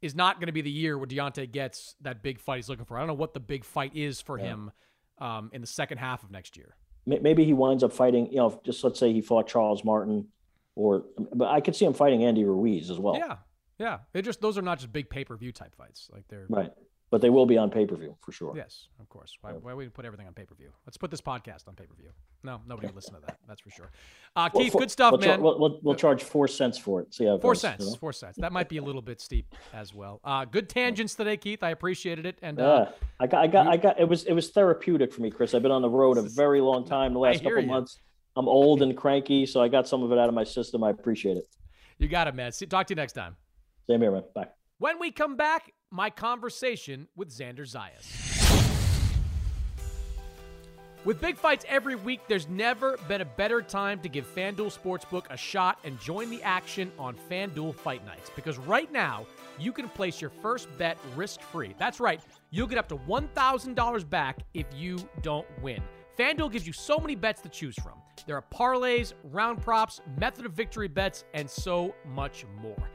[0.01, 2.85] is not going to be the year where Deontay gets that big fight he's looking
[2.85, 2.95] for.
[2.95, 4.71] I don't know what the big fight is for him
[5.17, 6.77] um, in the second half of next year.
[7.05, 8.27] Maybe he winds up fighting.
[8.31, 10.29] You know, just let's say he fought Charles Martin,
[10.75, 11.03] or
[11.35, 13.17] but I could see him fighting Andy Ruiz as well.
[13.17, 13.39] Yeah,
[13.77, 13.97] yeah.
[14.13, 16.09] It just those are not just big pay per view type fights.
[16.13, 16.71] Like they're Right.
[17.11, 18.53] But they will be on pay per view for sure.
[18.55, 19.35] yes, of course.
[19.41, 20.69] Why, why would we put everything on pay per view?
[20.85, 22.11] Let's put this podcast on pay per view.
[22.43, 23.37] No, nobody would listen to that.
[23.47, 23.89] That's for sure.
[24.35, 25.41] Uh, Well, Keith, for- good stuff, we'll char- man.
[25.41, 27.11] we'll, we'll, we'll charge four cents for it.
[27.11, 27.85] See how it Four goes, you cents.
[27.87, 27.95] know?
[27.95, 28.37] Four cents.
[28.41, 30.19] That might be a little bit steep as well.
[30.23, 31.63] Uh, good tangents today, Keith.
[31.63, 32.37] I appreciated it.
[32.43, 33.99] And uh, I got, I got, I got.
[33.99, 35.55] It was, it was therapeutic for me, Chris.
[35.55, 37.13] I've been on the road a very long time.
[37.13, 37.65] The last couple you.
[37.67, 37.99] months,
[38.35, 40.83] I'm old and cranky, so I got some of it out of my system.
[40.83, 41.45] I appreciate it.
[41.97, 42.51] you got it, man.
[42.51, 43.35] See, talk to you next time.
[43.89, 44.23] Same here, man.
[44.35, 44.47] Bye.
[44.77, 48.05] When we come back, my conversation with Xander Zayas.
[51.05, 55.25] With big fights every week, there's never been a better time to give FanDuel Sportsbook
[55.29, 58.29] a shot and join the action on FanDuel Fight Nights.
[58.35, 59.25] Because right now,
[59.57, 61.73] you can place your first bet risk free.
[61.77, 62.21] That's right,
[62.51, 65.81] you'll get up to $1,000 back if you don't win.
[66.17, 67.93] FanDuel gives you so many bets to choose from.
[68.27, 72.89] There are parlays, round props, method of victory bets, and so much more.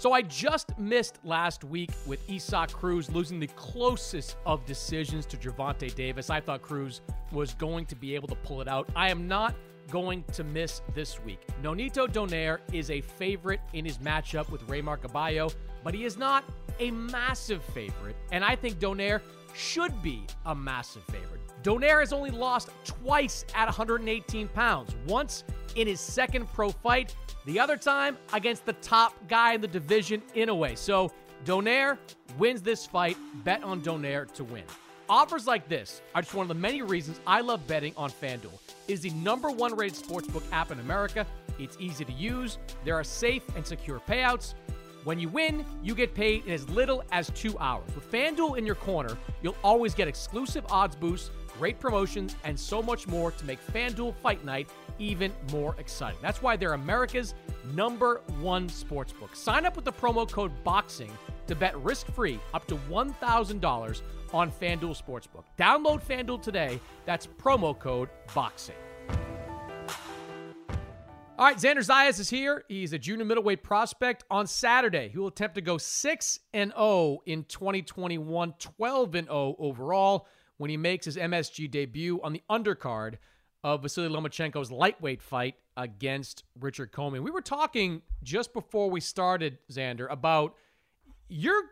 [0.00, 5.36] So I just missed last week with Isaac Cruz losing the closest of decisions to
[5.36, 6.30] Gervonta Davis.
[6.30, 7.02] I thought Cruz
[7.32, 8.88] was going to be able to pull it out.
[8.96, 9.54] I am not
[9.90, 11.40] going to miss this week.
[11.62, 15.54] Nonito Donaire is a favorite in his matchup with Reymart Gaballo,
[15.84, 16.44] but he is not
[16.78, 19.20] a massive favorite, and I think Donaire
[19.52, 21.42] should be a massive favorite.
[21.62, 24.96] Donaire has only lost twice at 118 pounds.
[25.06, 25.44] Once
[25.76, 27.14] in his second pro fight,
[27.44, 30.74] the other time against the top guy in the division in a way.
[30.74, 31.10] So
[31.44, 31.98] Donaire
[32.38, 33.16] wins this fight.
[33.44, 34.64] Bet on Donaire to win.
[35.08, 38.52] Offers like this are just one of the many reasons I love betting on FanDuel.
[38.86, 41.26] It is the number one rated sportsbook app in America.
[41.58, 42.58] It's easy to use.
[42.84, 44.54] There are safe and secure payouts.
[45.04, 47.88] When you win, you get paid in as little as two hours.
[47.94, 51.30] With FanDuel in your corner, you'll always get exclusive odds boosts,
[51.60, 54.66] great promotions, and so much more to make FanDuel Fight Night
[54.98, 56.18] even more exciting.
[56.22, 57.34] That's why they're America's
[57.74, 59.36] number one sportsbook.
[59.36, 61.10] Sign up with the promo code BOXING
[61.48, 64.00] to bet risk free up to $1,000
[64.32, 65.44] on FanDuel Sportsbook.
[65.58, 66.80] Download FanDuel today.
[67.04, 68.74] That's promo code BOXING.
[71.38, 72.64] All right, Xander Zayas is here.
[72.68, 74.24] He's a junior middleweight prospect.
[74.30, 79.56] On Saturday, he will attempt to go 6 and 0 in 2021, 12 and 0
[79.58, 80.26] overall
[80.60, 83.14] when he makes his MSG debut on the undercard
[83.64, 87.18] of Vasily Lomachenko's lightweight fight against Richard Commey.
[87.18, 90.54] We were talking just before we started, Xander, about
[91.30, 91.62] you're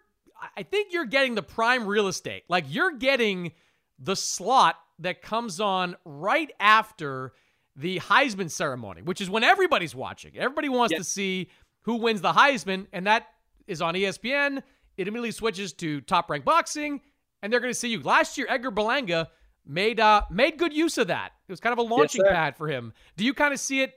[0.57, 2.45] I think you're getting the prime real estate.
[2.49, 3.53] Like you're getting
[3.99, 7.35] the slot that comes on right after
[7.77, 10.33] the Heisman ceremony, which is when everybody's watching.
[10.39, 11.51] Everybody wants to see
[11.83, 13.27] who wins the Heisman, and that
[13.67, 14.63] is on ESPN.
[14.97, 17.03] It immediately switches to Top Rank Boxing,
[17.43, 18.03] and they're going to see you.
[18.03, 19.29] Last year, Edgar Berlanga
[19.67, 21.33] made uh, made good use of that.
[21.47, 22.93] It was kind of a launching yes, pad for him.
[23.17, 23.95] Do you kind of see it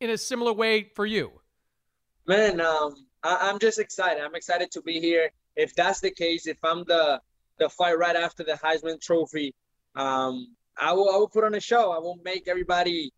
[0.00, 1.30] in a similar way for you?
[2.26, 4.22] Man, um, I- I'm just excited.
[4.22, 5.30] I'm excited to be here.
[5.56, 7.20] If that's the case, if I'm the
[7.58, 9.54] the fight right after the Heisman Trophy,
[9.94, 11.92] um, I will I will put on a show.
[11.92, 13.12] I will make everybody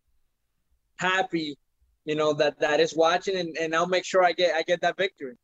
[0.97, 1.57] happy,
[2.05, 4.81] you know, that that is watching, and, and I'll make sure I get I get
[4.81, 5.35] that victory.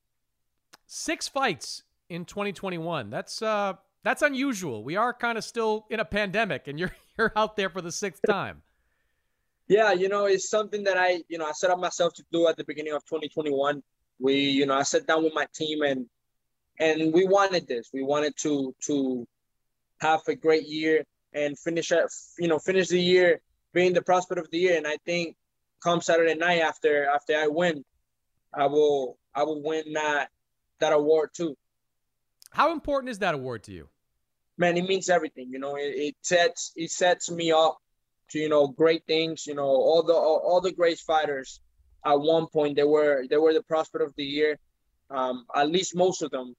[0.87, 3.09] Six fights in 2021.
[3.09, 3.73] That's uh
[4.03, 4.83] that's unusual.
[4.83, 7.91] We are kind of still in a pandemic, and you're you're out there for the
[7.91, 8.61] sixth time.
[9.67, 12.47] Yeah, you know, it's something that I, you know, I set up myself to do
[12.47, 13.83] at the beginning of 2021.
[14.19, 16.07] We, you know, I sat down with my team and
[16.79, 17.89] and we wanted this.
[17.93, 19.27] We wanted to to
[19.99, 21.03] have a great year
[21.33, 22.05] and finish at,
[22.37, 23.41] you know, finish the year
[23.73, 24.77] being the prospect of the year.
[24.77, 25.35] And I think
[25.83, 27.83] come Saturday night after after I win,
[28.53, 30.29] I will I will win that
[30.79, 31.55] that award too.
[32.51, 33.87] How important is that award to you?
[34.57, 35.49] Man, it means everything.
[35.49, 37.77] You know, it, it sets it sets me up
[38.31, 39.45] to you know great things.
[39.47, 41.61] You know, all the all, all the great fighters
[42.05, 44.57] at one point they were they were the prospect of the year,
[45.09, 46.55] um, at least most of them,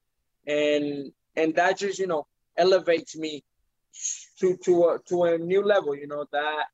[0.47, 2.27] and and that just you know
[2.57, 3.43] elevates me
[4.39, 5.95] to to a to a new level.
[5.95, 6.65] You know that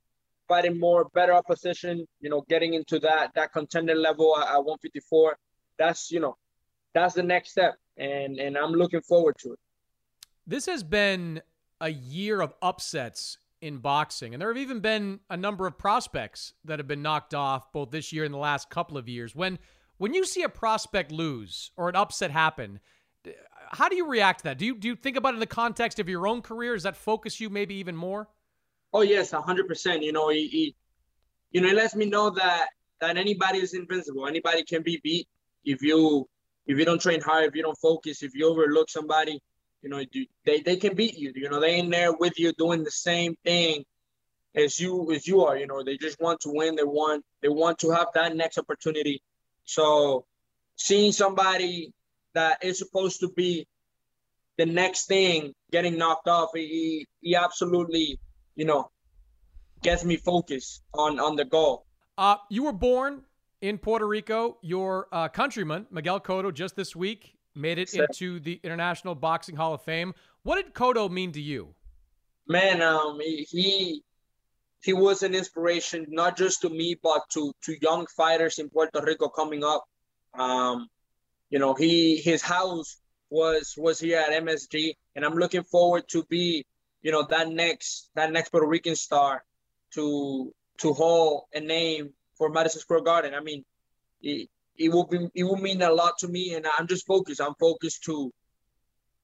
[0.49, 2.07] fighting more better opposition.
[2.21, 5.37] You know, getting into that that contender level at, at 154.
[5.79, 6.37] That's you know
[6.95, 9.59] that's the next step, and and I'm looking forward to it.
[10.47, 11.43] This has been
[11.81, 16.53] a year of upsets in boxing, and there have even been a number of prospects
[16.65, 19.35] that have been knocked off both this year and the last couple of years.
[19.35, 19.59] When
[19.99, 22.81] when you see a prospect lose or an upset happen,
[23.71, 24.59] how do you react to that?
[24.59, 26.75] Do you do you think about it in the context of your own career?
[26.75, 28.29] Does that focus you maybe even more?
[28.93, 30.03] Oh yes, hundred percent.
[30.03, 30.75] You know, he, he,
[31.51, 32.69] you know, it lets me know that
[33.01, 34.27] that anybody is invincible.
[34.27, 35.29] Anybody can be beat
[35.65, 36.29] if you
[36.67, 39.41] if you don't train hard, if you don't focus, if you overlook somebody,
[39.83, 40.03] you know,
[40.45, 41.33] they, they can beat you.
[41.35, 43.85] You know, they in there with you doing the same thing
[44.55, 45.57] as you as you are.
[45.57, 46.75] You know, they just want to win.
[46.75, 49.23] They want they want to have that next opportunity.
[49.65, 50.25] So
[50.77, 51.93] seeing somebody
[52.35, 53.67] that is supposed to be
[54.59, 58.19] the next thing getting knocked off, he he absolutely,
[58.57, 58.91] you know,
[59.83, 61.85] gets me focused on on the goal.
[62.19, 63.23] Uh, you were born
[63.67, 64.59] in Puerto Rico.
[64.63, 69.75] Your uh, countryman, Miguel Cotto, just this week made it into the International Boxing Hall
[69.75, 70.15] of Fame.
[70.43, 71.75] What did Cotto mean to you?
[72.47, 74.03] Man, um, he
[74.83, 79.03] he was an inspiration not just to me but to to young fighters in Puerto
[79.05, 79.85] Rico coming up.
[80.35, 80.89] Um,
[81.51, 82.99] you know, he his house
[83.31, 86.65] was was here at MSG, and I'm looking forward to be,
[87.03, 89.45] you know, that next that next Puerto Rican star
[89.95, 93.35] to to hold a name for Madison Square Garden.
[93.35, 93.65] I mean,
[94.23, 97.41] it, it will be it will mean a lot to me, and I'm just focused.
[97.41, 98.33] I'm focused to,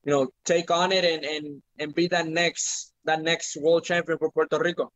[0.04, 4.18] you know, take on it and and and be that next that next world champion
[4.18, 4.92] for Puerto Rico.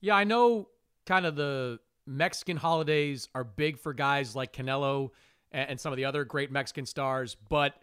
[0.00, 0.68] Yeah, I know.
[1.06, 5.10] Kind of the Mexican holidays are big for guys like Canelo
[5.52, 7.74] and, and some of the other great Mexican stars, but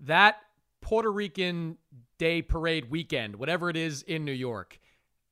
[0.00, 0.36] that
[0.80, 1.76] Puerto Rican
[2.18, 4.78] Day Parade weekend, whatever it is in New York,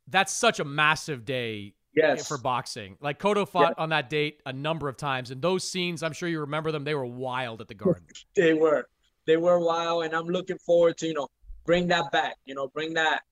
[0.06, 2.28] that's such a massive day yes.
[2.28, 2.96] for boxing.
[3.00, 6.28] Like Cotto fought on that date a number of times, and those scenes, I'm sure
[6.28, 6.84] you remember them.
[6.84, 8.04] They were wild at the Garden.
[8.36, 8.88] they were,
[9.26, 11.28] they were wild, and I'm looking forward to you know
[11.64, 12.36] bring that back.
[12.44, 13.22] You know, bring that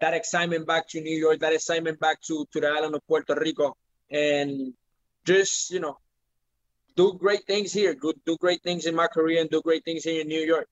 [0.00, 3.34] that excitement back to New York, that excitement back to to the island of Puerto
[3.34, 3.76] Rico,
[4.10, 4.72] and
[5.24, 5.98] just you know
[6.96, 7.94] do great things here.
[7.94, 10.68] Do great things in my career, and do great things here in New York.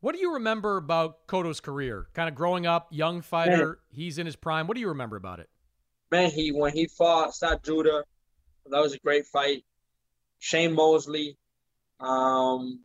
[0.00, 2.08] What do you remember about Cotto's career?
[2.12, 3.76] Kind of growing up, young fighter, Man.
[3.88, 4.66] he's in his prime.
[4.66, 5.48] What do you remember about it?
[6.12, 8.04] Man, he when he fought Zab Judah,
[8.70, 9.64] that was a great fight.
[10.38, 11.36] Shane Mosley,
[11.98, 12.80] um,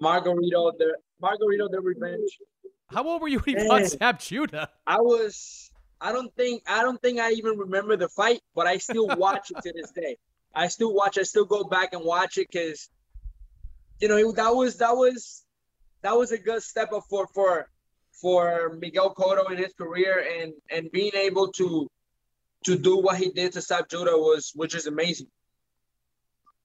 [0.00, 2.38] Margarito, the Margarito, the revenge.
[2.88, 4.68] How old were you when he fought Zab Judah?
[4.86, 5.72] I was.
[6.00, 6.62] I don't think.
[6.68, 9.90] I don't think I even remember the fight, but I still watch it to this
[9.90, 10.18] day.
[10.54, 11.18] I still watch.
[11.18, 12.88] I still go back and watch it because,
[14.00, 15.44] you know, that was that was
[16.02, 17.68] that was a good step up for for
[18.20, 21.88] for Miguel Cotto in his career and and being able to
[22.64, 25.28] to do what he did to stop Judah was which is amazing.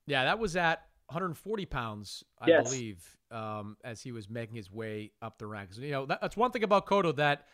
[0.05, 2.63] Yeah, that was at 140 pounds, I yes.
[2.63, 5.77] believe, um, as he was making his way up the ranks.
[5.77, 7.45] You know, that, that's one thing about Cotto that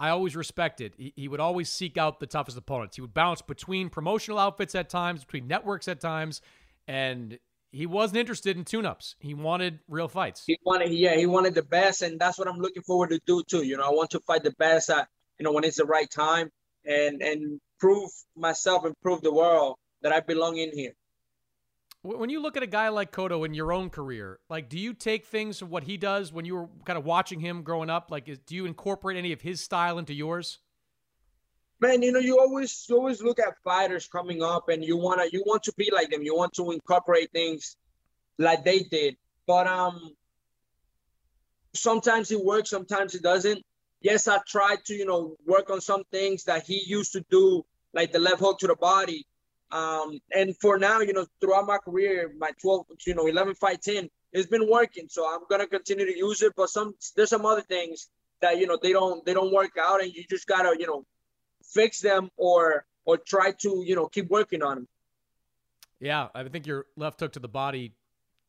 [0.00, 0.94] I always respected.
[0.96, 2.96] He, he would always seek out the toughest opponents.
[2.96, 6.40] He would bounce between promotional outfits at times, between networks at times,
[6.86, 7.38] and
[7.70, 9.16] he wasn't interested in tune-ups.
[9.18, 10.44] He wanted real fights.
[10.46, 13.42] He wanted, yeah, he wanted the best, and that's what I'm looking forward to do
[13.42, 13.64] too.
[13.64, 14.90] You know, I want to fight the best.
[14.90, 15.08] At,
[15.38, 16.50] you know, when it's the right time,
[16.84, 20.92] and and prove myself and prove the world that I belong in here.
[22.02, 24.94] When you look at a guy like Cotto in your own career, like, do you
[24.94, 28.10] take things from what he does when you were kind of watching him growing up?
[28.10, 30.60] Like, is, do you incorporate any of his style into yours?
[31.80, 35.24] Man, you know, you always you always look at fighters coming up, and you wanna
[35.32, 36.22] you want to be like them.
[36.22, 37.76] You want to incorporate things
[38.38, 39.16] like they did.
[39.46, 40.10] But um,
[41.74, 43.62] sometimes it works, sometimes it doesn't.
[44.00, 47.64] Yes, I tried to you know work on some things that he used to do,
[47.94, 49.26] like the left hook to the body
[49.70, 53.88] um, and for now, you know, throughout my career, my 12, you know, 11 fights
[53.88, 55.06] in, it's been working.
[55.08, 56.52] So I'm gonna continue to use it.
[56.56, 58.08] But some there's some other things
[58.40, 61.04] that you know they don't they don't work out, and you just gotta you know
[61.72, 64.88] fix them or or try to you know keep working on them.
[66.00, 67.92] Yeah, I think your left hook to the body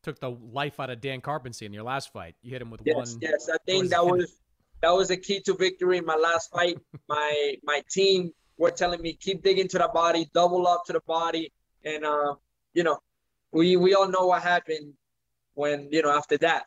[0.03, 2.35] took the life out of Dan Karpency in your last fight.
[2.41, 3.19] You hit him with yes, one.
[3.21, 4.39] Yes, I think that was
[4.81, 6.77] that was a key to victory in my last fight.
[7.09, 11.01] my my team were telling me keep digging to the body, double up to the
[11.01, 11.51] body,
[11.83, 12.35] and uh,
[12.73, 12.99] you know,
[13.51, 14.93] we we all know what happened
[15.53, 16.65] when you know after that.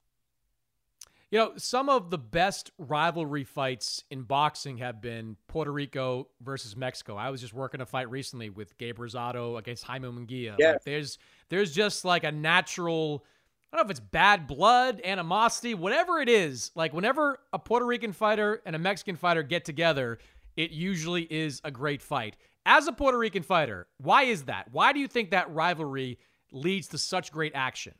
[1.32, 6.76] You know, some of the best rivalry fights in boxing have been Puerto Rico versus
[6.76, 7.16] Mexico.
[7.16, 10.56] I was just working a fight recently with Gabe Rosado against Jaime Munguia.
[10.58, 10.72] Yeah.
[10.72, 11.16] Like there's
[11.48, 13.24] there's just like a natural
[13.72, 16.70] I don't know if it's bad blood, animosity, whatever it is.
[16.74, 20.18] Like whenever a Puerto Rican fighter and a Mexican fighter get together,
[20.58, 22.36] it usually is a great fight.
[22.66, 24.68] As a Puerto Rican fighter, why is that?
[24.70, 26.18] Why do you think that rivalry
[26.52, 27.94] leads to such great action?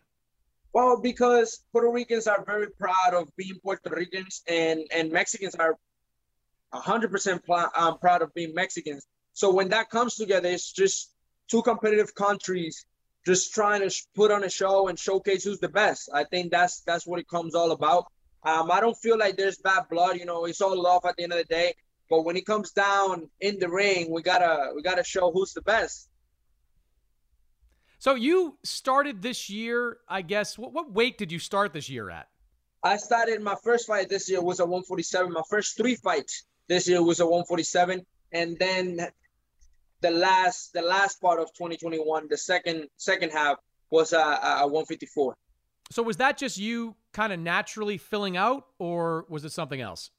[0.72, 5.76] Well, because Puerto Ricans are very proud of being Puerto Ricans, and and Mexicans are
[6.72, 9.06] 100% pl- um, proud of being Mexicans.
[9.34, 11.12] So when that comes together, it's just
[11.50, 12.86] two competitive countries
[13.26, 16.10] just trying to put on a show and showcase who's the best.
[16.12, 18.06] I think that's that's what it comes all about.
[18.44, 20.18] Um, I don't feel like there's bad blood.
[20.18, 21.74] You know, it's all love at the end of the day.
[22.10, 25.62] But when it comes down in the ring, we gotta we gotta show who's the
[25.62, 26.08] best.
[28.02, 30.58] So you started this year, I guess.
[30.58, 32.26] What, what weight did you start this year at?
[32.82, 35.32] I started my first fight this year was a 147.
[35.32, 39.06] My first three fights this year was a 147, and then
[40.00, 43.58] the last the last part of 2021, the second second half
[43.90, 45.36] was a, a 154.
[45.92, 50.10] So was that just you kind of naturally filling out, or was it something else?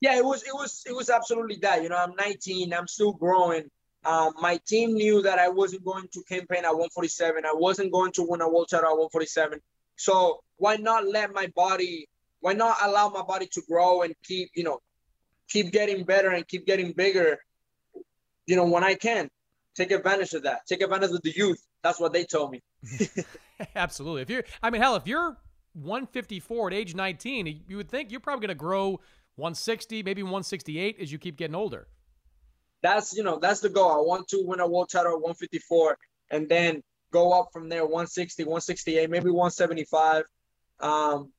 [0.00, 1.82] Yeah, it was it was it was absolutely that.
[1.82, 3.70] You know, I'm 19, I'm still growing.
[4.04, 7.44] Um, my team knew that I wasn't going to campaign at 147.
[7.44, 9.60] I wasn't going to win a world title at 147.
[9.96, 12.08] So why not let my body?
[12.40, 14.78] Why not allow my body to grow and keep you know,
[15.48, 17.38] keep getting better and keep getting bigger?
[18.46, 19.28] You know, when I can,
[19.74, 20.66] take advantage of that.
[20.66, 21.62] Take advantage of the youth.
[21.82, 22.62] That's what they told me.
[23.76, 24.22] Absolutely.
[24.22, 25.36] If you're, I mean, hell, if you're
[25.74, 29.00] 154 at age 19, you would think you're probably going to grow
[29.36, 31.86] 160, maybe 168 as you keep getting older.
[32.82, 33.90] That's you know that's the goal.
[33.90, 35.98] I want to win a world title at 154
[36.30, 36.82] and then
[37.12, 40.24] go up from there 160, 168, maybe 175.
[40.80, 41.32] Um,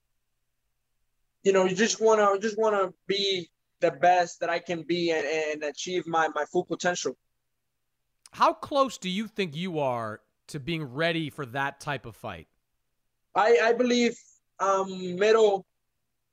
[1.43, 3.49] you know, you just wanna just wanna be
[3.79, 7.17] the best that I can be and, and achieve my my full potential.
[8.31, 12.47] How close do you think you are to being ready for that type of fight?
[13.33, 14.15] I I believe
[14.59, 15.65] um middle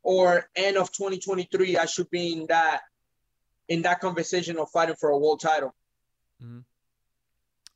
[0.03, 2.83] or end of 2023, I should be in that
[3.69, 5.75] in that conversation of fighting for a world title.
[6.43, 6.61] Mm-hmm.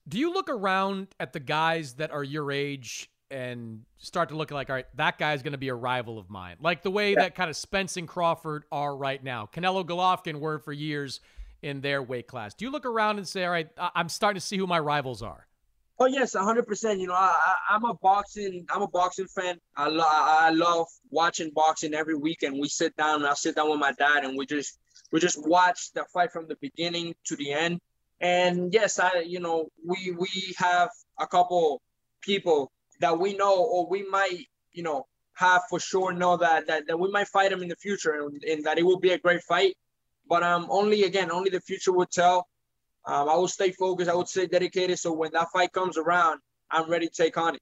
[0.09, 4.51] Do you look around at the guys that are your age and start to look
[4.51, 6.56] like, all right, that guy's going to be a rival of mine?
[6.60, 7.20] Like the way yeah.
[7.20, 9.48] that kind of Spence and Crawford are right now.
[9.52, 11.20] Canelo Golovkin were for years
[11.62, 12.55] in their weight class.
[12.55, 15.23] Do you look around and say, all right, I'm starting to see who my rivals
[15.23, 15.47] are?
[15.98, 16.98] Oh yes, hundred percent.
[16.98, 17.36] You know, I,
[17.70, 19.59] I am a boxing I'm a boxing fan.
[19.77, 22.59] I love I love watching boxing every weekend.
[22.59, 23.20] We sit down.
[23.20, 24.81] And I sit down with my dad, and we just
[25.13, 27.81] we just watched the fight from the beginning to the end.
[28.21, 30.89] And yes, I you know we we have
[31.21, 31.81] a couple
[32.23, 36.87] people that we know or we might you know have for sure know that that,
[36.89, 39.19] that we might fight them in the future and, and that it will be a
[39.19, 39.77] great fight.
[40.29, 42.49] But um only again only the future will tell.
[43.05, 44.09] Um, I will stay focused.
[44.09, 44.99] I would stay dedicated.
[44.99, 46.39] So when that fight comes around,
[46.71, 47.61] I'm ready to take on it.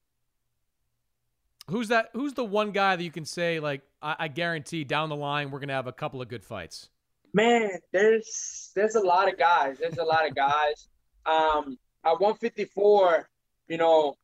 [1.71, 2.11] Who's that?
[2.13, 5.51] Who's the one guy that you can say like I, I guarantee down the line
[5.51, 6.91] we're gonna have a couple of good fights?
[7.33, 9.79] Man, there's there's a lot of guys.
[9.79, 10.89] There's a lot of guys.
[11.27, 13.29] Um, at 154,
[13.69, 14.15] you know,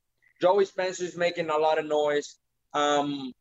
[0.40, 2.38] Joey Spencer's making a lot of noise.
[2.72, 3.32] Um,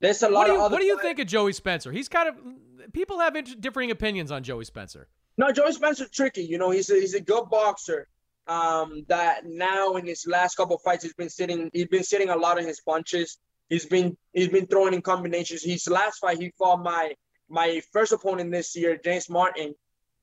[0.00, 1.02] there's a lot what do you, of other What do you guys.
[1.02, 1.92] think of Joey Spencer?
[1.92, 5.08] He's kind of people have int- differing opinions on Joey Spencer.
[5.36, 6.42] No, Joey Spencer tricky.
[6.44, 8.08] You know, he's a, he's a good boxer.
[8.46, 11.70] Um, that now in his last couple fights, he's been sitting.
[11.72, 13.38] He's been sitting a lot of his punches.
[13.70, 15.62] He's been he's been throwing in combinations.
[15.62, 17.14] His last fight, he fought my
[17.54, 19.74] my first opponent this year, James Martin,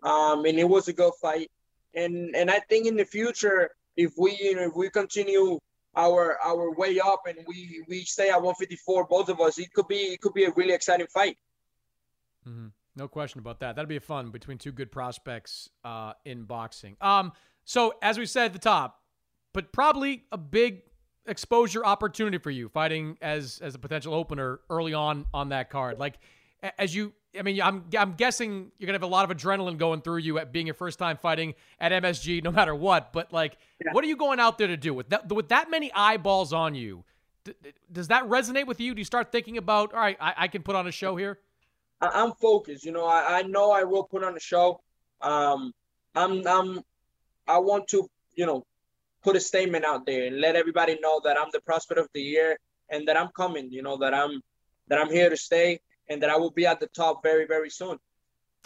[0.03, 1.49] um, and it was a good fight.
[1.95, 5.57] And and I think in the future, if we you know if we continue
[5.95, 9.87] our our way up and we we stay at 154, both of us, it could
[9.87, 11.37] be it could be a really exciting fight.
[12.47, 12.67] Mm-hmm.
[12.95, 13.75] No question about that.
[13.75, 16.97] That'd be fun between two good prospects uh, in boxing.
[16.99, 17.31] Um,
[17.63, 18.99] so as we said at the top,
[19.53, 20.81] but probably a big
[21.25, 25.99] exposure opportunity for you fighting as as a potential opener early on on that card.
[25.99, 26.19] Like
[26.77, 30.01] as you, I mean, I'm I'm guessing you're gonna have a lot of adrenaline going
[30.01, 33.13] through you at being your first time fighting at MSG, no matter what.
[33.13, 33.93] But like, yeah.
[33.93, 36.75] what are you going out there to do with that with that many eyeballs on
[36.75, 37.03] you?
[37.43, 37.53] D-
[37.91, 38.93] does that resonate with you?
[38.93, 41.39] Do you start thinking about, all right, I, I can put on a show here?
[41.99, 42.85] I'm focused.
[42.85, 44.81] You know, I, I know I will put on a show.
[45.21, 45.73] Um,
[46.15, 46.81] I'm I'm
[47.47, 48.65] I want to you know
[49.23, 52.21] put a statement out there and let everybody know that I'm the prospect of the
[52.21, 52.57] year
[52.89, 53.71] and that I'm coming.
[53.71, 54.41] You know that I'm
[54.87, 55.79] that I'm here to stay
[56.11, 57.97] and that I will be at the top very very soon.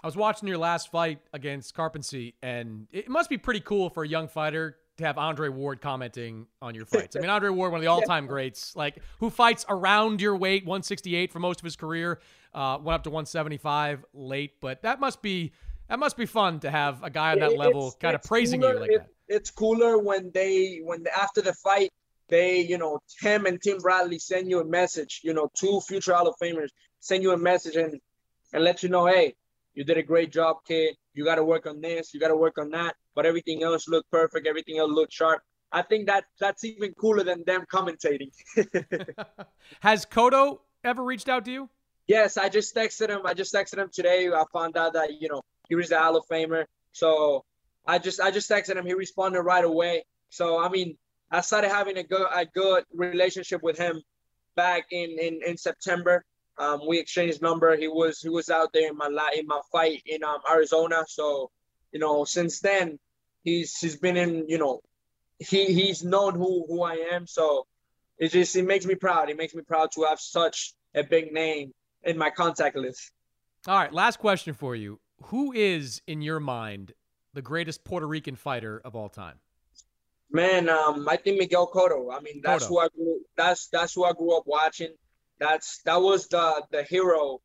[0.03, 4.03] I was watching your last fight against Karpency, and it must be pretty cool for
[4.03, 7.15] a young fighter to have Andre Ward commenting on your fights.
[7.15, 10.63] I mean, Andre Ward, one of the all-time greats, like who fights around your weight,
[10.63, 12.19] 168 for most of his career,
[12.53, 15.51] uh, went up to 175 late, but that must be
[15.89, 18.61] that must be fun to have a guy on that level it's, kind of praising
[18.61, 19.35] cooler, you like it, that.
[19.35, 21.91] It's cooler when they when they, after the fight
[22.30, 25.22] they you know Tim and Tim Bradley send you a message.
[25.23, 26.69] You know, two future Hall of Famers
[27.06, 27.99] send you a message and
[28.53, 29.36] and let you know, hey,
[29.76, 30.95] you did a great job, kid.
[31.14, 32.14] You got to work on this.
[32.14, 32.95] You got to work on that.
[33.14, 34.48] But everything else looked perfect.
[34.48, 35.41] Everything else looked sharp.
[35.72, 38.32] I think that that's even cooler than them commentating.
[39.82, 41.69] Has Cotto ever reached out to you?
[42.07, 43.22] Yes, I just texted him.
[43.26, 44.30] I just texted him today.
[44.30, 46.65] I found out that you know he was the Hall of Famer.
[46.91, 47.44] So
[47.86, 48.86] I just I just texted him.
[48.86, 50.06] He responded right away.
[50.30, 50.98] So I mean,
[51.30, 54.02] I started having a good a good relationship with him
[54.56, 56.23] back in in, in September.
[56.57, 57.76] Um, we exchanged number.
[57.76, 61.03] He was he was out there in my in my fight in um, Arizona.
[61.07, 61.52] So
[61.91, 62.99] you know since then
[63.44, 64.82] he's he's been in you know
[65.40, 67.27] he he's known who who I am.
[67.27, 67.68] So
[68.18, 69.30] it just it makes me proud.
[69.30, 71.73] It makes me proud to have such a big name
[72.03, 73.11] in my contact list.
[73.68, 74.99] All right, last question for you.
[75.23, 76.94] Who is, in your mind,
[77.34, 79.40] the greatest Puerto Rican fighter of all time?
[80.32, 82.15] Man, um, I think Miguel Cotto.
[82.15, 82.69] I mean, that's Cotto.
[82.69, 83.19] who I grew.
[83.36, 84.94] That's that's who I grew up watching.
[85.40, 87.41] That's that was the the hero,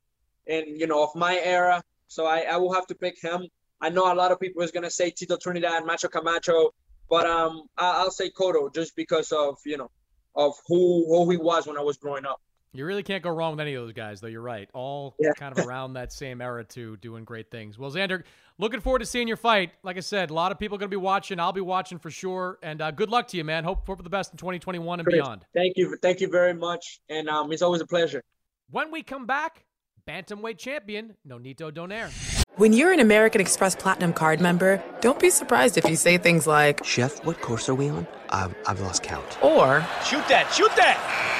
[0.47, 1.83] in you know of my era.
[2.09, 3.47] So I I will have to pick him.
[3.81, 6.71] I know a lot of people is gonna say Tito Trinidad, Macho Camacho,
[7.09, 9.91] but um, I, I'll say Cotto just because of you know
[10.35, 12.41] of who who he was when I was growing up.
[12.73, 14.29] You really can't go wrong with any of those guys, though.
[14.29, 14.69] You're right.
[14.73, 15.33] All Yeah.
[15.37, 17.77] kind of around that same era, too, doing great things.
[17.79, 18.23] Well, Xander,
[18.59, 19.73] looking forward to seeing your fight.
[19.83, 21.41] Like I said, a lot of people are going to be watching.
[21.41, 22.59] I'll be watching for sure.
[22.63, 23.65] And uh, good luck to you, man.
[23.65, 25.45] Hope, hope for the best in 2021 and Chris, beyond.
[25.53, 28.23] Thank you, thank you very much, and um, it's always a pleasure.
[28.71, 29.65] When we come back,
[30.09, 32.11] bantamweight champion Nonito Donaire.
[32.57, 36.47] When you're an American Express Platinum card member, don't be surprised if you say things
[36.47, 38.07] like, Chef, what course are we on?
[38.29, 39.43] I've, I've lost count.
[39.43, 41.40] or, Shoot that, shoot that!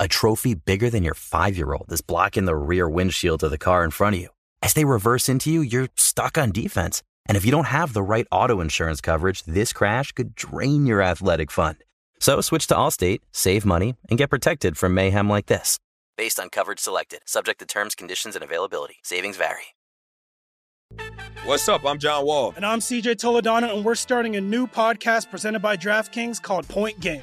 [0.00, 3.58] A trophy bigger than your five year old is blocking the rear windshield of the
[3.58, 4.28] car in front of you.
[4.62, 7.02] As they reverse into you, you're stuck on defense.
[7.26, 11.02] And if you don't have the right auto insurance coverage, this crash could drain your
[11.02, 11.78] athletic fund.
[12.20, 15.80] So switch to Allstate, save money, and get protected from mayhem like this.
[16.16, 18.98] Based on coverage selected, subject to terms, conditions, and availability.
[19.02, 19.74] Savings vary.
[21.44, 21.84] What's up?
[21.84, 22.52] I'm John Wall.
[22.54, 27.00] And I'm CJ Toledano, and we're starting a new podcast presented by DraftKings called Point
[27.00, 27.22] Game.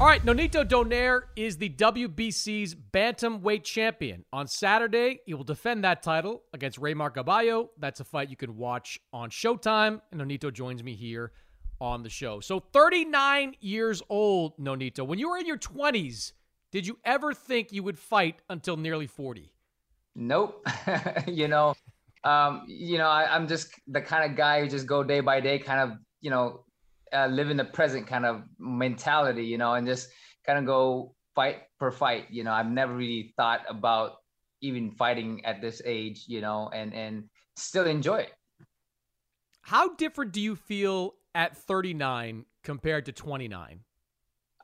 [0.00, 4.24] All right, Nonito Donaire is the WBC's bantamweight champion.
[4.32, 7.68] On Saturday, he will defend that title against Reymart Gaballo.
[7.78, 11.32] That's a fight you can watch on Showtime, and Nonito joins me here
[11.82, 12.40] on the show.
[12.40, 15.06] So, 39 years old, Nonito.
[15.06, 16.32] When you were in your 20s,
[16.72, 19.52] did you ever think you would fight until nearly 40?
[20.14, 20.66] Nope.
[21.26, 21.74] you know,
[22.24, 25.40] um, you know, I, I'm just the kind of guy who just go day by
[25.40, 26.64] day, kind of, you know,
[27.12, 30.08] uh, live in the present kind of mentality, you know, and just
[30.46, 32.26] kind of go fight per fight.
[32.30, 34.16] You know, I've never really thought about
[34.60, 37.24] even fighting at this age, you know, and and
[37.56, 38.32] still enjoy it.
[39.62, 43.80] How different do you feel at 39 compared to 29?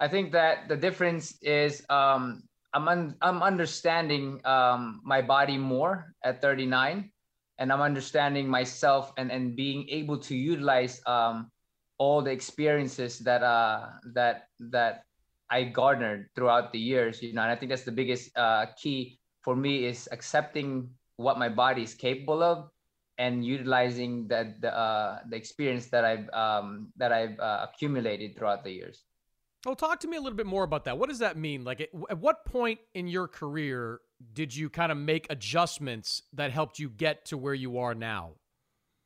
[0.01, 2.43] I think that the difference is um,
[2.74, 7.10] I'm un- I'm understanding um, my body more at 39,
[7.59, 11.51] and I'm understanding myself and and being able to utilize um,
[11.98, 15.05] all the experiences that uh that that
[15.51, 17.23] I garnered throughout the years.
[17.23, 21.39] You know, and I think that's the biggest uh, key for me is accepting what
[21.39, 22.70] my body is capable of
[23.18, 28.64] and utilizing that the uh, the experience that I've um, that I've uh, accumulated throughout
[28.64, 29.05] the years.
[29.64, 30.97] Well, talk to me a little bit more about that.
[30.98, 31.64] What does that mean?
[31.64, 34.01] Like, at, at what point in your career
[34.32, 38.35] did you kind of make adjustments that helped you get to where you are now?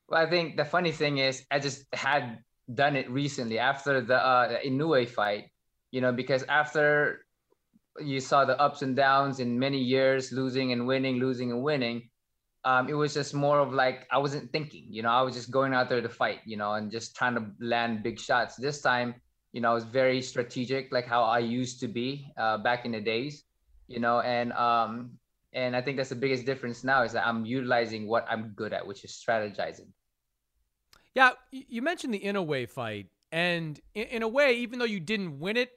[0.08, 2.40] Well, I think the funny thing is, I just had
[2.74, 5.50] done it recently after the uh, Inoue fight.
[5.90, 7.24] You know, because after
[7.98, 12.08] you saw the ups and downs in many years, losing and winning, losing and winning.
[12.64, 15.50] Um, it was just more of like I wasn't thinking, you know, I was just
[15.50, 18.56] going out there to fight, you know, and just trying to land big shots.
[18.56, 19.14] This time,
[19.52, 22.92] you know, I was very strategic, like how I used to be uh, back in
[22.92, 23.44] the days,
[23.88, 25.12] you know, and um,
[25.54, 28.74] and I think that's the biggest difference now is that I'm utilizing what I'm good
[28.74, 29.88] at, which is strategizing.
[31.14, 35.56] Yeah, you mentioned the Inoue fight, and in a way, even though you didn't win
[35.56, 35.70] it,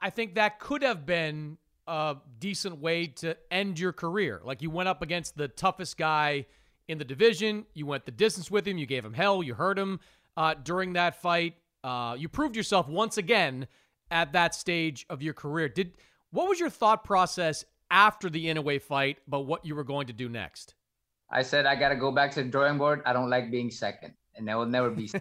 [0.00, 4.40] I think that could have been a decent way to end your career.
[4.44, 6.46] Like you went up against the toughest guy
[6.88, 9.78] in the division, you went the distance with him, you gave him hell, you hurt
[9.78, 10.00] him
[10.36, 11.54] uh, during that fight.
[11.82, 13.66] Uh, you proved yourself once again
[14.10, 15.68] at that stage of your career.
[15.68, 15.94] Did
[16.30, 20.12] what was your thought process after the Inoue fight about what you were going to
[20.12, 20.74] do next?
[21.30, 23.02] I said I got to go back to the drawing board.
[23.06, 25.08] I don't like being second, and that will never be.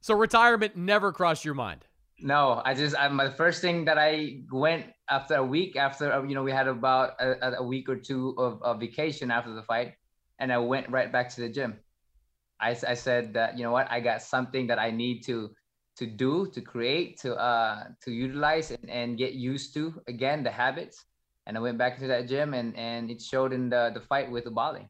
[0.00, 1.84] so retirement never crossed your mind.
[2.18, 6.34] No, I just I, my first thing that I went after a week after you
[6.34, 9.94] know we had about a, a week or two of, of vacation after the fight,
[10.38, 11.78] and I went right back to the gym.
[12.58, 15.50] I, I said that you know what I got something that I need to
[15.96, 20.50] to do to create to uh to utilize and, and get used to again the
[20.50, 21.04] habits
[21.46, 24.30] and I went back to that gym and and it showed in the the fight
[24.30, 24.88] with Oubaali.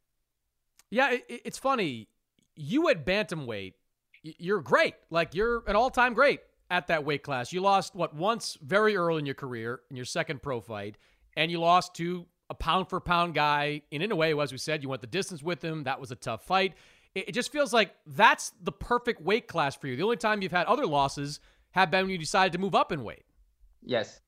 [0.90, 2.08] Yeah, it, it's funny.
[2.54, 3.74] You at bantamweight,
[4.22, 4.94] you're great.
[5.10, 6.40] Like you're an all-time great
[6.70, 7.52] at that weight class.
[7.52, 10.96] You lost what once very early in your career in your second pro fight,
[11.36, 13.82] and you lost to a pound for pound guy.
[13.92, 15.84] And in a way, as we said, you went the distance with him.
[15.84, 16.74] That was a tough fight.
[17.14, 19.96] It, it just feels like that's the perfect weight class for you.
[19.96, 21.40] The only time you've had other losses
[21.72, 23.24] have been when you decided to move up in weight.
[23.82, 24.20] Yes.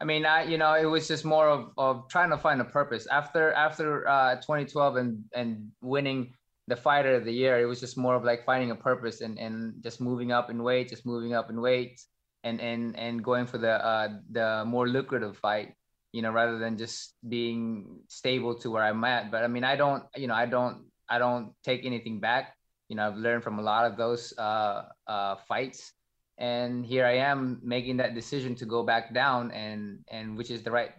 [0.00, 2.64] I mean, I, you know, it was just more of, of trying to find a
[2.64, 6.34] purpose after after uh, 2012 and and winning
[6.68, 7.58] the fighter of the year.
[7.58, 10.62] It was just more of like finding a purpose and and just moving up in
[10.62, 12.00] weight, just moving up in weight,
[12.44, 15.74] and and and going for the uh, the more lucrative fight.
[16.12, 19.30] You know, rather than just being stable to where I'm at.
[19.30, 22.54] But I mean, I don't, you know, I don't I don't take anything back.
[22.88, 25.92] You know, I've learned from a lot of those uh, uh, fights
[26.38, 30.62] and here I am making that decision to go back down, and and which is
[30.62, 30.90] the right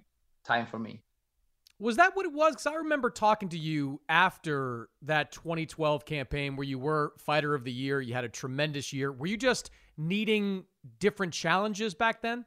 [0.46, 1.02] time for me.
[1.80, 2.52] Was that what it was?
[2.52, 7.64] Because I remember talking to you after that 2012 campaign where you were fighter of
[7.64, 8.02] the year.
[8.02, 9.14] You had a tremendous year.
[9.14, 10.66] Were you just needing
[11.00, 12.44] different challenges back then?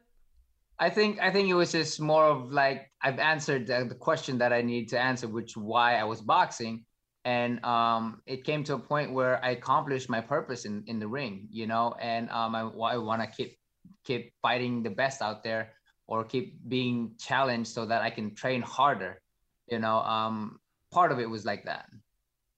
[0.77, 4.53] I think I think it was just more of like I've answered the, question that
[4.53, 6.85] I needed to answer, which why I was boxing,
[7.25, 11.07] and um, it came to a point where I accomplished my purpose in, in the
[11.07, 13.57] ring, you know, and um, I, I want to keep
[14.03, 15.71] keep fighting the best out there
[16.07, 19.21] or keep being challenged so that I can train harder,
[19.67, 19.99] you know.
[19.99, 20.59] Um,
[20.91, 21.85] part of it was like that.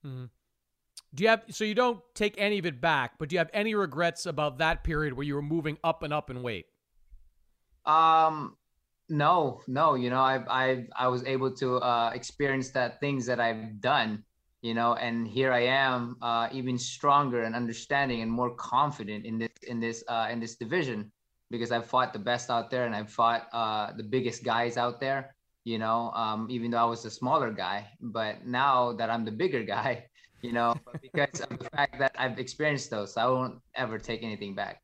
[0.06, 0.26] Mm-hmm.
[1.14, 3.52] Do you have so you don't take any of it back, but do you have
[3.54, 6.66] any regrets about that period where you were moving up and up in weight?
[7.86, 8.58] Um,
[9.10, 9.94] no, no.
[9.96, 14.24] You know, I I I was able to uh, experience that things that I've done.
[14.66, 19.38] You know, and here I am, uh, even stronger and understanding and more confident in
[19.38, 21.12] this in this uh, in this division
[21.52, 25.00] because I've fought the best out there and I've fought uh, the biggest guys out
[25.00, 25.36] there.
[25.66, 29.32] You know, um, even though I was a smaller guy, but now that I'm the
[29.44, 30.08] bigger guy,
[30.42, 34.56] you know, because of the fact that I've experienced those, I won't ever take anything
[34.56, 34.82] back.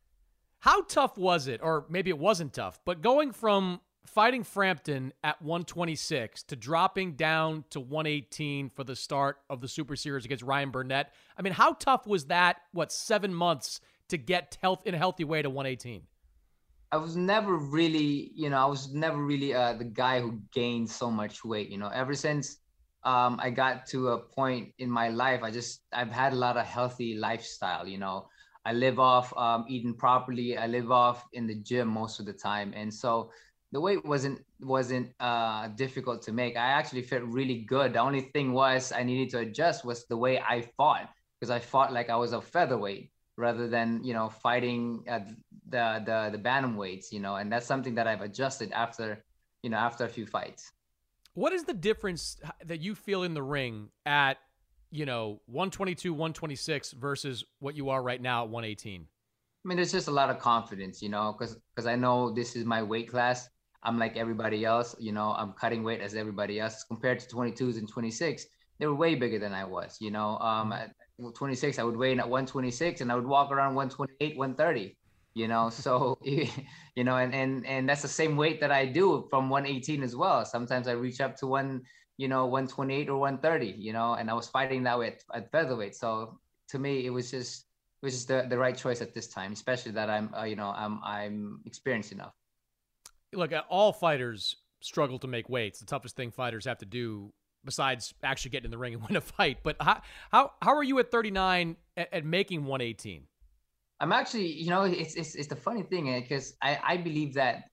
[0.59, 5.41] How tough was it, or maybe it wasn't tough, but going from fighting Frampton at
[5.41, 10.71] 126 to dropping down to 118 for the start of the Super Series against Ryan
[10.71, 11.13] Burnett?
[11.37, 12.57] I mean, how tough was that?
[12.73, 13.79] What seven months
[14.09, 16.03] to get health in a healthy way to 118?
[16.91, 20.89] I was never really, you know, I was never really uh, the guy who gained
[20.89, 21.69] so much weight.
[21.69, 22.57] You know, ever since
[23.03, 26.57] um, I got to a point in my life, I just I've had a lot
[26.57, 27.87] of healthy lifestyle.
[27.87, 28.27] You know,
[28.65, 30.57] I live off um, eating properly.
[30.57, 33.31] I live off in the gym most of the time, and so
[33.71, 36.57] the weight wasn't wasn't uh, difficult to make.
[36.57, 37.93] I actually felt really good.
[37.93, 41.59] The only thing was I needed to adjust was the way I fought because I
[41.59, 45.27] fought like I was a featherweight rather than you know fighting at
[45.69, 49.23] the the the bantam weights you know and that's something that i've adjusted after
[49.63, 50.71] you know after a few fights
[51.33, 54.37] what is the difference that you feel in the ring at
[54.91, 59.07] you know 122 126 versus what you are right now at 118
[59.63, 62.55] i mean there's just a lot of confidence you know because because i know this
[62.55, 63.49] is my weight class
[63.83, 66.83] i'm like everybody else you know i'm cutting weight as everybody else.
[66.83, 68.45] Compared to 22s and 26
[68.79, 70.93] they were way bigger than i was you know um at
[71.35, 74.97] 26 i would weigh in at 126 and i would walk around 128 130
[75.33, 79.27] you know so you know and and and that's the same weight that i do
[79.29, 80.45] from 118 as well.
[80.45, 81.81] Sometimes i reach up to one
[82.17, 85.51] you know 128 or 130 you know and i was fighting that way at, at
[85.51, 85.95] featherweight.
[85.95, 86.39] So
[86.69, 87.65] to me it was just
[88.01, 90.55] it was just the, the right choice at this time especially that i'm uh, you
[90.55, 92.33] know i'm i'm experienced enough
[93.33, 97.31] look all fighters struggle to make weights the toughest thing fighters have to do
[97.63, 100.01] besides actually getting in the ring and win a fight but how
[100.31, 103.27] how, how are you at 39 at, at making 118
[104.01, 107.35] I'm actually, you know, it's it's it's the funny thing because eh, I I believe
[107.35, 107.69] that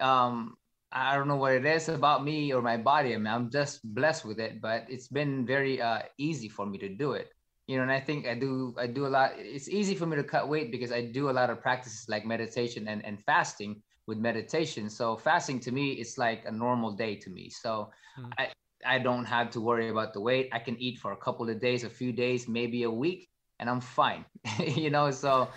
[0.00, 0.56] um
[0.90, 3.14] I don't know what it is about me or my body.
[3.14, 6.78] I mean, I'm just blessed with it, but it's been very uh, easy for me
[6.78, 7.28] to do it.
[7.66, 9.32] You know, and I think I do I do a lot.
[9.36, 12.24] It's easy for me to cut weight because I do a lot of practices like
[12.24, 14.88] meditation and, and fasting with meditation.
[14.88, 17.50] So fasting to me is like a normal day to me.
[17.50, 18.30] So hmm.
[18.38, 18.48] I
[18.86, 20.48] I don't have to worry about the weight.
[20.52, 23.28] I can eat for a couple of days, a few days, maybe a week,
[23.60, 24.24] and I'm fine.
[24.58, 25.48] you know, so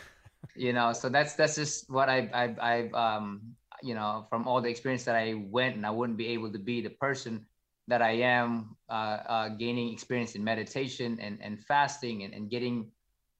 [0.56, 4.61] you know, so that's that's just what I I I've um you know from all
[4.61, 7.45] the experience that I went and I wouldn't be able to be the person
[7.88, 12.91] that I am uh, uh, gaining experience in meditation and, and fasting and, and getting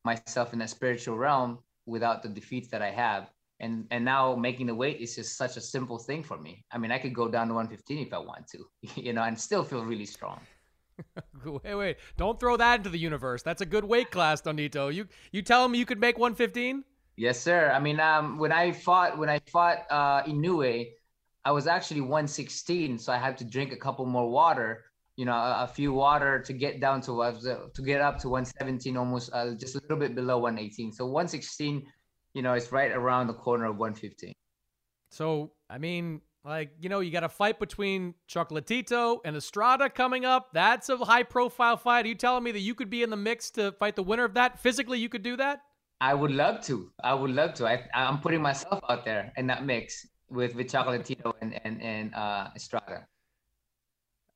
[0.04, 3.30] myself in that spiritual realm without the defeats that I have.
[3.62, 6.66] And and now making the weight is just such a simple thing for me.
[6.72, 8.66] I mean, I could go down to 115 if I want to,
[9.02, 10.42] you know, and still feel really strong.
[11.46, 11.98] wait, wait!
[12.18, 13.44] Don't throw that into the universe.
[13.44, 14.94] That's a good weight class, Nonito.
[14.94, 16.84] You you tell me you could make 115?
[17.18, 17.72] Yes, sir.
[17.72, 20.88] I mean, um, when I fought when I fought uh, Inoue,
[21.46, 24.86] I was actually 116, so I had to drink a couple more water.
[25.18, 28.30] You know, a, a few water to get down to uh, to get up to
[28.30, 30.94] 117, almost uh, just a little bit below 118.
[30.94, 31.84] So 116,
[32.34, 34.34] you know, it's right around the corner of 115.
[35.12, 40.26] So I mean, like, you know, you got a fight between Chocolatito and Estrada coming
[40.26, 40.50] up.
[40.54, 42.06] That's a high profile fight.
[42.06, 44.24] Are you telling me that you could be in the mix to fight the winner
[44.24, 44.60] of that?
[44.60, 45.62] Physically, you could do that?
[46.00, 46.90] I would love to.
[47.04, 47.68] I would love to.
[47.68, 52.16] I, I'm putting myself out there in that mix with, with Chocolatito and, and, and
[52.16, 53.06] uh, Estrada.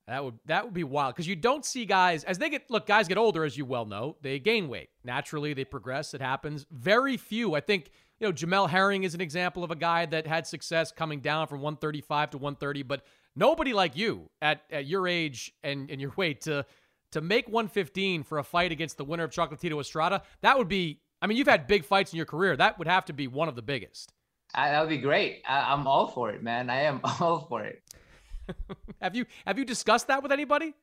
[0.08, 2.86] That would that would be wild because you don't see guys as they get look
[2.86, 6.68] guys get older as you well know they gain weight naturally they progress it happens
[6.70, 10.26] very few I think you know, Jamel Herring is an example of a guy that
[10.26, 13.04] had success coming down from 135 to 130, but
[13.36, 16.66] nobody like you at, at your age and, and your weight to
[17.12, 21.00] to make 115 for a fight against the winner of Chocolatito Estrada, that would be
[21.22, 22.56] I mean, you've had big fights in your career.
[22.56, 24.14] That would have to be one of the biggest.
[24.54, 25.42] Uh, that would be great.
[25.48, 26.70] I, I'm all for it, man.
[26.70, 27.82] I am all for it.
[29.02, 30.74] have you have you discussed that with anybody?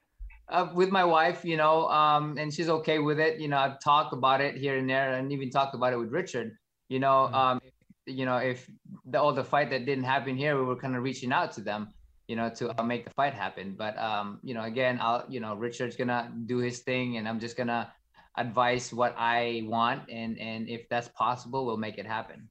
[0.48, 3.40] Uh, with my wife, you know, um, and she's okay with it.
[3.40, 6.10] You know, I've talked about it here and there, and even talked about it with
[6.10, 6.58] Richard
[6.92, 7.34] you know, mm-hmm.
[7.34, 7.60] um,
[8.04, 8.68] you know, if
[9.06, 11.62] the, all the fight that didn't happen here, we were kind of reaching out to
[11.62, 11.88] them,
[12.28, 13.74] you know, to uh, make the fight happen.
[13.78, 17.40] But um, you know, again, I'll, you know, Richard's gonna do his thing, and I'm
[17.40, 17.90] just gonna
[18.36, 22.48] advise what I want, and and if that's possible, we'll make it happen.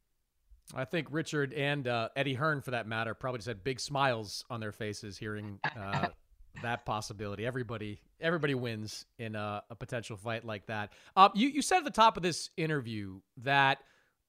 [0.75, 4.45] I think Richard and uh, Eddie Hearn, for that matter, probably just had big smiles
[4.49, 6.07] on their faces hearing uh,
[6.61, 7.45] that possibility.
[7.45, 10.93] Everybody, everybody wins in a, a potential fight like that.
[11.15, 13.79] Uh, you you said at the top of this interview that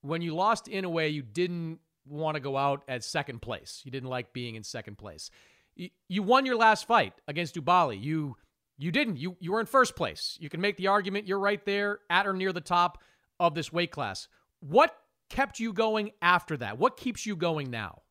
[0.00, 3.80] when you lost in a way, you didn't want to go out at second place.
[3.84, 5.30] You didn't like being in second place.
[5.76, 8.02] You, you won your last fight against Oubaali.
[8.02, 8.36] You
[8.78, 9.18] you didn't.
[9.18, 10.36] You you were in first place.
[10.40, 12.98] You can make the argument you're right there at or near the top
[13.38, 14.28] of this weight class.
[14.60, 14.94] What
[15.32, 16.78] kept you going after that?
[16.78, 18.02] What keeps you going now?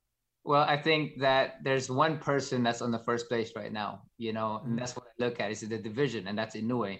[0.43, 4.33] Well, I think that there's one person that's on the first place right now, you
[4.33, 4.75] know, and mm-hmm.
[4.79, 6.99] that's what I look at is the division, and that's Inoue.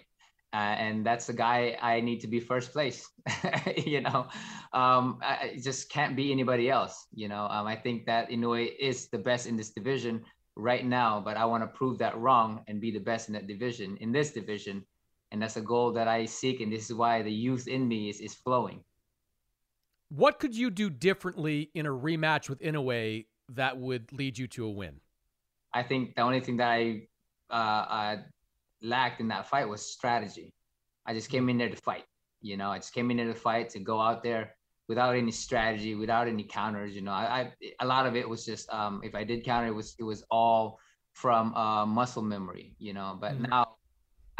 [0.54, 3.08] Uh, and that's the guy I need to be first place.
[3.76, 4.28] you know,
[4.72, 7.06] um, I just can't be anybody else.
[7.12, 10.22] You know, um, I think that Inoue is the best in this division
[10.54, 13.48] right now, but I want to prove that wrong and be the best in that
[13.48, 14.84] division, in this division.
[15.30, 16.60] And that's a goal that I seek.
[16.60, 18.84] And this is why the youth in me is, is flowing.
[20.14, 23.24] What could you do differently in a rematch with Inoue
[23.54, 25.00] that would lead you to a win?
[25.72, 27.08] I think the only thing that I
[27.50, 28.16] uh, uh,
[28.82, 30.52] lacked in that fight was strategy.
[31.06, 32.04] I just came in there to fight.
[32.42, 34.54] You know, I just came in there to fight to go out there
[34.86, 36.94] without any strategy, without any counters.
[36.94, 39.68] You know, I, I a lot of it was just um, if I did counter,
[39.68, 40.78] it was it was all
[41.14, 42.74] from uh, muscle memory.
[42.78, 43.48] You know, but mm-hmm.
[43.48, 43.76] now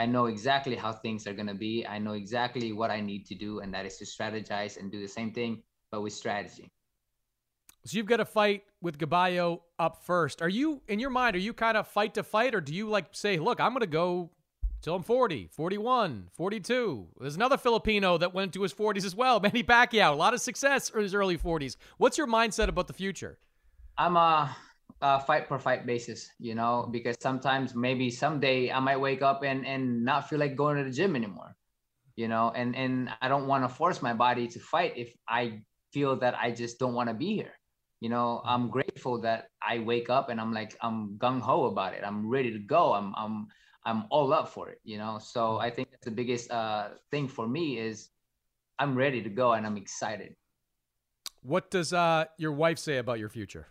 [0.02, 1.86] I know exactly how things are gonna be.
[1.86, 5.00] I know exactly what I need to do, and that is to strategize and do
[5.00, 5.62] the same thing,
[5.92, 6.72] but with strategy.
[7.84, 10.42] So you've got to fight with Gaballo up first.
[10.42, 11.36] Are you in your mind?
[11.36, 13.82] Are you kind of fight to fight, or do you like say, "Look, I'm going
[13.82, 14.30] to go
[14.80, 17.06] till I'm 40, 41, 42"?
[17.20, 20.10] There's another Filipino that went to his 40s as well, Manny Pacquiao.
[20.10, 21.76] A lot of success in his early 40s.
[21.98, 23.38] What's your mindset about the future?
[23.96, 24.56] I'm a,
[25.02, 29.42] a fight per fight basis, you know, because sometimes maybe someday I might wake up
[29.42, 31.56] and and not feel like going to the gym anymore,
[32.16, 35.62] you know, and and I don't want to force my body to fight if I
[35.92, 37.58] feel that I just don't want to be here.
[38.00, 42.02] You know i'm grateful that i wake up and i'm like i'm gung-ho about it.
[42.04, 42.94] I'm ready to go.
[42.94, 43.46] I'm i'm
[43.84, 45.20] i'm all up for it you know.
[45.22, 48.10] So i think that's the biggest uh, thing for me is
[48.80, 50.34] i'm ready to go and i'm excited.
[51.42, 53.68] What does uh, your wife say about your future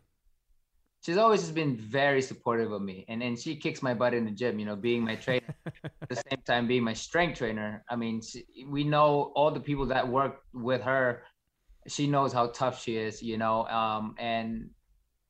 [1.01, 4.25] she's always just been very supportive of me and and she kicks my butt in
[4.25, 7.83] the gym you know being my trainer at the same time being my strength trainer
[7.89, 11.23] i mean she, we know all the people that work with her
[11.87, 14.69] she knows how tough she is, you know, um, and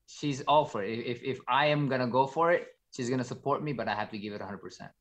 [0.08, 1.00] she's all for it.
[1.00, 4.10] If if I am gonna go for it, she's gonna support me, but I have
[4.12, 4.58] to give it 100.
[4.58, 4.92] percent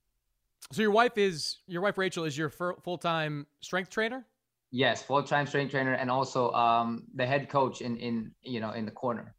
[0.73, 4.27] So your wife is your wife Rachel is your full time strength trainer.
[4.71, 8.71] Yes, full time strength trainer, and also um, the head coach in in you know
[8.71, 9.35] in the corner.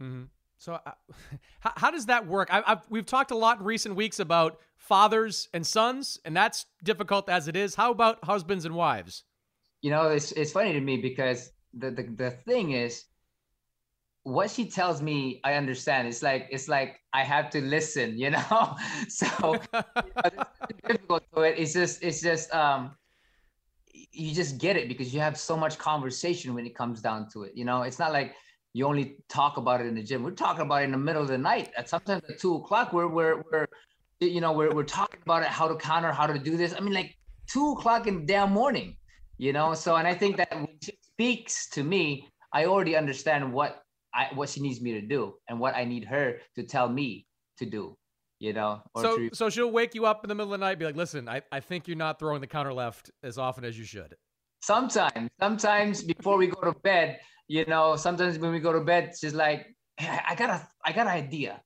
[0.00, 0.24] Mm-hmm.
[0.64, 0.92] So uh,
[1.60, 2.48] how, how does that work?
[2.50, 6.64] I, I've, we've talked a lot in recent weeks about fathers and sons, and that's
[6.82, 7.74] difficult as it is.
[7.74, 9.24] How about husbands and wives?
[9.82, 13.04] You know, it's it's funny to me because the, the the thing is
[14.22, 18.30] what she tells me i understand it's like it's like i have to listen you
[18.30, 18.76] know
[19.08, 19.82] so you
[20.14, 20.44] know,
[20.88, 22.96] difficult to it it's just it's just um
[24.12, 27.42] you just get it because you have so much conversation when it comes down to
[27.42, 28.34] it you know it's not like
[28.74, 30.22] you only talk about it in the gym.
[30.22, 32.92] We're talking about it in the middle of the night at sometimes at two o'clock.
[32.92, 33.66] We're we're, we're
[34.20, 36.74] you know we're, we're talking about it how to counter how to do this.
[36.76, 37.16] I mean like
[37.50, 38.96] two o'clock in the damn morning
[39.38, 39.74] you know?
[39.74, 43.82] So and i think that when she speaks to me i already understand what
[44.14, 47.26] i what she needs me to do and what i need her to tell me
[47.58, 47.96] to do
[48.40, 49.30] you know so to...
[49.32, 51.40] so she'll wake you up in the middle of the night be like listen i,
[51.52, 54.14] I think you're not throwing the counter left as often as you should.
[54.60, 59.12] Sometimes sometimes before we go to bed you know sometimes when we go to bed
[59.18, 59.66] she's like
[59.96, 61.60] hey, i got a i got an idea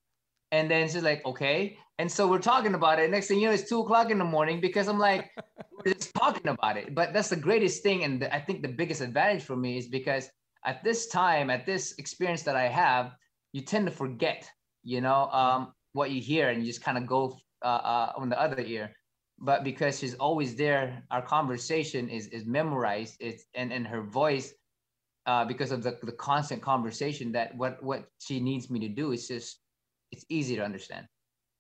[0.52, 3.10] and then she's like okay and so we're talking about it.
[3.10, 5.30] Next thing you know, it's two o'clock in the morning because I'm like,
[5.72, 6.94] we're just talking about it.
[6.94, 8.04] But that's the greatest thing.
[8.04, 10.28] And I think the biggest advantage for me is because
[10.64, 13.16] at this time, at this experience that I have,
[13.52, 14.48] you tend to forget,
[14.84, 18.28] you know, um, what you hear and you just kind of go uh, uh, on
[18.28, 18.92] the other ear.
[19.40, 23.16] But because she's always there, our conversation is, is memorized.
[23.18, 24.52] It's and, and her voice,
[25.28, 29.12] uh, because of the, the constant conversation that what, what she needs me to do
[29.12, 29.60] is just,
[30.10, 31.06] it's easy to understand.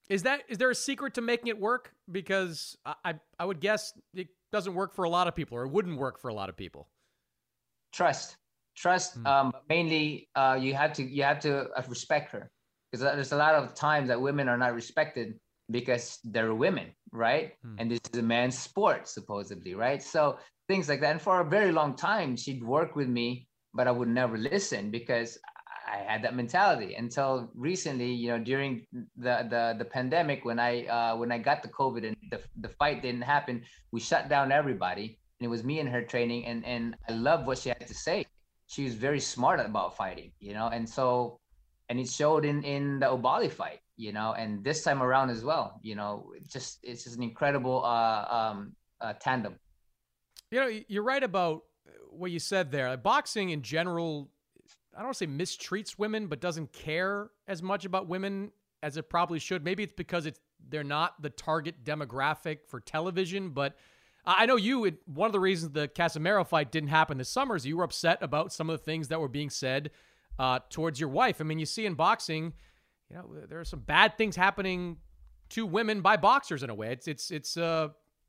[0.08, 1.92] Is that is there a secret to making it work?
[2.10, 5.68] Because I I would guess it doesn't work for a lot of people, or it
[5.68, 6.88] wouldn't work for a lot of people.
[7.92, 8.36] Trust,
[8.74, 9.22] trust.
[9.22, 9.26] Mm.
[9.26, 12.50] Um, mainly, uh, you have to you have to uh, respect her
[12.90, 15.34] because there's a lot of times that women are not respected
[15.70, 17.52] because they're women, right?
[17.66, 17.76] Mm.
[17.78, 20.02] And this is a man's sport, supposedly, right?
[20.02, 20.38] So
[20.68, 21.12] things like that.
[21.12, 24.90] And for a very long time, she'd work with me, but I would never listen
[24.90, 25.38] because
[25.88, 28.86] I had that mentality until recently, you know, during
[29.16, 32.68] the the, the pandemic when I uh, when I got the COVID and the, the
[32.68, 33.62] fight didn't happen,
[33.92, 35.18] we shut down everybody.
[35.40, 37.94] And it was me and her training and and I love what she had to
[37.94, 38.26] say.
[38.66, 41.40] She was very smart about fighting, you know, and so
[41.88, 45.42] and it showed in in the Oubaali fight, you know, and this time around as
[45.44, 49.56] well, you know, just it's just an incredible uh, um, uh, tandem.
[50.50, 51.62] You know, you're right about
[52.18, 52.96] what you said there.
[52.96, 54.30] Boxing in general,
[54.96, 59.38] I don't say mistreats women, but doesn't care as much about women as it probably
[59.38, 59.64] should.
[59.64, 63.76] Maybe it's because it's they're not the target demographic for television, but
[64.24, 64.98] I know you.
[65.06, 68.18] One of the reasons the Casimero fight didn't happen this summer is you were upset
[68.20, 69.90] about some of the things that were being said
[70.38, 71.40] uh, towards your wife.
[71.40, 72.52] I mean, you see in boxing,
[73.08, 74.98] you know, there are some bad things happening
[75.50, 76.92] to women by boxers in a way.
[76.92, 77.88] It's it's it's uh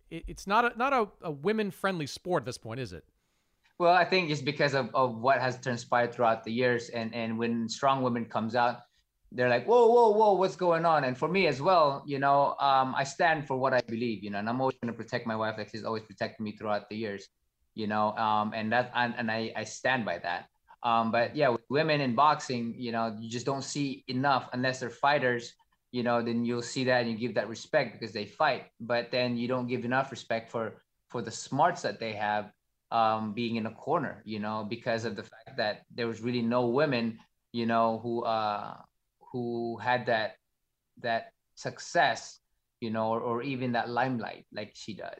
[0.09, 3.03] it's not a not a, a women friendly sport at this point, is it?
[3.79, 7.39] Well, I think it's because of, of what has transpired throughout the years, and and
[7.39, 8.81] when strong women comes out,
[9.31, 11.05] they're like, whoa, whoa, whoa, what's going on?
[11.05, 14.31] And for me as well, you know, um, I stand for what I believe, you
[14.31, 16.89] know, and I'm always going to protect my wife, like she's always protected me throughout
[16.89, 17.29] the years,
[17.73, 20.47] you know, um, and that, and, and I, I stand by that.
[20.83, 24.79] Um, but yeah, with women in boxing, you know, you just don't see enough unless
[24.79, 25.53] they're fighters,
[25.91, 28.65] you know, then you'll see that and you give that respect because they fight.
[28.81, 32.51] But then you don't give enough respect for for the smarts that they have
[32.91, 36.41] um, being in a corner, you know, because of the fact that there was really
[36.41, 37.19] no women,
[37.51, 38.75] you know, who uh,
[39.31, 40.37] who had that
[41.01, 42.39] that success,
[42.81, 45.19] you know, or, or even that limelight like she does.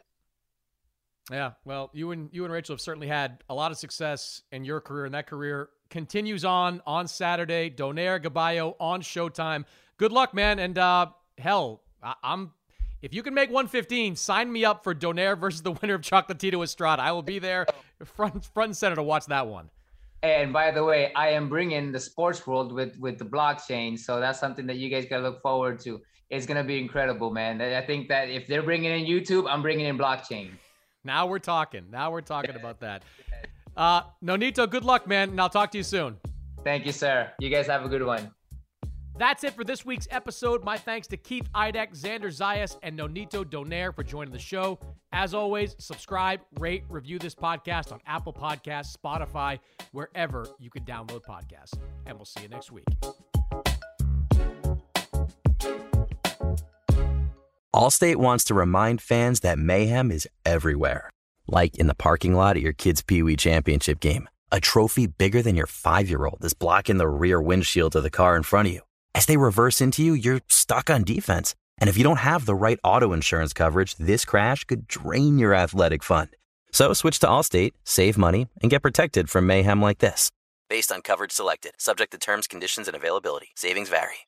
[1.30, 4.64] Yeah, well, you and you and Rachel have certainly had a lot of success in
[4.64, 7.70] your career, and that career continues on on Saturday.
[7.70, 9.64] Donaire Gaballo on Showtime.
[9.96, 11.06] Good luck, man, and uh,
[11.38, 12.52] hell, I- am
[13.02, 16.62] if you can make 115, sign me up for Donaire versus the winner of Chocolatito
[16.62, 17.02] Estrada.
[17.02, 17.66] I will be there
[18.04, 19.70] front front and center to watch that one.
[20.22, 24.20] And by the way, I am bringing the sports world with with the blockchain, so
[24.20, 26.00] that's something that you guys gotta look forward to.
[26.28, 27.60] It's gonna be incredible, man.
[27.60, 30.50] I think that if they're bringing in YouTube, I'm bringing in blockchain.
[31.04, 31.86] Now we're talking.
[31.90, 33.02] Now we're talking about that.
[33.76, 36.18] Uh, Nonito, good luck, man, and I'll talk to you soon.
[36.62, 37.32] Thank you, sir.
[37.38, 38.30] You guys have a good one.
[39.20, 40.64] That's it for this week's episode.
[40.64, 44.78] My thanks to Keith Idec, Xander Zayas, and Nonito Donaire for joining the show.
[45.12, 49.58] As always, subscribe, rate, review this podcast on Apple Podcasts, Spotify,
[49.92, 51.74] wherever you can download podcasts.
[52.06, 52.86] And we'll see you next week.
[57.76, 61.10] Allstate wants to remind fans that mayhem is everywhere,
[61.46, 64.30] like in the parking lot at your kid's Pee Wee Championship game.
[64.50, 68.08] A trophy bigger than your five year old is blocking the rear windshield of the
[68.08, 68.80] car in front of you.
[69.14, 71.54] As they reverse into you, you're stuck on defense.
[71.78, 75.54] And if you don't have the right auto insurance coverage, this crash could drain your
[75.54, 76.30] athletic fund.
[76.72, 80.30] So switch to Allstate, save money, and get protected from mayhem like this.
[80.68, 83.48] Based on coverage selected, subject to terms, conditions, and availability.
[83.56, 84.26] Savings vary.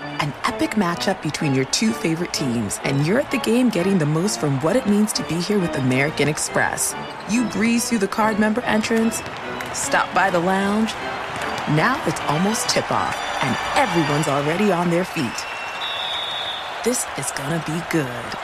[0.00, 4.06] An epic matchup between your two favorite teams, and you're at the game getting the
[4.06, 6.94] most from what it means to be here with American Express.
[7.28, 9.16] You breeze through the card member entrance,
[9.72, 10.92] stop by the lounge.
[11.70, 15.30] Now it's almost tip off, and everyone's already on their feet.
[16.84, 18.38] This is gonna be good.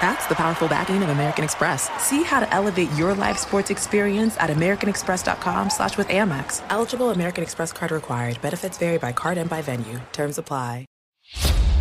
[0.00, 1.90] That's the powerful backing of American Express.
[2.02, 6.62] See how to elevate your live sports experience at americanexpress.com slash with Amex.
[6.70, 8.40] Eligible American Express card required.
[8.40, 10.00] Benefits vary by card and by venue.
[10.12, 10.86] Terms apply.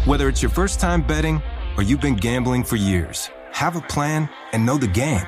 [0.06, 1.42] Whether it's your first time betting
[1.78, 5.26] or you've been gambling for years, have a plan and know the game.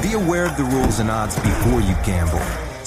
[0.00, 2.63] Be aware of the rules and odds before you gamble.